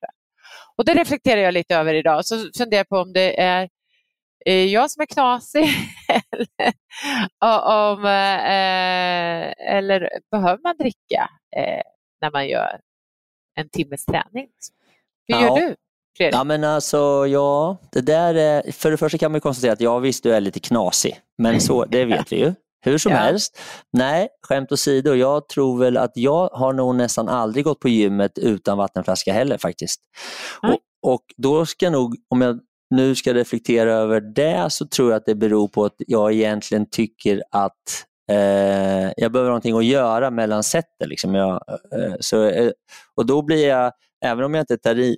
Och 0.78 0.86
det 0.86 0.94
reflekterar 0.94 1.42
jag 1.42 1.54
lite 1.54 1.76
över 1.76 1.94
idag. 1.94 2.26
Så 2.26 2.36
funderar 2.58 2.80
jag 2.80 2.90
på 2.90 2.98
om 2.98 3.14
det 3.14 3.42
är 3.42 3.62
eh, 3.64 3.68
jag 4.54 4.92
som 4.92 5.02
är 5.02 5.06
knasig 5.06 5.68
eller, 6.08 6.74
om, 7.94 8.06
eh, 8.06 9.76
eller 9.76 10.10
behöver 10.32 10.64
man 10.64 10.78
dricka 10.78 11.30
eh, 11.58 11.82
när 12.22 12.32
man 12.32 12.48
gör 12.48 12.80
en 13.56 13.70
timmes 13.70 14.06
träning? 14.06 14.48
Hur 15.28 15.36
Ja. 15.36 15.42
gör 15.42 15.56
du? 15.68 15.76
Fredrik? 16.18 16.36
Ja 16.36 16.44
men 16.44 16.64
alltså, 16.64 17.28
ja, 17.28 17.78
det 17.92 18.02
där 18.02 18.36
är, 18.36 18.72
för 18.72 18.92
det 18.92 18.98
första 18.98 19.18
kan 19.18 19.32
man 19.32 19.42
konstatera 19.42 19.74
att 19.74 19.82
jag 19.82 20.00
visst 20.00 20.24
du 20.24 20.34
är 20.36 20.42
lite 20.42 20.60
knasig, 20.60 21.20
men 21.38 21.62
så, 21.62 21.86
det 21.86 22.06
vet 22.16 22.32
vi 22.32 22.36
ju. 22.40 22.54
Hur 22.82 22.98
som 22.98 23.12
Ja. 23.12 23.18
helst, 23.18 23.60
nej, 23.94 24.28
skämt 24.48 24.72
åsido, 24.72 25.14
jag 25.14 25.48
tror 25.50 25.80
väl 25.80 25.98
att 25.98 26.12
jag 26.16 26.50
har 26.50 26.74
nog 26.74 26.96
nästan 26.96 27.30
aldrig 27.30 27.66
gått 27.66 27.80
på 27.80 27.90
gymmet 27.90 28.38
utan 28.38 28.78
vattenflaska 28.78 29.34
heller 29.34 29.58
faktiskt. 29.58 30.02
Nej. 30.64 30.72
Och, 31.02 31.14
och 31.14 31.22
då 31.38 31.66
ska 31.66 31.90
nog, 31.90 32.16
om 32.30 32.42
jag 32.42 32.60
nu 32.90 33.16
ska 33.16 33.34
reflektera 33.34 33.94
över 33.94 34.22
det, 34.22 34.70
så 34.70 34.88
tror 34.88 35.10
jag 35.12 35.18
att 35.18 35.26
det 35.26 35.36
beror 35.36 35.68
på 35.68 35.86
att 35.86 35.96
jag 35.98 36.34
egentligen 36.34 36.86
tycker 36.90 37.44
att 37.52 38.06
eh, 38.32 39.12
jag 39.18 39.32
behöver 39.32 39.50
någonting 39.50 39.78
att 39.78 39.86
göra 39.86 40.32
mellan 40.32 40.64
sätten. 40.64 41.10
Liksom. 41.10 41.36
Jag, 41.36 41.64
eh, 41.92 42.14
så, 42.20 42.44
eh, 42.44 42.72
och 43.16 43.26
då 43.26 43.42
blir 43.42 43.68
jag, 43.68 43.92
även 44.26 44.46
om 44.46 44.54
jag 44.54 44.62
inte 44.62 44.78
tar 44.78 45.00
i 45.00 45.18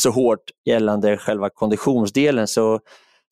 så 0.00 0.10
hårt 0.10 0.50
gällande 0.64 1.16
själva 1.16 1.50
konditionsdelen 1.50 2.48
så, 2.48 2.80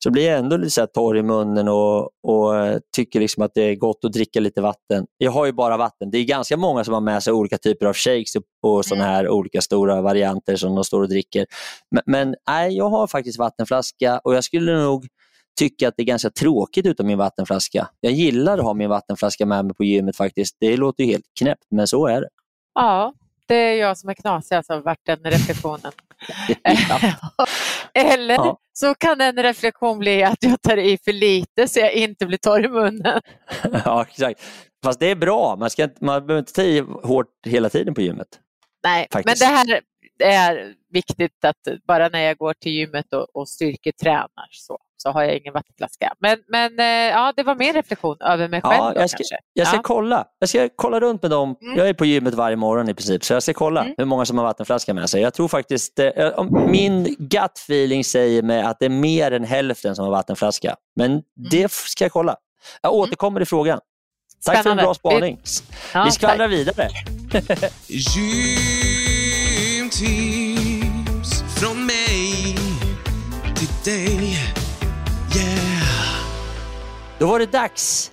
så 0.03 0.11
blir 0.11 0.27
jag 0.27 0.39
ändå 0.39 0.57
lite 0.57 0.71
så 0.71 0.87
torr 0.87 1.17
i 1.17 1.23
munnen 1.23 1.67
och, 1.67 2.09
och 2.23 2.57
eh, 2.57 2.79
tycker 2.95 3.19
liksom 3.19 3.43
att 3.43 3.51
det 3.55 3.61
är 3.61 3.75
gott 3.75 4.05
att 4.05 4.13
dricka 4.13 4.39
lite 4.39 4.61
vatten. 4.61 5.05
Jag 5.17 5.31
har 5.31 5.45
ju 5.45 5.51
bara 5.51 5.77
vatten. 5.77 6.11
Det 6.11 6.17
är 6.17 6.23
ganska 6.23 6.57
många 6.57 6.83
som 6.83 6.93
har 6.93 7.01
med 7.01 7.23
sig 7.23 7.33
olika 7.33 7.57
typer 7.57 7.85
av 7.85 7.93
shakes 7.93 8.35
och, 8.35 8.43
och 8.71 8.85
såna 8.85 9.03
här 9.03 9.29
olika 9.29 9.61
stora 9.61 10.01
varianter 10.01 10.55
som 10.55 10.75
de 10.75 10.83
står 10.83 11.01
och 11.01 11.09
dricker. 11.09 11.45
Men, 11.91 12.03
men 12.05 12.35
nej, 12.47 12.77
jag 12.77 12.89
har 12.89 13.07
faktiskt 13.07 13.39
vattenflaska 13.39 14.19
och 14.23 14.35
jag 14.35 14.43
skulle 14.43 14.83
nog 14.83 15.07
tycka 15.59 15.87
att 15.87 15.93
det 15.97 16.03
är 16.03 16.05
ganska 16.05 16.29
tråkigt 16.29 16.85
utan 16.85 17.07
min 17.07 17.17
vattenflaska. 17.17 17.87
Jag 17.99 18.13
gillar 18.13 18.57
att 18.57 18.63
ha 18.63 18.73
min 18.73 18.89
vattenflaska 18.89 19.45
med 19.45 19.65
mig 19.65 19.75
på 19.75 19.83
gymmet 19.83 20.15
faktiskt. 20.15 20.55
Det 20.59 20.77
låter 20.77 21.03
ju 21.03 21.11
helt 21.11 21.25
knäppt, 21.39 21.65
men 21.71 21.87
så 21.87 22.07
är 22.07 22.21
det. 22.21 22.29
Ja, 22.73 23.13
det 23.51 23.55
är 23.57 23.75
jag 23.75 23.97
som 23.97 24.09
är 24.09 24.13
knasig, 24.13 24.55
alltså 24.55 24.79
varit 24.79 24.99
den 25.05 25.19
reflektionen. 25.23 25.91
Eller 27.93 28.33
Ja. 28.35 28.57
så 28.73 28.93
kan 28.95 29.21
en 29.21 29.43
reflektion 29.43 29.99
bli 29.99 30.23
att 30.23 30.37
jag 30.43 30.61
tar 30.61 30.77
i 30.77 30.97
för 31.05 31.13
lite 31.13 31.67
så 31.67 31.79
jag 31.79 31.93
inte 31.93 32.25
blir 32.25 32.37
torr 32.37 32.65
i 32.65 32.67
munnen. 32.67 33.21
ja, 33.85 34.05
exakt. 34.09 34.41
Fast 34.83 34.99
det 34.99 35.11
är 35.11 35.15
bra. 35.15 35.55
Man, 35.59 35.69
ska, 35.69 35.83
inte- 35.83 36.05
man 36.05 36.27
behöver 36.27 36.39
inte 36.39 36.53
ta 36.53 36.61
i 36.61 36.79
hårt 37.03 37.27
hela 37.45 37.69
tiden 37.69 37.93
på 37.93 38.01
gymmet. 38.01 38.27
Nej, 38.83 39.07
Faktiskt. 39.11 39.41
men 39.41 39.49
det 39.49 39.55
här 39.55 39.81
är 40.21 40.73
viktigt 40.93 41.45
att 41.45 41.55
bara 41.87 42.09
när 42.09 42.19
jag 42.19 42.37
går 42.37 42.53
till 42.53 42.71
gymmet 42.71 43.13
och, 43.13 43.35
och 43.35 43.49
styrketränar 43.49 44.47
så, 44.51 44.77
så 44.97 45.09
har 45.11 45.23
jag 45.23 45.37
ingen 45.37 45.53
vattenflaska. 45.53 46.13
Men, 46.19 46.37
men 46.47 46.79
eh, 46.79 46.85
ja, 46.85 47.33
det 47.35 47.43
var 47.43 47.55
min 47.55 47.73
reflektion 47.73 48.17
över 48.21 48.47
mig 48.47 48.61
själv 48.61 48.73
Ja, 48.77 48.93
jag 48.95 49.09
ska, 49.09 49.17
kanske. 49.17 49.35
jag 49.53 49.67
ska 49.67 49.77
ja. 49.77 49.81
kolla. 49.83 50.25
Jag 50.39 50.49
ska 50.49 50.69
kolla 50.75 50.99
runt 50.99 51.21
med 51.21 51.31
dem. 51.31 51.55
Mm. 51.61 51.77
Jag 51.77 51.89
är 51.89 51.93
på 51.93 52.05
gymmet 52.05 52.33
varje 52.33 52.55
morgon 52.55 52.89
i 52.89 52.93
princip, 52.93 53.23
så 53.25 53.33
jag 53.33 53.43
ska 53.43 53.53
kolla 53.53 53.81
Mm. 53.81 53.93
hur 53.97 54.05
många 54.05 54.25
som 54.25 54.37
har 54.37 54.45
vattenflaska 54.45 54.93
med 54.93 55.09
sig. 55.09 55.21
Jag 55.21 55.33
tror 55.33 55.47
faktiskt, 55.47 55.99
eh, 55.99 56.43
min 56.67 57.15
gut 57.19 57.57
feeling 57.57 58.03
säger 58.03 58.41
mig 58.43 58.61
att 58.61 58.79
det 58.79 58.85
är 58.85 58.89
mer 58.89 59.31
än 59.31 59.43
hälften 59.43 59.95
som 59.95 60.05
har 60.05 60.11
vattenflaska. 60.11 60.75
Men 60.95 61.11
Mm. 61.11 61.23
det 61.51 61.71
ska 61.71 62.03
jag 62.05 62.11
kolla. 62.11 62.35
Jag 62.81 62.93
återkommer 62.93 63.41
i 63.41 63.45
frågan. 63.45 63.79
Tack 64.45 64.53
för 64.53 64.57
en 64.57 64.63
Spännande. 64.63 64.83
bra 64.83 64.93
spaning. 64.93 65.39
Ja, 65.93 66.03
Vi 66.05 66.11
skvallrar 66.11 66.47
vidare. 66.47 66.89
tips 70.01 71.43
från 71.59 71.85
mig 71.85 72.55
till 73.55 73.93
dig. 73.93 74.35
Yeah. 75.35 76.15
Då 77.19 77.25
var 77.25 77.39
det 77.39 77.51
dags 77.51 78.11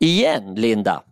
igen, 0.00 0.54
Linda. 0.54 1.02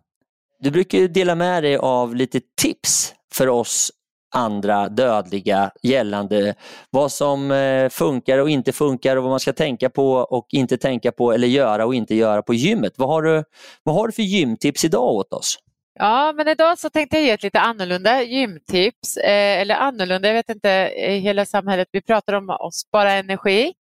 Du 0.61 0.71
brukar 0.71 0.99
ju 0.99 1.09
dela 1.09 1.35
med 1.35 1.63
dig 1.63 1.77
av 1.77 2.15
lite 2.15 2.41
tips 2.61 3.15
för 3.35 3.49
oss 3.49 3.91
andra 4.35 4.89
dödliga 4.89 5.71
gällande 5.83 6.55
vad 6.91 7.13
som 7.13 7.51
eh, 7.51 7.89
funkar 7.89 8.39
och 8.39 8.51
inte 8.51 8.73
funkar 8.73 9.17
och 9.17 9.23
vad 9.23 9.31
man 9.31 9.41
ska 9.41 9.53
tänka 9.53 9.91
på 9.91 10.13
och 10.13 10.47
inte 10.51 10.77
tänka 10.77 11.13
på 11.13 11.33
eller 11.33 11.49
göra 11.49 11.87
och 11.87 11.95
inte 11.95 12.15
göra 12.15 12.43
på 12.43 12.55
gymmet. 12.55 12.93
Vad 12.97 13.09
har 13.09 13.23
du, 13.23 13.45
vad 13.83 13.95
har 13.95 14.07
du 14.07 14.13
för 14.13 14.23
gymtips 14.23 14.85
idag 14.85 15.15
åt 15.15 15.33
oss? 15.33 15.59
Ja, 15.95 16.33
men 16.37 16.49
idag 16.49 16.79
så 16.79 16.91
tänkte 16.91 17.17
jag 17.17 17.25
ge 17.25 17.31
ett 17.31 17.43
lite 17.43 17.61
annorlunda 17.61 18.23
gymtips. 18.23 19.17
Eh, 19.17 19.61
eller 19.61 19.75
annorlunda, 19.75 20.29
jag 20.29 20.35
vet 20.35 20.49
inte, 20.49 20.69
i 20.97 21.19
hela 21.19 21.47
samhället. 21.47 21.89
Vi 21.93 22.03
pratar 22.03 22.33
om 22.33 22.51
att 22.51 22.75
spara 22.75 23.13
energi. 23.13 23.73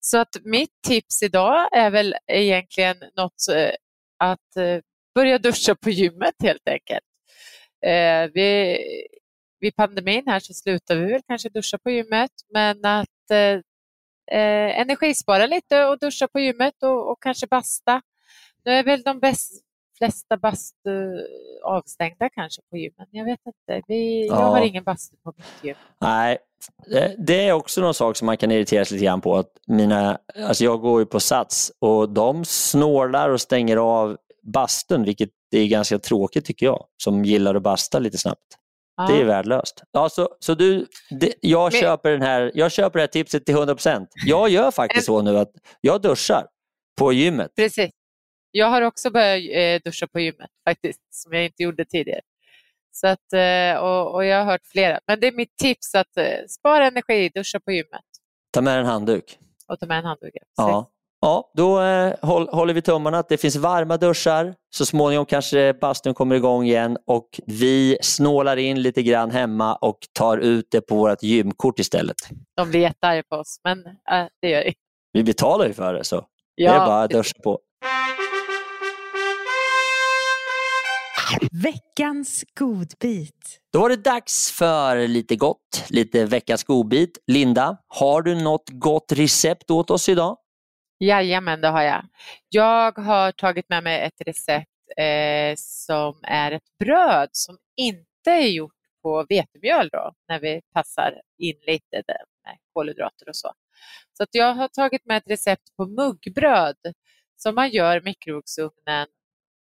Så 0.00 0.18
att 0.18 0.36
mitt 0.44 0.82
tips 0.86 1.22
idag 1.22 1.68
är 1.72 1.90
väl 1.90 2.14
egentligen 2.26 2.96
något 3.16 3.48
eh, 3.52 3.70
att 4.18 4.56
eh, 4.56 4.80
börja 5.14 5.38
duscha 5.38 5.74
på 5.74 5.90
gymmet 5.90 6.34
helt 6.42 6.68
enkelt. 6.68 7.04
Eh, 7.86 8.30
vi, 8.34 8.78
vid 9.60 9.76
pandemin 9.76 10.24
här 10.26 10.40
så 10.40 10.54
slutar 10.54 10.96
vi 10.96 11.12
väl 11.12 11.22
kanske 11.28 11.48
duscha 11.48 11.78
på 11.78 11.90
gymmet, 11.90 12.30
men 12.52 12.84
att 12.84 13.30
eh, 13.30 13.60
eh, 14.38 14.80
energispara 14.80 15.46
lite 15.46 15.84
och 15.84 15.98
duscha 15.98 16.28
på 16.28 16.40
gymmet 16.40 16.82
och, 16.82 17.10
och 17.10 17.22
kanske 17.22 17.46
basta. 17.46 18.02
Nu 18.64 18.72
är 18.72 18.84
väl 18.84 19.02
de 19.02 19.20
bäst, 19.20 19.63
flesta 19.98 20.36
bastu 20.36 21.18
avstängda 21.64 22.28
kanske 22.28 22.62
på 22.70 22.76
gymmen. 22.76 23.06
Jag 23.10 23.24
vet 23.24 23.40
inte. 23.46 23.82
Vi, 23.88 24.26
Jag 24.26 24.36
Ja. 24.36 24.42
har 24.42 24.60
ingen 24.64 24.84
bastu 24.84 25.16
på 25.24 25.32
mitt 25.36 25.46
gym. 25.64 25.76
Nej, 26.00 26.38
det- 26.86 27.14
det 27.18 27.48
är 27.48 27.52
också 27.52 27.80
någon 27.80 27.94
sak 27.94 28.16
som 28.16 28.26
man 28.26 28.36
kan 28.36 28.50
irritera 28.50 28.84
sig 28.84 28.94
lite 28.94 29.04
grann 29.04 29.20
på. 29.20 29.36
Att 29.36 29.50
mina, 29.66 30.18
alltså 30.46 30.64
jag 30.64 30.80
går 30.80 31.00
ju 31.00 31.06
på 31.06 31.20
Sats 31.20 31.72
och 31.78 32.08
de 32.08 32.44
snålar 32.44 33.28
och 33.30 33.40
stänger 33.40 33.76
av 33.76 34.16
bastun, 34.42 35.04
vilket 35.04 35.30
är 35.50 35.66
ganska 35.66 35.98
tråkigt 35.98 36.44
tycker 36.44 36.66
jag, 36.66 36.86
som 37.02 37.24
gillar 37.24 37.54
att 37.54 37.62
basta 37.62 37.98
lite 37.98 38.18
snabbt. 38.18 38.40
Ja. 38.96 39.06
Det 39.06 39.20
är 39.20 39.24
värdelöst. 39.24 39.82
Ja, 39.92 40.08
så, 40.08 40.28
så 40.40 40.54
du, 40.54 40.86
det, 41.20 41.34
jag, 41.40 41.72
Men- 41.72 41.80
köper 41.80 42.10
den 42.10 42.22
här, 42.22 42.52
jag 42.54 42.72
köper 42.72 42.98
det 42.98 43.02
här 43.02 43.06
tipset 43.06 43.46
till 43.46 43.54
100%. 43.54 44.06
Jag 44.26 44.48
gör 44.48 44.70
faktiskt 44.70 45.06
så 45.06 45.22
nu 45.22 45.38
att 45.38 45.50
jag 45.80 46.02
duschar 46.02 46.46
på 46.98 47.12
gymmet. 47.12 47.50
Precis. 47.56 47.90
Jag 48.56 48.66
har 48.66 48.82
också 48.82 49.10
börjat 49.10 49.82
eh, 49.84 49.90
duscha 49.90 50.06
på 50.06 50.20
gymmet 50.20 50.50
faktiskt, 50.68 51.00
som 51.10 51.32
jag 51.32 51.44
inte 51.44 51.62
gjorde 51.62 51.84
tidigare. 51.84 52.20
Så 52.92 53.06
att, 53.06 53.32
eh, 53.32 53.76
och, 53.82 54.14
och 54.14 54.24
jag 54.24 54.38
har 54.38 54.44
hört 54.44 54.66
flera. 54.72 55.00
Men 55.06 55.20
det 55.20 55.26
är 55.26 55.32
mitt 55.32 55.56
tips 55.56 55.94
att 55.94 56.16
eh, 56.16 56.46
spara 56.48 56.86
energi, 56.86 57.30
duscha 57.34 57.60
på 57.60 57.72
gymmet 57.72 58.04
Ta 58.52 58.60
med 58.60 58.78
en 58.78 58.86
handduk. 58.86 59.38
och 59.68 59.80
ta 59.80 59.86
med 59.86 59.98
en 59.98 60.04
handduk. 60.04 60.34
Ja. 60.56 60.90
Ja, 61.20 61.52
då 61.54 61.82
eh, 61.82 62.14
håll, 62.22 62.48
håller 62.48 62.74
vi 62.74 62.82
tummarna 62.82 63.18
att 63.18 63.28
det 63.28 63.36
finns 63.36 63.56
varma 63.56 63.96
duschar. 63.96 64.54
Så 64.76 64.86
småningom 64.86 65.26
kanske 65.26 65.74
bastun 65.74 66.14
kommer 66.14 66.34
igång 66.36 66.64
igen 66.64 66.98
och 67.06 67.40
vi 67.46 67.98
snålar 68.02 68.56
in 68.56 68.82
lite 68.82 69.02
grann 69.02 69.30
hemma 69.30 69.76
och 69.76 69.98
tar 70.12 70.38
ut 70.38 70.66
det 70.70 70.80
på 70.80 70.96
vårt 70.96 71.22
gymkort 71.22 71.78
istället. 71.78 72.16
De 72.56 72.70
blir 72.70 72.80
jättearga 72.80 73.22
på 73.22 73.36
oss, 73.36 73.60
men 73.64 73.78
äh, 73.86 74.26
det 74.40 74.48
gör 74.50 74.64
det. 74.64 74.74
Vi 75.12 75.24
betalar 75.24 75.66
ju 75.66 75.72
för 75.72 75.94
det 75.94 76.04
så 76.04 76.26
Ja, 76.54 76.72
det 76.72 76.78
är 76.78 76.86
bara 76.86 77.02
att 77.02 77.10
duscha 77.10 77.42
på. 77.44 77.58
Veckans 81.62 82.44
godbit. 82.58 83.60
Då 83.72 83.80
var 83.80 83.88
det 83.88 83.96
dags 83.96 84.52
för 84.52 85.08
lite 85.08 85.36
gott, 85.36 85.86
lite 85.88 86.24
veckans 86.24 86.64
godbit. 86.64 87.18
Linda, 87.26 87.78
har 87.88 88.22
du 88.22 88.34
något 88.34 88.70
gott 88.70 89.12
recept 89.12 89.70
åt 89.70 89.90
oss 89.90 90.08
idag? 90.08 90.38
Jajamän, 90.98 91.60
det 91.60 91.68
har 91.68 91.82
jag. 91.82 92.04
Jag 92.48 92.98
har 92.98 93.32
tagit 93.32 93.68
med 93.68 93.84
mig 93.84 94.00
ett 94.00 94.26
recept 94.26 94.70
eh, 94.96 95.54
som 95.56 96.20
är 96.22 96.52
ett 96.52 96.78
bröd 96.78 97.28
som 97.32 97.58
inte 97.76 98.30
är 98.30 98.48
gjort 98.48 98.72
på 99.02 99.26
vetemjöl 99.28 99.88
då, 99.92 100.12
när 100.28 100.40
vi 100.40 100.60
passar 100.74 101.20
in 101.38 101.56
lite 101.66 102.02
där 102.06 102.24
med 102.44 102.58
kolhydrater 102.72 103.28
och 103.28 103.36
så. 103.36 103.52
Så 104.16 104.22
att 104.22 104.28
jag 104.32 104.54
har 104.54 104.68
tagit 104.68 105.06
med 105.06 105.16
ett 105.16 105.30
recept 105.30 105.76
på 105.76 105.86
muggbröd 105.86 106.76
som 107.36 107.54
man 107.54 107.70
gör 107.70 107.96
i 107.96 108.00
mikrovågsugnen 108.00 109.08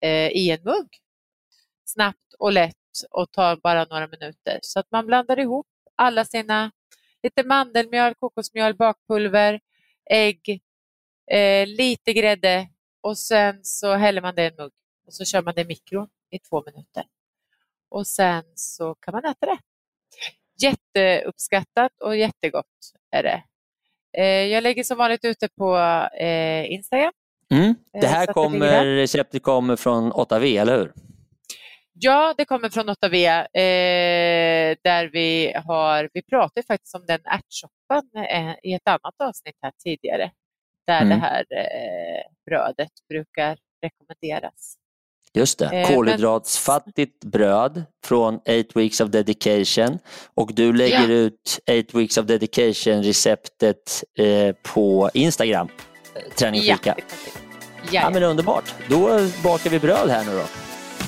eh, 0.01 0.27
i 0.27 0.51
en 0.51 0.63
mugg. 0.63 0.87
Snabbt 1.93 2.33
och 2.39 2.51
lätt 2.51 2.75
och 3.11 3.31
tar 3.31 3.55
bara 3.55 3.85
några 3.85 4.07
minuter. 4.07 4.59
Så 4.61 4.79
att 4.79 4.91
man 4.91 5.05
blandar 5.05 5.39
ihop 5.39 5.67
alla 5.95 6.25
sina, 6.25 6.71
lite 7.23 7.43
mandelmjöl, 7.43 8.13
kokosmjöl, 8.15 8.75
bakpulver, 8.75 9.59
ägg, 10.09 10.61
eh, 11.31 11.67
lite 11.67 12.13
grädde 12.13 12.67
och 13.01 13.17
sen 13.17 13.59
så 13.63 13.93
häller 13.95 14.21
man 14.21 14.35
det 14.35 14.43
i 14.43 14.47
en 14.47 14.55
mugg 14.57 14.71
och 15.07 15.13
så 15.13 15.25
kör 15.25 15.41
man 15.41 15.53
det 15.55 15.61
i 15.61 15.65
mikron 15.65 16.07
i 16.31 16.39
två 16.39 16.63
minuter. 16.65 17.03
Och 17.89 18.07
sen 18.07 18.43
så 18.55 18.95
kan 18.95 19.11
man 19.11 19.25
äta 19.25 19.45
det. 19.45 19.57
Jätteuppskattat 20.61 22.01
och 22.01 22.17
jättegott 22.17 22.65
är 23.11 23.23
det. 23.23 23.43
Eh, 24.17 24.25
jag 24.25 24.63
lägger 24.63 24.83
som 24.83 24.97
vanligt 24.97 25.25
ute 25.25 25.49
på 25.57 25.77
eh, 26.19 26.71
Instagram. 26.71 27.11
Mm. 27.51 27.75
Det 27.93 28.05
Eh, 28.07 28.11
här 28.11 28.25
kommer, 28.25 28.85
receptet 28.85 29.43
kommer 29.43 29.75
från 29.75 30.11
8V, 30.11 30.61
eller 30.61 30.77
hur? 30.77 30.93
Ja, 32.01 32.33
det 32.37 32.45
kommer 32.45 32.69
från 32.69 32.89
8V 32.89 33.27
eh, 33.39 34.77
där 34.83 35.09
vi 35.13 35.53
har, 35.65 36.09
vi 36.13 36.21
pratade 36.21 36.65
faktiskt 36.67 36.95
om 36.95 37.05
den 37.07 37.19
ärtsoppan 37.25 38.09
eh, 38.29 38.55
i 38.63 38.73
ett 38.73 38.87
annat 38.87 39.15
avsnitt 39.23 39.55
här 39.61 39.71
tidigare. 39.83 40.31
Där 40.87 41.01
Mm. 41.01 41.09
det 41.09 41.25
här 41.25 41.39
eh, 41.39 42.21
brödet 42.49 42.91
brukar 43.09 43.57
rekommenderas. 43.81 44.75
Just 45.33 45.59
det, 45.59 45.65
Eh, 45.65 45.71
men- 45.71 45.85
kolhydratsfattigt 45.85 47.23
bröd 47.25 47.83
från 48.05 48.35
8 48.35 48.45
weeks 48.75 49.01
of 49.01 49.09
dedication 49.09 49.99
och 50.35 50.53
du 50.53 50.73
lägger 50.73 51.09
Ja. 51.09 51.15
ut 51.15 51.59
8 51.91 51.97
weeks 51.97 52.17
of 52.17 52.25
dedication 52.25 53.03
receptet 53.03 54.03
eh, 54.19 54.55
på 54.73 55.09
Instagram. 55.13 55.69
Eh, 56.15 56.21
Träning 56.33 56.59
och 56.61 56.65
Ja, 56.65 56.75
fika. 56.77 56.95
vi. 56.97 57.03
Ja, 57.95 58.01
Ja, 58.01 58.09
men 58.09 58.23
underbart, 58.23 58.73
då 58.89 58.99
bakar 59.43 59.69
vi 59.69 59.79
bröd 59.79 60.09
här 60.09 60.25
nu 60.25 60.31
då. 60.31 60.43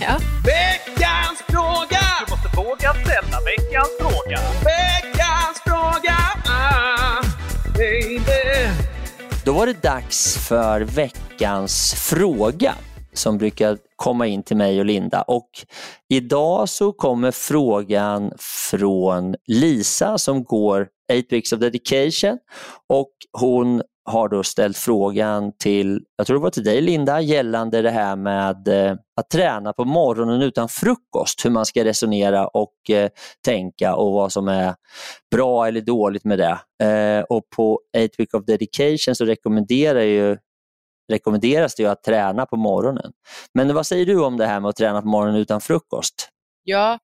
ja. 0.08 0.18
Veckans 0.46 1.42
fråga! 1.48 2.00
Du 2.26 2.32
måste 2.32 2.58
våga 2.58 2.94
ställa 2.94 3.38
veckans 3.46 3.90
fråga. 4.00 4.40
Veckans 4.64 5.62
fråga! 5.66 6.18
Ah, 6.46 7.24
baby. 7.78 8.70
Då 9.46 9.54
var 9.54 9.66
det 9.66 9.84
dags 9.84 10.48
för 10.48 10.82
veckans 10.82 11.94
fråga 11.94 12.74
som 13.14 13.38
brukar 13.38 13.78
komma 13.96 14.28
in 14.28 14.44
till 14.44 14.58
mig 14.58 14.80
och 14.80 14.86
Linda. 14.86 15.22
Och 15.22 15.50
idag 16.10 16.70
så 16.70 16.92
kommer 16.92 17.32
frågan 17.32 18.34
från 18.40 19.36
Lisa 19.48 20.18
som 20.18 20.44
går 20.44 20.88
8 21.14 21.24
weeks 21.30 21.54
of 21.54 21.60
dedication 21.60 22.38
och 22.90 23.12
hon 23.40 23.82
har 24.06 24.30
då 24.30 24.44
ställt 24.44 24.78
frågan 24.78 25.52
till, 25.58 26.02
jag 26.18 26.28
tror 26.28 26.38
det 26.38 26.44
var 26.44 26.50
till 26.50 26.64
dig 26.64 26.82
Linda, 26.82 27.22
gällande 27.22 27.82
det 27.82 27.90
här 27.90 28.16
med 28.16 28.68
eh, 28.68 28.96
att 29.22 29.30
träna 29.30 29.74
på 29.74 29.86
morgonen 29.86 30.42
utan 30.42 30.70
frukost, 30.70 31.46
hur 31.46 31.50
man 31.50 31.66
ska 31.66 31.86
resonera 31.86 32.48
och 32.48 32.90
eh, 32.90 33.10
tänka 33.46 33.96
och 33.96 34.14
vad 34.14 34.32
som 34.32 34.48
är 34.48 34.76
bra 35.32 35.68
eller 35.68 35.82
dåligt 35.82 36.24
med 36.24 36.40
det. 36.40 36.86
Eh, 36.88 37.24
och 37.24 37.50
på 37.56 37.80
8 37.98 38.08
week 38.18 38.34
of 38.34 38.46
dedication 38.46 39.16
så 39.16 39.26
rekommenderar 39.26 40.02
ju, 40.02 40.38
rekommenderas 41.12 41.76
det 41.76 41.84
ju 41.84 41.90
att 41.90 42.04
träna 42.04 42.46
på 42.46 42.56
morgonen. 42.56 43.12
Men 43.54 43.74
vad 43.74 43.88
säger 43.88 44.06
du 44.06 44.24
om 44.24 44.38
det 44.38 44.46
här 44.46 44.60
med 44.60 44.70
att 44.70 44.76
träna 44.76 45.02
på 45.02 45.08
morgonen 45.08 45.42
utan 45.42 45.62
frukost? 45.62 46.32
ja, 46.64 47.00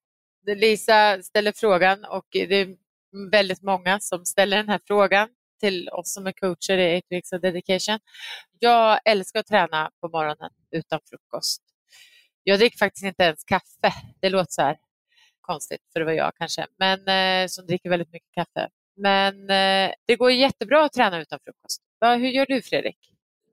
Lisa 0.46 1.22
ställer 1.22 1.52
frågan 1.52 2.04
och 2.04 2.26
det 2.32 2.54
är 2.54 2.76
väldigt 3.30 3.62
många 3.62 4.00
som 4.00 4.24
ställer 4.24 4.56
den 4.56 4.68
här 4.68 4.80
frågan 4.86 5.28
till 5.60 5.88
oss 5.88 6.14
som 6.14 6.26
är 6.26 6.32
coacher 6.32 6.78
i 6.78 6.98
8 6.98 7.06
Weeks 7.10 7.32
of 7.32 7.40
Dedication. 7.40 7.98
Jag 8.58 9.00
älskar 9.04 9.40
att 9.40 9.46
träna 9.46 9.90
på 10.00 10.08
morgonen 10.08 10.50
utan 10.70 11.00
frukost. 11.10 11.62
Jag 12.48 12.58
dricker 12.58 12.78
faktiskt 12.78 13.04
inte 13.04 13.22
ens 13.22 13.44
kaffe. 13.44 13.94
Det 14.20 14.30
låter 14.30 14.52
så 14.52 14.62
här 14.62 14.76
konstigt 15.40 15.80
för 15.92 16.00
det 16.00 16.06
var 16.06 16.12
jag 16.12 16.32
kanske, 16.38 16.66
men 16.78 16.98
eh, 17.08 17.46
som 17.48 17.66
dricker 17.66 17.90
väldigt 17.90 18.12
mycket 18.12 18.32
kaffe. 18.34 18.68
Men 18.96 19.34
eh, 19.50 19.94
det 20.06 20.16
går 20.16 20.30
jättebra 20.30 20.84
att 20.84 20.92
träna 20.92 21.20
utan 21.20 21.38
frukost. 21.44 21.82
Va, 22.00 22.14
hur 22.14 22.28
gör 22.28 22.46
du 22.46 22.62
Fredrik? 22.62 22.96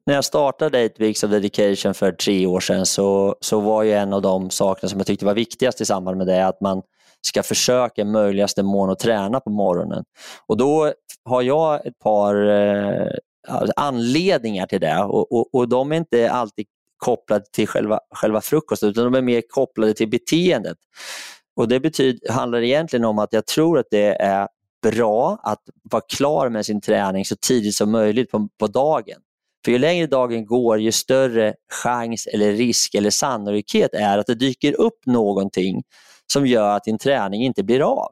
När 0.05 0.13
jag 0.13 0.25
startade 0.25 0.85
8 0.85 0.95
weeks 0.99 1.23
of 1.23 1.31
dedication 1.31 1.93
för 1.93 2.11
tre 2.11 2.45
år 2.45 2.59
sedan 2.59 2.85
så, 2.85 3.35
så 3.41 3.59
var 3.59 3.83
ju 3.83 3.93
en 3.93 4.13
av 4.13 4.21
de 4.21 4.49
sakerna 4.49 4.89
som 4.89 4.99
jag 4.99 5.07
tyckte 5.07 5.25
var 5.25 5.33
viktigast 5.33 5.81
i 5.81 5.85
samband 5.85 6.17
med 6.17 6.27
det 6.27 6.47
att 6.47 6.61
man 6.61 6.81
ska 7.21 7.43
försöka 7.43 8.01
i 8.01 8.05
möjligaste 8.05 8.63
mån 8.63 8.89
att 8.89 8.99
träna 8.99 9.39
på 9.39 9.49
morgonen. 9.49 10.03
Och 10.47 10.57
då 10.57 10.93
har 11.25 11.41
jag 11.41 11.85
ett 11.85 11.99
par 11.99 12.49
eh, 12.49 13.07
anledningar 13.75 14.65
till 14.65 14.81
det 14.81 15.03
och, 15.03 15.31
och, 15.31 15.55
och 15.55 15.69
de 15.69 15.91
är 15.91 15.95
inte 15.95 16.31
alltid 16.31 16.65
kopplade 16.97 17.45
till 17.51 17.67
själva, 17.67 17.99
själva 18.15 18.41
frukosten 18.41 18.89
utan 18.89 19.03
de 19.03 19.15
är 19.15 19.21
mer 19.21 19.41
kopplade 19.49 19.93
till 19.93 20.09
beteendet. 20.09 20.77
Och 21.55 21.67
Det 21.67 21.79
betyder, 21.79 22.31
handlar 22.31 22.61
egentligen 22.61 23.05
om 23.05 23.19
att 23.19 23.33
jag 23.33 23.45
tror 23.45 23.79
att 23.79 23.87
det 23.91 24.21
är 24.21 24.47
bra 24.91 25.39
att 25.43 25.61
vara 25.91 26.03
klar 26.09 26.49
med 26.49 26.65
sin 26.65 26.81
träning 26.81 27.25
så 27.25 27.35
tidigt 27.35 27.75
som 27.75 27.91
möjligt 27.91 28.31
på, 28.31 28.49
på 28.59 28.67
dagen. 28.67 29.17
För 29.65 29.71
ju 29.71 29.77
längre 29.77 30.07
dagen 30.07 30.45
går, 30.45 30.79
ju 30.79 30.91
större 30.91 31.53
chans 31.83 32.27
eller 32.27 32.51
risk 32.51 32.95
eller 32.95 33.09
sannolikhet 33.09 33.93
är 33.93 34.17
att 34.17 34.27
det 34.27 34.35
dyker 34.35 34.73
upp 34.73 35.05
någonting 35.05 35.83
som 36.33 36.47
gör 36.47 36.75
att 36.75 36.83
din 36.83 36.97
träning 36.97 37.41
inte 37.43 37.63
blir 37.63 37.81
av. 37.81 38.11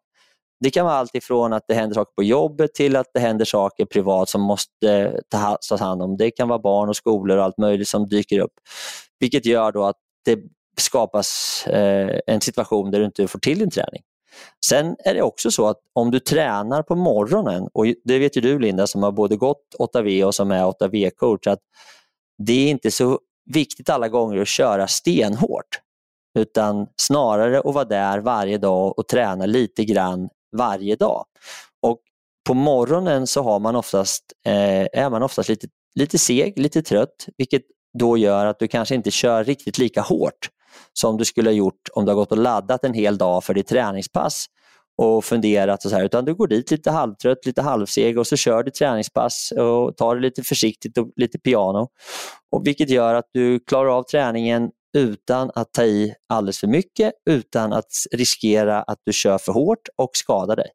Det 0.64 0.72
kan 0.72 0.86
vara 0.86 0.96
allt 0.96 1.16
ifrån 1.16 1.54
att 1.54 1.64
det 1.68 1.74
händer 1.74 1.94
saker 1.94 2.14
på 2.16 2.24
jobbet 2.24 2.74
till 2.74 2.96
att 2.96 3.08
det 3.14 3.20
händer 3.20 3.46
saker 3.46 3.86
privat 3.86 4.30
som 4.30 4.42
måste 4.42 5.22
tas 5.30 5.80
hand 5.80 6.02
om. 6.02 6.18
Det 6.18 6.32
kan 6.32 6.48
vara 6.48 6.60
barn 6.60 6.90
och 6.90 6.96
skolor 6.96 7.38
och 7.38 7.44
allt 7.44 7.58
möjligt 7.58 7.88
som 7.88 8.08
dyker 8.08 8.40
upp. 8.40 8.54
Vilket 9.20 9.46
gör 9.46 9.72
då 9.72 9.84
att 9.84 9.96
det 10.26 10.40
skapas 10.78 11.64
eh, 11.68 12.20
en 12.28 12.42
situation 12.42 12.92
där 12.92 13.00
du 13.00 13.06
inte 13.06 13.28
får 13.28 13.40
till 13.40 13.60
din 13.60 13.70
träning. 13.70 14.02
Sen 14.66 14.96
är 15.00 15.14
det 15.14 15.22
också 15.22 15.52
så 15.52 15.68
att 15.68 15.78
om 15.94 16.12
du 16.12 16.20
tränar 16.20 16.84
på 16.84 16.96
morgonen, 16.96 17.70
och 17.74 17.86
det 18.04 18.20
vet 18.20 18.38
ju 18.38 18.42
du 18.42 18.60
Linda 18.60 18.88
som 18.88 19.04
har 19.04 19.12
både 19.12 19.36
gått 19.36 19.76
8V 19.80 20.24
och 20.24 20.36
som 20.36 20.52
är 20.52 20.64
8V-coach, 20.64 21.48
att 21.48 21.60
det 22.38 22.54
är 22.54 22.70
inte 22.70 22.92
så 22.92 23.20
viktigt 23.54 23.90
alla 23.90 24.08
gånger 24.08 24.42
att 24.42 24.48
köra 24.48 24.88
stenhårt. 24.88 25.80
Utan 26.40 26.88
snarare 27.02 27.60
att 27.60 27.74
vara 27.74 27.86
där 27.86 28.20
varje 28.20 28.58
dag 28.58 29.00
och 29.00 29.08
träna 29.08 29.46
lite 29.46 29.86
grann 29.86 30.30
varje 30.54 30.96
dag. 30.96 31.26
Och 31.82 32.00
På 32.48 32.54
morgonen 32.54 33.28
så 33.28 33.44
har 33.44 33.60
man 33.60 33.76
oftast, 33.76 34.24
eh, 34.46 34.88
är 35.04 35.10
man 35.10 35.24
oftast 35.24 35.50
lite, 35.50 35.68
lite 35.96 36.18
seg, 36.18 36.60
lite 36.60 36.82
trött, 36.82 37.28
vilket 37.38 37.62
då 38.00 38.18
gör 38.18 38.46
att 38.46 38.60
du 38.60 38.68
kanske 38.68 38.96
inte 38.96 39.12
kör 39.12 39.44
riktigt 39.44 39.78
lika 39.78 40.02
hårt 40.02 40.50
som 40.94 41.18
du 41.18 41.26
skulle 41.26 41.50
ha 41.50 41.54
gjort 41.56 41.90
om 41.94 42.06
du 42.06 42.12
har 42.12 42.16
gått 42.16 42.32
och 42.32 42.38
laddat 42.38 42.84
en 42.84 42.94
hel 42.94 43.18
dag 43.18 43.44
för 43.44 43.54
ditt 43.54 43.68
träningspass 43.68 44.46
och 44.98 45.26
funderat 45.26 45.86
och 45.86 45.92
så 45.92 45.98
här, 45.98 46.06
utan 46.06 46.26
du 46.26 46.36
går 46.36 46.48
dit 46.48 46.72
lite 46.72 46.92
halvtrött, 46.92 47.46
lite 47.46 47.62
halvseg 47.62 48.18
och 48.18 48.28
så 48.28 48.38
kör 48.38 48.64
du 48.64 48.72
träningspass 48.72 49.52
och 49.52 49.98
tar 49.98 50.16
det 50.16 50.22
lite 50.22 50.44
försiktigt 50.44 50.98
och 50.98 51.12
lite 51.16 51.40
piano. 51.40 51.88
Och 52.52 52.68
vilket 52.68 52.90
gör 52.90 53.14
att 53.16 53.30
du 53.34 53.60
klarar 53.60 53.98
av 53.98 54.04
träningen 54.04 54.70
utan 54.98 55.52
att 55.56 55.74
ta 55.74 55.84
i 55.84 56.16
alldeles 56.30 56.60
för 56.60 56.68
mycket, 56.68 57.14
utan 57.30 57.74
att 57.74 57.92
riskera 58.12 58.82
att 58.82 59.00
du 59.06 59.14
kör 59.14 59.38
för 59.38 59.52
hårt 59.52 59.88
och 59.96 60.10
skadar 60.14 60.56
dig. 60.56 60.70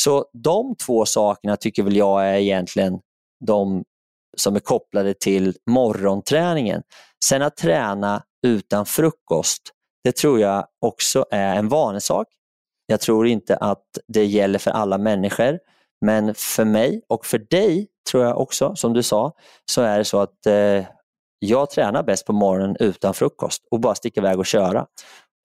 Så 0.00 0.26
de 0.32 0.76
två 0.86 1.06
sakerna 1.06 1.56
tycker 1.56 1.82
väl 1.82 1.96
jag 1.96 2.28
är 2.28 2.34
egentligen 2.34 2.98
de 3.46 3.84
som 4.36 4.56
är 4.56 4.60
kopplade 4.60 5.14
till 5.14 5.56
morgonträningen. 5.70 6.82
Sen 7.24 7.42
att 7.42 7.56
träna 7.56 8.22
utan 8.46 8.86
frukost, 8.86 9.62
det 10.04 10.16
tror 10.16 10.40
jag 10.40 10.66
också 10.80 11.24
är 11.30 11.56
en 11.56 11.68
vanesak. 11.68 12.26
Jag 12.86 13.00
tror 13.00 13.26
inte 13.26 13.56
att 13.56 13.84
det 14.08 14.24
gäller 14.24 14.58
för 14.58 14.70
alla 14.70 14.98
människor, 14.98 15.58
men 16.00 16.34
för 16.34 16.64
mig 16.64 17.02
och 17.08 17.26
för 17.26 17.38
dig 17.38 17.88
tror 18.10 18.24
jag 18.24 18.40
också, 18.40 18.76
som 18.76 18.92
du 18.92 19.02
sa, 19.02 19.32
så 19.70 19.82
är 19.82 19.98
det 19.98 20.04
så 20.04 20.20
att 20.20 20.46
eh, 20.46 20.84
jag 21.44 21.70
tränar 21.70 22.02
bäst 22.02 22.26
på 22.26 22.32
morgonen 22.32 22.76
utan 22.80 23.14
frukost 23.14 23.66
och 23.70 23.80
bara 23.80 23.94
sticka 23.94 24.20
iväg 24.20 24.38
och 24.38 24.46
köra 24.46 24.86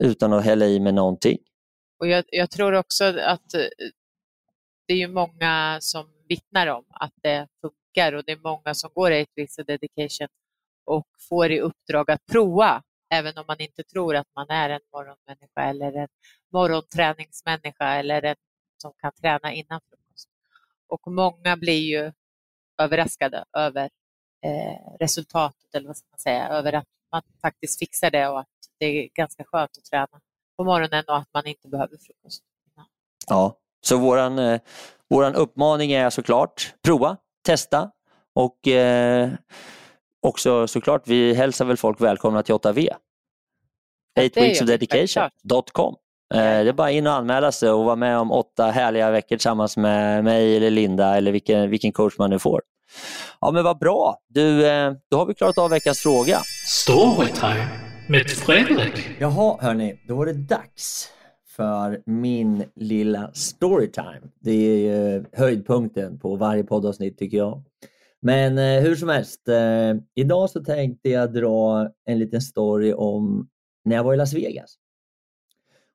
utan 0.03 0.33
att 0.33 0.45
hälla 0.45 0.65
i 0.65 0.79
mig 0.79 0.93
någonting. 0.93 1.37
Och 1.99 2.07
jag, 2.07 2.25
jag 2.27 2.51
tror 2.51 2.73
också 2.73 3.05
att 3.05 3.53
eh, 3.53 3.61
det 4.87 4.93
är 4.93 4.97
ju 4.97 5.07
många 5.07 5.77
som 5.81 6.05
vittnar 6.29 6.67
om 6.67 6.85
att 6.89 7.13
det 7.23 7.47
funkar 7.61 8.13
och 8.13 8.23
det 8.25 8.31
är 8.31 8.39
många 8.43 8.73
som 8.73 8.89
går 8.93 9.11
8 9.11 9.25
weeks 9.35 9.57
of 9.59 9.65
dedication 9.65 10.27
och 10.85 11.07
får 11.29 11.51
i 11.51 11.59
uppdrag 11.59 12.11
att 12.11 12.25
prova, 12.31 12.83
även 13.13 13.37
om 13.37 13.43
man 13.47 13.61
inte 13.61 13.83
tror 13.83 14.15
att 14.15 14.27
man 14.35 14.49
är 14.49 14.69
en 14.69 14.81
morgonmänniska 14.93 15.61
eller 15.61 15.93
en 15.93 16.07
morgonträningsmänniska 16.53 17.85
eller 17.85 18.25
en 18.25 18.35
som 18.81 18.93
kan 19.01 19.11
träna 19.21 19.53
innan 19.53 19.81
frukost. 19.89 20.29
Och 20.87 21.11
många 21.11 21.57
blir 21.57 21.79
ju 21.79 22.11
överraskade 22.81 23.45
över 23.57 23.89
eh, 24.43 24.97
resultatet, 24.99 25.75
eller 25.75 25.87
vad 25.87 25.97
ska 25.97 26.07
man 26.11 26.19
säga, 26.19 26.47
över 26.47 26.73
att 26.73 26.87
man 27.11 27.21
faktiskt 27.41 27.79
fixar 27.79 28.11
det 28.11 28.27
och 28.27 28.39
att 28.39 28.47
det 28.79 28.85
är 28.85 29.09
ganska 29.13 29.43
skönt 29.43 29.71
att 29.77 29.85
träna 29.85 30.21
på 30.57 30.63
morgonen 30.63 31.03
och 31.07 31.17
att 31.17 31.29
man 31.33 31.47
inte 31.47 31.67
behöver 31.67 31.97
frukost. 31.97 32.43
Ja, 33.27 33.57
så 33.81 33.97
våran, 33.97 34.39
eh, 34.39 34.61
våran 35.09 35.35
uppmaning 35.35 35.91
är 35.91 36.09
såklart 36.09 36.73
prova, 36.81 37.17
testa 37.45 37.91
och 38.35 38.67
eh, 38.67 39.29
också 40.21 40.67
såklart 40.67 41.07
vi 41.07 41.33
hälsar 41.33 41.65
väl 41.65 41.77
folk 41.77 42.01
välkomna 42.01 42.43
till 42.43 42.55
8V. 42.55 42.87
Ja, 44.13 44.21
det 44.21 44.21
gör 44.23 44.43
vi, 44.43 44.53
8weeksofdedication.com. 44.53 45.95
Eh, 46.33 46.39
det 46.39 46.69
är 46.69 46.73
bara 46.73 46.91
in 46.91 47.07
och 47.07 47.13
anmäla 47.13 47.51
sig 47.51 47.69
och 47.69 47.85
vara 47.85 47.95
med 47.95 48.17
om 48.19 48.31
åtta 48.31 48.65
härliga 48.65 49.11
veckor 49.11 49.35
tillsammans 49.35 49.77
med 49.77 50.23
mig 50.23 50.57
eller 50.57 50.69
Linda 50.69 51.17
eller 51.17 51.31
vilken, 51.31 51.69
vilken 51.69 51.91
coach 51.91 52.17
man 52.17 52.29
nu 52.29 52.39
får. 52.39 52.61
Ja 53.41 53.51
men 53.51 53.63
vad 53.63 53.79
bra, 53.79 54.17
du, 54.27 54.67
eh, 54.67 54.93
då 55.11 55.17
har 55.17 55.25
vi 55.25 55.33
klarat 55.33 55.57
av 55.57 55.69
veckans 55.69 55.99
fråga. 55.99 56.39
Storytime 56.67 57.67
med 58.09 58.29
Fredrik. 58.29 59.09
Jaha 59.19 59.57
hörni, 59.61 59.99
då 60.07 60.15
var 60.15 60.25
det 60.25 60.33
dags 60.33 61.09
för 61.55 62.01
min 62.05 62.63
lilla 62.75 63.31
storytime. 63.33 64.21
Det 64.39 64.51
är 64.51 64.77
ju 64.77 65.25
höjdpunkten 65.33 66.19
på 66.19 66.35
varje 66.35 66.63
poddavsnitt 66.63 67.17
tycker 67.17 67.37
jag. 67.37 67.63
Men 68.21 68.57
eh, 68.57 68.81
hur 68.81 68.95
som 68.95 69.09
helst, 69.09 69.47
eh, 69.47 69.95
idag 70.15 70.49
så 70.49 70.63
tänkte 70.63 71.09
jag 71.09 71.33
dra 71.33 71.89
en 72.05 72.19
liten 72.19 72.41
story 72.41 72.93
om 72.93 73.49
när 73.85 73.95
jag 73.95 74.03
var 74.03 74.13
i 74.13 74.17
Las 74.17 74.33
Vegas. 74.33 74.75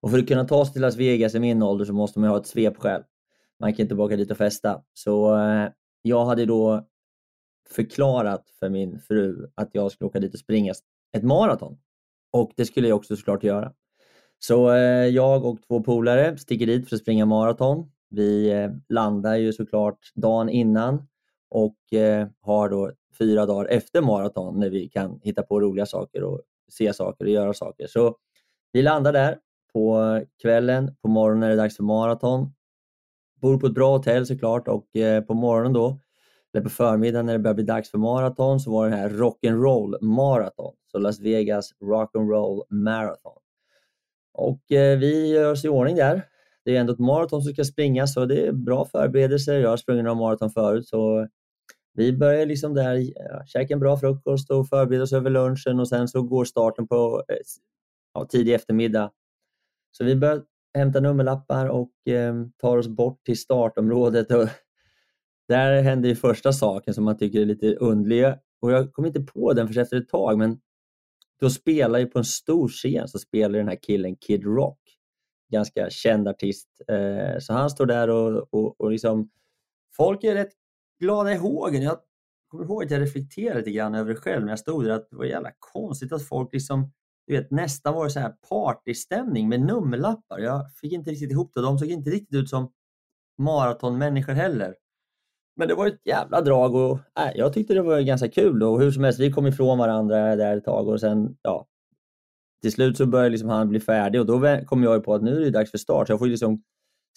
Och 0.00 0.10
för 0.10 0.18
att 0.18 0.28
kunna 0.28 0.44
ta 0.44 0.64
sig 0.64 0.72
till 0.72 0.82
Las 0.82 0.96
Vegas 0.96 1.34
i 1.34 1.38
min 1.38 1.62
ålder 1.62 1.84
så 1.84 1.92
måste 1.92 2.18
man 2.18 2.30
ha 2.30 2.36
ett 2.36 2.46
svepskäl. 2.46 3.02
Man 3.60 3.74
kan 3.74 3.82
inte 3.82 3.94
bara 3.94 4.06
åka 4.06 4.16
dit 4.16 4.30
och 4.30 4.36
festa. 4.36 4.82
Så 4.94 5.38
eh, 5.38 5.68
jag 6.06 6.24
hade 6.24 6.46
då 6.46 6.86
förklarat 7.70 8.50
för 8.58 8.68
min 8.68 9.00
fru 9.00 9.50
att 9.54 9.70
jag 9.72 9.92
skulle 9.92 10.08
åka 10.08 10.20
dit 10.20 10.34
och 10.34 10.40
springa 10.40 10.74
ett 11.16 11.22
maraton. 11.22 11.78
Och 12.32 12.52
det 12.56 12.64
skulle 12.64 12.88
jag 12.88 12.96
också 12.96 13.16
såklart 13.16 13.44
göra. 13.44 13.72
Så 14.38 14.70
eh, 14.70 15.06
jag 15.06 15.44
och 15.44 15.62
två 15.68 15.82
polare 15.82 16.38
sticker 16.38 16.66
dit 16.66 16.88
för 16.88 16.96
att 16.96 17.02
springa 17.02 17.26
maraton. 17.26 17.90
Vi 18.10 18.50
eh, 18.50 18.70
landar 18.88 19.36
ju 19.36 19.52
såklart 19.52 19.98
dagen 20.14 20.48
innan 20.48 21.06
och 21.50 21.92
eh, 21.92 22.28
har 22.40 22.68
då 22.68 22.92
fyra 23.18 23.46
dagar 23.46 23.66
efter 23.66 24.02
maraton 24.02 24.60
när 24.60 24.70
vi 24.70 24.88
kan 24.88 25.20
hitta 25.22 25.42
på 25.42 25.60
roliga 25.60 25.86
saker 25.86 26.22
och 26.22 26.40
se 26.70 26.92
saker 26.92 27.24
och 27.24 27.30
göra 27.30 27.54
saker. 27.54 27.86
Så 27.86 28.16
vi 28.72 28.82
landar 28.82 29.12
där 29.12 29.38
på 29.72 30.00
eh, 30.00 30.22
kvällen. 30.42 30.96
På 31.02 31.08
morgonen 31.08 31.42
är 31.42 31.50
det 31.50 31.56
dags 31.56 31.76
för 31.76 31.84
maraton. 31.84 32.52
Bor 33.44 33.58
på 33.58 33.66
ett 33.66 33.74
bra 33.74 33.96
hotell 33.96 34.26
såklart 34.26 34.68
och 34.68 34.96
eh, 34.96 35.24
på 35.24 35.34
morgonen 35.34 35.72
då, 35.72 36.00
eller 36.52 36.64
på 36.64 36.70
förmiddagen 36.70 37.26
när 37.26 37.32
det 37.32 37.38
börjar 37.38 37.54
bli 37.54 37.64
dags 37.64 37.90
för 37.90 37.98
maraton 37.98 38.60
så 38.60 38.70
var 38.70 38.90
det 38.90 38.96
här 38.96 39.08
rock'n'roll 39.08 40.02
maraton. 40.02 40.74
Så 40.92 40.98
Las 40.98 41.20
Vegas 41.20 41.70
rock'n'roll 41.80 42.62
marathon. 42.68 43.38
Och 44.32 44.72
eh, 44.72 44.98
vi 44.98 45.32
gör 45.32 45.52
oss 45.52 45.64
i 45.64 45.68
ordning 45.68 45.96
där. 45.96 46.22
Det 46.64 46.76
är 46.76 46.80
ändå 46.80 46.92
ett 46.92 46.98
maraton 46.98 47.42
som 47.42 47.52
ska 47.52 47.64
springas 47.64 48.14
så 48.14 48.24
det 48.24 48.46
är 48.46 48.52
bra 48.52 48.84
förberedelser. 48.84 49.60
Jag 49.60 49.70
har 49.70 49.76
sprungit 49.76 50.04
några 50.04 50.18
maraton 50.18 50.50
förut 50.50 50.88
så 50.88 51.28
vi 51.94 52.12
börjar 52.12 52.46
liksom 52.46 52.74
där, 52.74 52.94
ja, 53.14 53.44
käka 53.46 53.74
en 53.74 53.80
bra 53.80 53.96
frukost 53.96 54.50
och 54.50 54.68
förbereda 54.68 55.02
oss 55.02 55.12
över 55.12 55.30
lunchen 55.30 55.80
och 55.80 55.88
sen 55.88 56.08
så 56.08 56.22
går 56.22 56.44
starten 56.44 56.88
på 56.88 57.24
eh, 57.28 57.36
ja, 58.14 58.24
tidig 58.24 58.54
eftermiddag. 58.54 59.10
Så 59.92 60.04
vi 60.04 60.16
börjar 60.16 60.42
hämtar 60.74 61.00
nummerlappar 61.00 61.66
och 61.66 62.08
eh, 62.08 62.34
tar 62.58 62.76
oss 62.76 62.88
bort 62.88 63.24
till 63.24 63.38
startområdet. 63.38 64.32
Och 64.32 64.48
där 65.48 65.82
händer 65.82 66.08
ju 66.08 66.14
första 66.14 66.52
saken 66.52 66.94
som 66.94 67.04
man 67.04 67.18
tycker 67.18 67.40
är 67.40 67.46
lite 67.46 67.74
underlig. 67.74 68.34
Och 68.60 68.72
jag 68.72 68.92
kom 68.92 69.06
inte 69.06 69.20
på 69.20 69.52
den 69.52 69.68
förrän 69.68 69.82
efter 69.82 69.96
ett 69.96 70.08
tag, 70.08 70.38
men 70.38 70.58
då 71.40 71.50
spelar 71.50 71.98
ju 71.98 72.06
på 72.06 72.18
en 72.18 72.24
stor 72.24 72.68
scen 72.68 73.08
så 73.08 73.18
spelar 73.18 73.58
den 73.58 73.68
här 73.68 73.78
killen 73.82 74.16
Kid 74.16 74.44
Rock. 74.44 74.78
Ganska 75.52 75.90
känd 75.90 76.28
artist. 76.28 76.68
Eh, 76.88 77.38
så 77.40 77.52
han 77.52 77.70
står 77.70 77.86
där 77.86 78.10
och, 78.10 78.54
och, 78.54 78.80
och 78.80 78.90
liksom, 78.90 79.30
folk 79.96 80.24
är 80.24 80.34
rätt 80.34 80.52
glada 81.00 81.32
i 81.32 81.36
hågen. 81.36 81.82
Jag 81.82 81.98
kommer 82.48 82.64
ihåg 82.64 82.84
att 82.84 82.90
jag 82.90 83.02
reflekterade 83.02 83.58
lite 83.58 83.70
grann 83.70 83.94
över 83.94 84.14
det 84.14 84.20
själv 84.20 84.44
när 84.44 84.52
jag 84.52 84.58
stod 84.58 84.84
där. 84.84 84.90
Att 84.90 85.10
det 85.10 85.16
var 85.16 85.24
jävla 85.24 85.50
konstigt 85.58 86.12
att 86.12 86.28
folk 86.28 86.52
liksom, 86.52 86.92
du 87.26 87.36
vet, 87.36 87.50
nästan 87.50 87.94
var 87.94 88.04
det 88.04 88.10
så 88.10 88.20
här 88.20 88.34
partystämning 88.48 89.48
med 89.48 89.60
nummerlappar. 89.60 90.38
Jag 90.38 90.72
fick 90.80 90.92
inte 90.92 91.10
riktigt 91.10 91.30
ihop 91.30 91.52
det. 91.54 91.62
De 91.62 91.78
såg 91.78 91.88
inte 91.88 92.10
riktigt 92.10 92.38
ut 92.38 92.48
som 92.48 92.72
maratonmänniskor 93.38 94.32
heller. 94.32 94.76
Men 95.56 95.68
det 95.68 95.74
var 95.74 95.86
ett 95.86 96.00
jävla 96.04 96.40
drag 96.40 96.74
och 96.74 96.98
äh, 97.20 97.30
jag 97.34 97.52
tyckte 97.52 97.74
det 97.74 97.82
var 97.82 98.00
ganska 98.00 98.28
kul. 98.28 98.62
Och 98.62 98.80
hur 98.80 98.90
som 98.90 99.04
helst, 99.04 99.20
vi 99.20 99.32
kom 99.32 99.46
ifrån 99.46 99.78
varandra 99.78 100.36
där 100.36 100.56
ett 100.56 100.64
tag 100.64 100.88
och 100.88 101.00
sen, 101.00 101.36
ja, 101.42 101.66
till 102.62 102.72
slut 102.72 102.96
så 102.96 103.06
började 103.06 103.30
liksom 103.30 103.48
han 103.48 103.68
bli 103.68 103.80
färdig 103.80 104.20
och 104.20 104.26
då 104.26 104.58
kom 104.66 104.82
jag 104.82 105.04
på 105.04 105.14
att 105.14 105.22
nu 105.22 105.36
är 105.36 105.40
det 105.40 105.50
dags 105.50 105.70
för 105.70 105.78
start. 105.78 106.06
Så 106.06 106.12
jag 106.12 106.18
får 106.18 106.26
liksom 106.26 106.62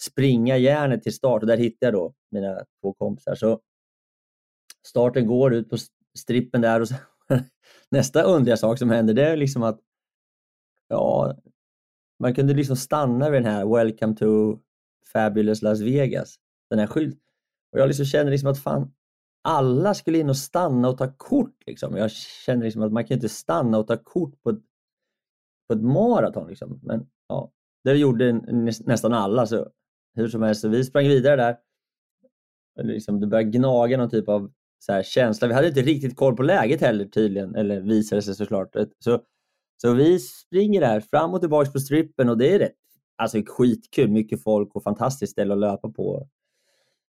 springa 0.02 0.56
järnet 0.56 1.02
till 1.02 1.14
start 1.14 1.42
och 1.42 1.48
där 1.48 1.56
hittade 1.56 1.86
jag 1.86 1.94
då 1.94 2.14
mina 2.30 2.64
två 2.82 2.92
kompisar. 2.92 3.34
Så 3.34 3.60
starten 4.86 5.26
går 5.26 5.54
ut 5.54 5.70
på 5.70 5.76
strippen 6.18 6.60
där 6.60 6.80
och 6.80 6.88
nästa 7.90 8.22
underliga 8.22 8.56
sak 8.56 8.78
som 8.78 8.90
händer 8.90 9.14
det 9.14 9.28
är 9.28 9.36
liksom 9.36 9.62
att 9.62 9.80
ja, 10.88 11.36
man 12.18 12.34
kunde 12.34 12.54
liksom 12.54 12.76
stanna 12.76 13.30
vid 13.30 13.42
den 13.42 13.52
här 13.52 13.66
Welcome 13.76 14.16
to 14.16 14.58
Fabulous 15.12 15.62
Las 15.62 15.80
Vegas, 15.80 16.36
den 16.70 16.78
här 16.78 16.86
skylten. 16.86 17.20
Och 17.72 17.78
jag 17.78 17.86
liksom 17.86 18.06
känner 18.06 18.30
liksom 18.30 18.50
att 18.50 18.58
fan, 18.58 18.92
alla 19.42 19.94
skulle 19.94 20.18
in 20.18 20.28
och 20.28 20.36
stanna 20.36 20.88
och 20.88 20.98
ta 20.98 21.12
kort. 21.16 21.66
Liksom. 21.66 21.96
Jag 21.96 22.10
känner 22.10 22.64
liksom 22.64 22.82
att 22.82 22.92
man 22.92 23.04
kan 23.04 23.14
inte 23.14 23.28
stanna 23.28 23.78
och 23.78 23.86
ta 23.86 23.96
kort 23.96 24.42
på 24.42 24.50
ett, 24.50 24.60
på 25.68 25.74
ett 25.74 25.82
maraton. 25.82 26.48
Liksom. 26.48 26.80
Men 26.82 27.06
ja, 27.28 27.52
det 27.84 27.96
gjorde 27.96 28.32
nästan 28.86 29.12
alla. 29.12 29.46
Så 29.46 29.68
hur 30.14 30.28
som 30.28 30.42
helst, 30.42 30.60
så 30.60 30.68
vi 30.68 30.84
sprang 30.84 31.08
vidare 31.08 31.36
där. 31.36 31.56
Liksom, 32.82 33.20
det 33.20 33.26
började 33.26 33.50
gnaga 33.50 33.96
någon 33.96 34.10
typ 34.10 34.28
av 34.28 34.52
så 34.78 34.92
här, 34.92 35.02
känsla. 35.02 35.48
Vi 35.48 35.54
hade 35.54 35.68
inte 35.68 35.82
riktigt 35.82 36.16
koll 36.16 36.36
på 36.36 36.42
läget 36.42 36.80
heller 36.80 37.04
tydligen, 37.04 37.54
eller 37.54 37.80
visade 37.80 38.22
sig 38.22 38.34
såklart. 38.34 38.76
Så, 38.98 39.22
så 39.82 39.92
vi 39.92 40.18
springer 40.18 40.80
där 40.80 41.00
fram 41.00 41.34
och 41.34 41.40
tillbaka 41.40 41.70
på 41.70 41.78
strippen 41.78 42.28
och 42.28 42.38
det 42.38 42.54
är 42.54 42.58
rätt 42.58 42.74
alltså, 43.16 43.42
skitkul. 43.46 44.10
Mycket 44.10 44.42
folk 44.42 44.76
och 44.76 44.82
fantastiskt 44.82 45.32
ställe 45.32 45.54
att 45.54 45.60
löpa 45.60 45.90
på. 45.90 46.28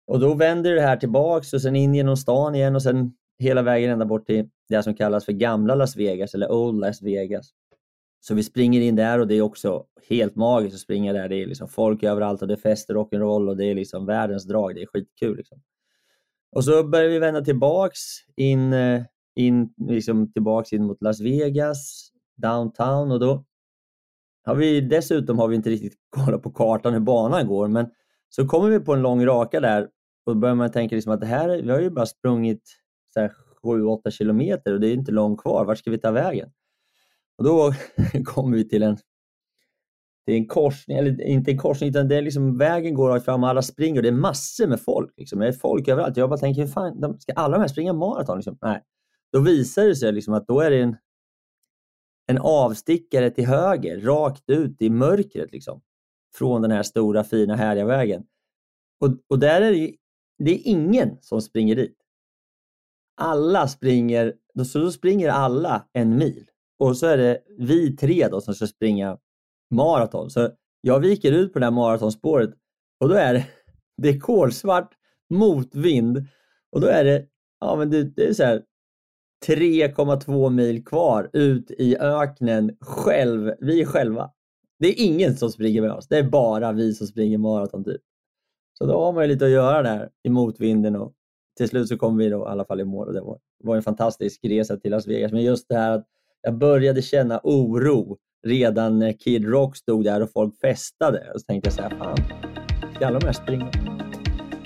Och 0.07 0.19
då 0.19 0.33
vänder 0.33 0.75
det 0.75 0.81
här 0.81 0.97
tillbaks 0.97 1.53
och 1.53 1.61
sen 1.61 1.75
in 1.75 1.95
genom 1.95 2.17
stan 2.17 2.55
igen 2.55 2.75
och 2.75 2.83
sen 2.83 3.13
hela 3.39 3.61
vägen 3.61 3.89
ända 3.89 4.05
bort 4.05 4.25
till 4.25 4.49
det 4.69 4.83
som 4.83 4.95
kallas 4.95 5.25
för 5.25 5.31
gamla 5.31 5.75
Las 5.75 5.95
Vegas 5.95 6.33
eller 6.33 6.51
Old 6.51 6.79
Las 6.79 7.01
Vegas. 7.01 7.49
Så 8.19 8.35
vi 8.35 8.43
springer 8.43 8.81
in 8.81 8.95
där 8.95 9.19
och 9.19 9.27
det 9.27 9.35
är 9.35 9.41
också 9.41 9.85
helt 10.09 10.35
magiskt 10.35 10.75
att 10.75 10.81
springa 10.81 11.13
där. 11.13 11.29
Det 11.29 11.35
är 11.35 11.45
liksom 11.45 11.67
folk 11.67 12.03
överallt 12.03 12.41
och 12.41 12.47
det 12.47 12.53
är 12.53 12.57
fest 12.57 12.89
och 12.89 12.95
rock'n'roll 12.95 13.49
och 13.49 13.57
det 13.57 13.65
är 13.65 13.75
liksom 13.75 14.05
världens 14.05 14.47
drag. 14.47 14.75
Det 14.75 14.81
är 14.81 14.85
skitkul. 14.85 15.37
Liksom. 15.37 15.61
Och 16.51 16.63
så 16.63 16.83
börjar 16.83 17.09
vi 17.09 17.19
vända 17.19 17.41
tillbaks 17.41 17.99
in, 18.35 18.73
eh, 18.73 19.01
in, 19.35 19.73
liksom 19.77 20.33
tillbaks 20.33 20.73
in 20.73 20.85
mot 20.85 21.01
Las 21.01 21.21
Vegas, 21.21 22.10
downtown 22.41 23.11
och 23.11 23.19
då 23.19 23.45
har 24.45 24.55
vi 24.55 24.81
dessutom 24.81 25.39
har 25.39 25.47
vi 25.47 25.55
inte 25.55 25.69
riktigt 25.69 25.93
kollat 26.09 26.43
på 26.43 26.51
kartan 26.51 26.93
hur 26.93 26.99
banan 26.99 27.47
går 27.47 27.67
men 27.67 27.89
så 28.29 28.47
kommer 28.47 28.69
vi 28.69 28.79
på 28.79 28.93
en 28.93 29.01
lång 29.01 29.25
raka 29.25 29.59
där 29.59 29.87
och 30.25 30.35
då 30.35 30.39
börjar 30.39 30.55
man 30.55 30.71
tänka 30.71 30.95
liksom 30.95 31.13
att 31.13 31.19
det 31.19 31.25
här, 31.25 31.61
vi 31.61 31.71
har 31.71 31.79
ju 31.79 31.89
bara 31.89 32.05
sprungit 32.05 32.63
7-8 33.63 34.09
kilometer 34.09 34.73
och 34.73 34.79
det 34.79 34.87
är 34.87 34.93
inte 34.93 35.11
långt 35.11 35.41
kvar. 35.41 35.65
Vart 35.65 35.77
ska 35.77 35.91
vi 35.91 35.97
ta 35.97 36.11
vägen? 36.11 36.49
Och 37.37 37.43
då 37.43 37.73
kommer 38.25 38.57
vi 38.57 38.69
till 38.69 38.83
en, 38.83 38.97
till 40.25 40.35
en 40.35 40.47
korsning, 40.47 40.97
eller 40.97 41.21
inte 41.21 41.51
en 41.51 41.57
korsning, 41.57 41.89
utan 41.89 42.07
det 42.07 42.15
är 42.15 42.21
liksom, 42.21 42.57
vägen 42.57 42.93
går 42.93 43.09
rakt 43.09 43.25
fram 43.25 43.43
och 43.43 43.49
alla 43.49 43.61
springer 43.61 43.99
och 43.99 44.03
det 44.03 44.09
är 44.09 44.13
massor 44.13 44.67
med 44.67 44.81
folk. 44.81 45.13
Liksom. 45.17 45.39
Det 45.39 45.47
är 45.47 45.51
folk 45.51 45.87
överallt. 45.87 46.17
Jag 46.17 46.29
bara 46.29 46.39
tänker, 46.39 46.61
hur 46.61 46.67
fan, 46.67 47.01
de, 47.01 47.19
ska 47.19 47.33
alla 47.33 47.57
de 47.57 47.61
här 47.61 47.67
springa 47.67 47.93
maraton? 47.93 48.37
Liksom? 48.37 48.57
Nej. 48.61 48.81
Då 49.31 49.39
visar 49.39 49.85
det 49.85 49.95
sig 49.95 50.11
liksom 50.11 50.33
att 50.33 50.47
då 50.47 50.59
är 50.59 50.71
det 50.71 50.81
en, 50.81 50.95
en 52.31 52.37
avstickare 52.37 53.29
till 53.29 53.45
höger, 53.45 54.01
rakt 54.01 54.49
ut 54.49 54.81
i 54.81 54.89
mörkret. 54.89 55.51
Liksom 55.51 55.81
från 56.35 56.61
den 56.61 56.71
här 56.71 56.83
stora 56.83 57.23
fina 57.23 57.55
härliga 57.55 57.85
vägen. 57.85 58.23
Och, 58.99 59.09
och 59.29 59.39
där 59.39 59.61
är 59.61 59.71
det, 59.71 59.77
ju... 59.77 59.95
det 60.37 60.51
är 60.51 60.61
ingen 60.63 61.17
som 61.21 61.41
springer 61.41 61.75
dit. 61.75 61.97
Alla 63.21 63.67
springer, 63.67 64.33
så 64.65 64.79
då 64.79 64.91
springer 64.91 65.29
alla 65.29 65.89
en 65.93 66.17
mil 66.17 66.45
och 66.79 66.97
så 66.97 67.05
är 67.05 67.17
det 67.17 67.43
vi 67.57 67.95
tre 67.95 68.27
då 68.27 68.41
som 68.41 68.55
ska 68.55 68.67
springa 68.67 69.17
maraton. 69.71 70.29
Så 70.29 70.49
jag 70.81 70.99
viker 70.99 71.31
ut 71.31 71.53
på 71.53 71.59
det 71.59 71.65
här 71.65 71.71
maratonspåret 71.71 72.49
och 72.99 73.09
då 73.09 73.15
är 73.15 73.33
det, 73.33 73.47
det 73.97 74.09
är 74.09 74.19
kolsvart, 74.19 74.93
motvind 75.29 76.25
och 76.71 76.81
då 76.81 76.87
är 76.87 77.03
det, 77.03 77.27
ja 77.59 77.75
men 77.75 77.89
det, 77.89 78.03
det 78.03 78.27
är 78.27 78.33
så 78.33 78.43
här 78.43 78.63
3,2 79.47 80.49
mil 80.49 80.85
kvar 80.85 81.29
ut 81.33 81.71
i 81.71 81.97
öknen 81.97 82.77
själv, 82.79 83.53
vi 83.59 83.85
själva. 83.85 84.31
Det 84.79 84.87
är 84.87 85.05
ingen 85.05 85.37
som 85.37 85.49
springer 85.49 85.81
med 85.81 85.91
oss. 85.91 86.07
Det 86.07 86.17
är 86.17 86.23
bara 86.23 86.71
vi 86.71 86.93
som 86.93 87.07
springer 87.07 87.37
maraton. 87.37 87.83
Typ. 87.83 88.01
Så 88.77 88.85
då 88.85 89.05
har 89.05 89.13
man 89.13 89.23
ju 89.23 89.27
lite 89.27 89.45
att 89.45 89.51
göra 89.51 89.81
där 89.81 90.09
i 90.23 90.29
motvinden 90.29 90.95
och 90.95 91.13
till 91.57 91.69
slut 91.69 91.87
så 91.87 91.97
kom 91.97 92.17
vi 92.17 92.29
då 92.29 92.39
i 92.39 92.49
alla 92.49 92.65
fall 92.65 92.79
i 92.79 92.85
mål. 92.85 93.07
Och 93.07 93.13
det 93.13 93.21
var, 93.21 93.39
var 93.63 93.75
en 93.75 93.83
fantastisk 93.83 94.39
resa 94.43 94.77
till 94.77 94.91
Las 94.91 95.07
Vegas. 95.07 95.31
Men 95.31 95.43
just 95.43 95.69
det 95.69 95.75
här 95.75 95.91
att 95.91 96.05
jag 96.41 96.57
började 96.57 97.01
känna 97.01 97.39
oro 97.43 98.17
redan 98.47 98.99
när 98.99 99.13
Kid 99.13 99.49
Rock 99.49 99.77
stod 99.77 100.03
där 100.03 100.21
och 100.21 100.31
folk 100.31 100.59
festade. 100.59 101.31
Och 101.33 101.41
så 101.41 101.45
tänkte 101.45 101.67
jag 101.67 101.73
så 101.73 101.81
här, 101.81 101.89
fan, 101.89 102.17
ska 102.95 103.07
alla 103.07 103.19
de 103.19 103.25
här 103.25 103.33
springa? 103.33 103.71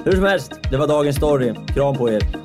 Hur 0.06 0.12
som 0.12 0.24
helst, 0.24 0.52
det 0.72 0.78
var 0.78 0.88
dagens 0.88 1.16
story. 1.16 1.54
Kram 1.76 1.96
på 1.96 2.10
er! 2.10 2.45